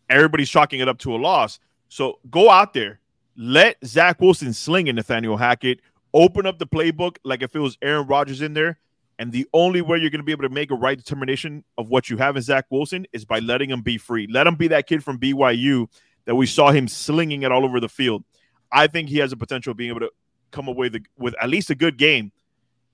Everybody's 0.09 0.49
chalking 0.49 0.79
it 0.79 0.87
up 0.87 0.97
to 0.99 1.15
a 1.15 1.17
loss. 1.17 1.59
So 1.87 2.19
go 2.29 2.49
out 2.49 2.73
there, 2.73 2.99
let 3.35 3.77
Zach 3.85 4.19
Wilson 4.19 4.53
sling 4.53 4.87
in 4.87 4.95
Nathaniel 4.95 5.37
Hackett, 5.37 5.81
open 6.13 6.45
up 6.45 6.59
the 6.59 6.67
playbook 6.67 7.17
like 7.23 7.41
if 7.41 7.55
it 7.55 7.59
was 7.59 7.77
Aaron 7.81 8.07
Rodgers 8.07 8.41
in 8.41 8.53
there. 8.53 8.79
And 9.17 9.31
the 9.31 9.47
only 9.53 9.81
way 9.81 9.97
you're 9.97 10.09
going 10.09 10.21
to 10.21 10.25
be 10.25 10.31
able 10.31 10.43
to 10.43 10.49
make 10.49 10.71
a 10.71 10.75
right 10.75 10.97
determination 10.97 11.65
of 11.77 11.89
what 11.89 12.09
you 12.09 12.17
have 12.17 12.37
in 12.37 12.41
Zach 12.41 12.65
Wilson 12.69 13.05
is 13.11 13.25
by 13.25 13.39
letting 13.39 13.69
him 13.69 13.81
be 13.81 13.97
free. 13.97 14.27
Let 14.31 14.47
him 14.47 14.55
be 14.55 14.69
that 14.69 14.87
kid 14.87 15.03
from 15.03 15.19
BYU 15.19 15.87
that 16.25 16.35
we 16.35 16.45
saw 16.45 16.71
him 16.71 16.87
slinging 16.87 17.43
it 17.43 17.51
all 17.51 17.65
over 17.65 17.81
the 17.81 17.89
field. 17.89 18.23
I 18.71 18.87
think 18.87 19.09
he 19.09 19.17
has 19.17 19.33
a 19.33 19.37
potential 19.37 19.71
of 19.71 19.77
being 19.77 19.89
able 19.89 20.01
to 20.01 20.11
come 20.51 20.67
away 20.67 20.89
the, 20.89 21.01
with 21.17 21.35
at 21.41 21.49
least 21.49 21.69
a 21.69 21.75
good 21.75 21.97
game 21.97 22.31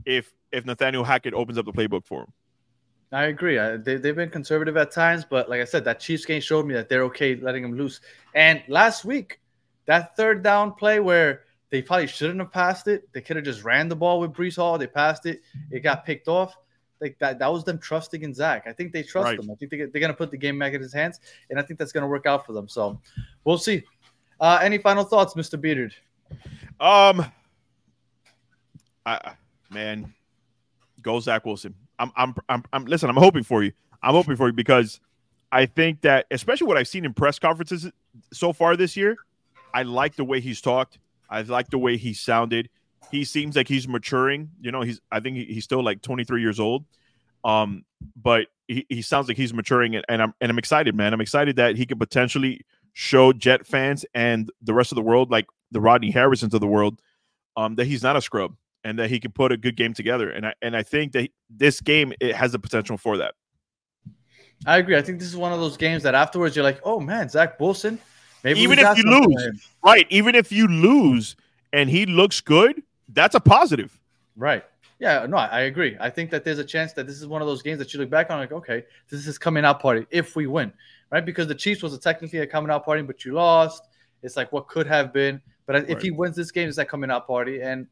if 0.06 0.32
if 0.52 0.66
Nathaniel 0.66 1.04
Hackett 1.04 1.34
opens 1.34 1.58
up 1.58 1.66
the 1.66 1.74
playbook 1.74 2.06
for 2.06 2.22
him. 2.22 2.34
I 3.12 3.26
agree. 3.26 3.60
I, 3.60 3.78
they, 3.78 3.96
they've 3.96 4.16
been 4.16 4.30
conservative 4.30 4.78
at 4.78 4.92
times, 4.92 5.26
but 5.30 5.50
like 5.50 5.62
I 5.62 5.66
said, 5.66 5.86
that 5.86 6.00
Chiefs 6.00 6.26
game 6.26 6.42
showed 6.42 6.66
me 6.66 6.74
that 6.74 6.90
they're 6.90 7.04
okay 7.04 7.36
letting 7.36 7.64
him 7.64 7.78
loose. 7.78 8.02
And 8.34 8.64
last 8.68 9.06
week, 9.06 9.40
that 9.86 10.16
third 10.18 10.44
down 10.44 10.74
play 10.74 11.00
where 11.00 11.44
they 11.70 11.82
probably 11.82 12.08
shouldn't 12.08 12.40
have 12.40 12.52
passed 12.52 12.88
it, 12.88 13.08
they 13.14 13.22
could 13.22 13.36
have 13.36 13.46
just 13.46 13.64
ran 13.64 13.90
the 13.90 13.96
ball 13.96 14.20
with 14.20 14.34
Breece 14.34 14.56
Hall. 14.56 14.78
They 14.78 14.88
passed 14.88 15.26
it, 15.26 15.42
it 15.72 15.82
got 15.82 16.06
picked 16.06 16.28
off. 16.28 16.56
Like 17.02 17.18
that, 17.20 17.40
that 17.40 17.52
was 17.52 17.64
them 17.64 17.78
trusting 17.78 18.22
in 18.22 18.34
Zach. 18.34 18.64
I 18.68 18.74
think 18.74 18.94
they 18.94 19.04
trust 19.04 19.26
Right. 19.26 19.40
him. 19.40 19.52
I 19.52 19.56
think 19.56 19.72
they, 19.72 19.78
they're 19.78 19.88
going 19.88 20.08
to 20.08 20.14
put 20.14 20.32
the 20.32 20.38
game 20.38 20.58
back 20.58 20.74
in 20.74 20.82
his 20.82 20.94
hands, 20.94 21.20
and 21.50 21.60
I 21.60 21.62
think 21.62 21.78
that's 21.78 21.92
going 21.92 22.04
to 22.04 22.08
work 22.08 22.26
out 22.26 22.46
for 22.46 22.54
them. 22.54 22.68
So 22.68 23.00
we'll 23.44 23.58
see. 23.58 23.84
Uh, 24.40 24.60
any 24.62 24.78
final 24.78 25.04
thoughts, 25.04 25.34
Mr. 25.36 25.60
Bearded? 25.60 25.94
Um, 26.80 27.26
I 29.06 29.34
man, 29.70 30.14
go 31.02 31.20
Zach 31.20 31.46
Wilson. 31.46 31.76
I'm, 32.00 32.12
I'm, 32.16 32.36
I'm, 32.50 32.64
I'm. 32.74 32.86
Listen, 32.86 33.10
I'm 33.10 33.16
hoping 33.16 33.44
for 33.44 33.64
you. 33.64 33.72
I'm 34.02 34.14
hoping 34.14 34.36
for 34.36 34.48
you 34.48 34.54
because 34.54 35.00
I 35.52 35.66
think 35.66 36.02
that, 36.02 36.26
especially 36.32 36.68
what 36.68 36.78
I've 36.78 36.88
seen 36.88 37.06
in 37.06 37.14
press 37.14 37.40
conferences 37.40 37.90
so 38.34 38.54
far 38.54 38.76
this 38.76 38.98
year, 38.98 39.16
I 39.74 39.84
like 39.84 40.16
the 40.16 40.24
way 40.24 40.40
he's 40.42 40.62
talked. 40.62 41.00
I 41.30 41.42
like 41.42 41.70
the 41.70 41.78
way 41.78 41.98
he 41.98 42.14
sounded. 42.14 42.70
He 43.12 43.24
seems 43.24 43.56
like 43.56 43.68
he's 43.68 43.88
maturing. 43.88 44.50
You 44.60 44.72
know, 44.72 44.82
he's. 44.82 45.00
I 45.12 45.20
think 45.20 45.38
he's 45.38 45.64
still 45.64 45.84
like 45.84 46.02
23 46.02 46.42
years 46.42 46.60
old. 46.60 46.86
Um, 47.44 47.86
but 48.16 48.48
he, 48.68 48.86
he 48.90 49.02
sounds 49.02 49.28
like 49.28 49.38
he's 49.38 49.54
maturing, 49.54 49.96
and, 49.96 50.06
and 50.10 50.22
I'm 50.22 50.34
and 50.42 50.50
I'm 50.50 50.58
excited, 50.58 50.96
man. 50.96 51.14
I'm 51.14 51.22
excited 51.22 51.56
that 51.58 51.78
he 51.78 51.86
could 51.86 52.00
potentially 52.00 52.62
show 52.94 53.32
Jet 53.32 53.66
fans 53.68 54.06
and 54.14 54.50
the 54.62 54.74
rest 54.74 54.92
of 54.92 54.96
the 54.96 55.02
world, 55.02 55.30
like 55.30 55.46
the 55.72 55.80
Rodney 55.82 56.12
Harrisons 56.12 56.54
of 56.54 56.62
the 56.62 56.68
world, 56.68 57.02
um, 57.56 57.76
that 57.76 57.86
he's 57.86 58.02
not 58.02 58.16
a 58.16 58.22
scrub 58.22 58.56
and 58.86 58.98
that 59.00 59.10
he 59.10 59.20
can 59.20 59.32
put 59.32 59.52
a 59.52 59.58
good 59.58 59.76
game 59.76 59.94
together. 59.94 60.30
And 60.30 60.46
I 60.46 60.54
and 60.62 60.78
I 60.78 60.84
think 60.84 61.12
that 61.14 61.30
this 61.50 61.82
game 61.82 62.14
it 62.22 62.36
has 62.36 62.54
the 62.54 62.60
potential 62.60 62.98
for 62.98 63.18
that. 63.18 63.34
I 64.66 64.78
agree. 64.78 64.96
I 64.96 65.02
think 65.02 65.20
this 65.20 65.28
is 65.28 65.36
one 65.36 65.52
of 65.52 65.60
those 65.60 65.76
games 65.76 66.04
that 66.04 66.16
afterwards 66.16 66.56
you're 66.56 66.64
like, 66.64 66.80
oh 66.84 67.02
man, 67.02 67.28
Zach 67.28 67.60
Wilson. 67.60 68.00
Maybe 68.44 68.60
Even 68.62 68.80
if 68.80 68.98
you 68.98 69.04
lose. 69.04 69.68
Right. 69.84 70.06
Even 70.10 70.36
if 70.36 70.52
you 70.52 70.68
lose 70.68 71.36
and 71.74 71.90
he 71.90 72.06
looks 72.06 72.40
good, 72.40 72.82
that's 73.10 73.36
a 73.36 73.40
positive. 73.40 74.00
Right. 74.38 74.64
Yeah, 75.00 75.26
no, 75.26 75.36
I 75.36 75.62
agree. 75.62 75.98
I 76.00 76.10
think 76.10 76.30
that 76.30 76.46
there's 76.46 76.60
a 76.60 76.64
chance 76.64 76.94
that 76.94 77.06
this 77.06 77.18
is 77.18 77.28
one 77.28 77.42
of 77.42 77.48
those 77.48 77.62
games 77.62 77.80
that 77.80 77.94
you 77.94 78.00
look 78.00 78.10
back 78.10 78.30
on 78.30 78.40
like, 78.40 78.54
okay, 78.54 78.86
this 79.10 79.28
is 79.28 79.38
coming 79.38 79.66
out 79.66 79.82
party 79.82 80.06
if 80.10 80.38
we 80.38 80.48
win, 80.48 80.72
right? 81.12 81.26
Because 81.26 81.48
the 81.48 81.56
Chiefs 81.56 81.84
was 81.84 81.94
a 81.94 82.00
technically 82.00 82.40
a 82.40 82.48
coming 82.48 82.72
out 82.72 82.86
party, 82.86 83.02
but 83.02 83.26
you 83.26 83.34
lost. 83.34 83.84
It's 84.24 84.38
like 84.38 84.54
what 84.54 84.70
could 84.70 84.88
have 84.88 85.12
been, 85.12 85.42
but 85.66 85.76
if 85.76 85.90
Right. 85.90 86.02
he 86.02 86.12
wins 86.12 86.38
this 86.38 86.50
game, 86.50 86.70
it's 86.70 86.78
that 86.78 86.88
coming 86.88 87.12
out 87.12 87.28
party, 87.28 87.62
and 87.62 87.88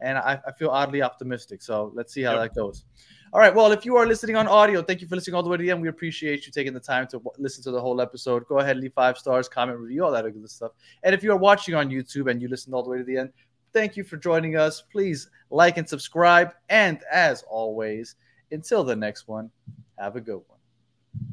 and 0.00 0.18
I, 0.18 0.40
I 0.46 0.52
feel 0.52 0.68
oddly 0.70 1.02
optimistic. 1.02 1.62
So 1.62 1.90
let's 1.94 2.12
see 2.12 2.22
how 2.22 2.32
Yep. 2.32 2.40
that 2.40 2.54
goes. 2.54 2.84
All 3.32 3.40
right. 3.40 3.54
Well, 3.54 3.72
if 3.72 3.84
you 3.84 3.96
are 3.96 4.06
listening 4.06 4.36
on 4.36 4.48
audio, 4.48 4.80
thank 4.80 5.02
you 5.02 5.06
for 5.06 5.14
listening 5.14 5.34
all 5.34 5.42
the 5.42 5.50
way 5.50 5.56
to 5.58 5.62
the 5.62 5.70
end. 5.70 5.82
We 5.82 5.88
appreciate 5.88 6.46
you 6.46 6.52
taking 6.52 6.72
the 6.72 6.80
time 6.80 7.06
to 7.08 7.18
w- 7.18 7.30
listen 7.36 7.62
to 7.64 7.70
the 7.70 7.80
whole 7.80 8.00
episode. 8.00 8.46
Go 8.46 8.58
ahead, 8.60 8.78
leave 8.78 8.94
five 8.94 9.18
stars, 9.18 9.48
comment, 9.48 9.78
review, 9.78 10.04
all 10.04 10.10
that 10.12 10.22
good 10.22 10.50
stuff. 10.50 10.72
And 11.02 11.14
if 11.14 11.22
you 11.22 11.30
are 11.32 11.36
watching 11.36 11.74
on 11.74 11.90
YouTube 11.90 12.30
and 12.30 12.40
you 12.40 12.48
listened 12.48 12.74
all 12.74 12.82
the 12.82 12.88
way 12.88 12.98
to 12.98 13.04
the 13.04 13.18
end, 13.18 13.32
thank 13.74 13.96
you 13.98 14.04
for 14.04 14.16
joining 14.16 14.56
us. 14.56 14.82
Please 14.90 15.28
like 15.50 15.76
and 15.76 15.86
subscribe. 15.86 16.52
And 16.70 17.00
as 17.12 17.42
always, 17.50 18.16
until 18.50 18.82
the 18.82 18.96
next 18.96 19.28
one, 19.28 19.50
have 19.98 20.16
a 20.16 20.20
good 20.22 20.40
one. 20.48 21.28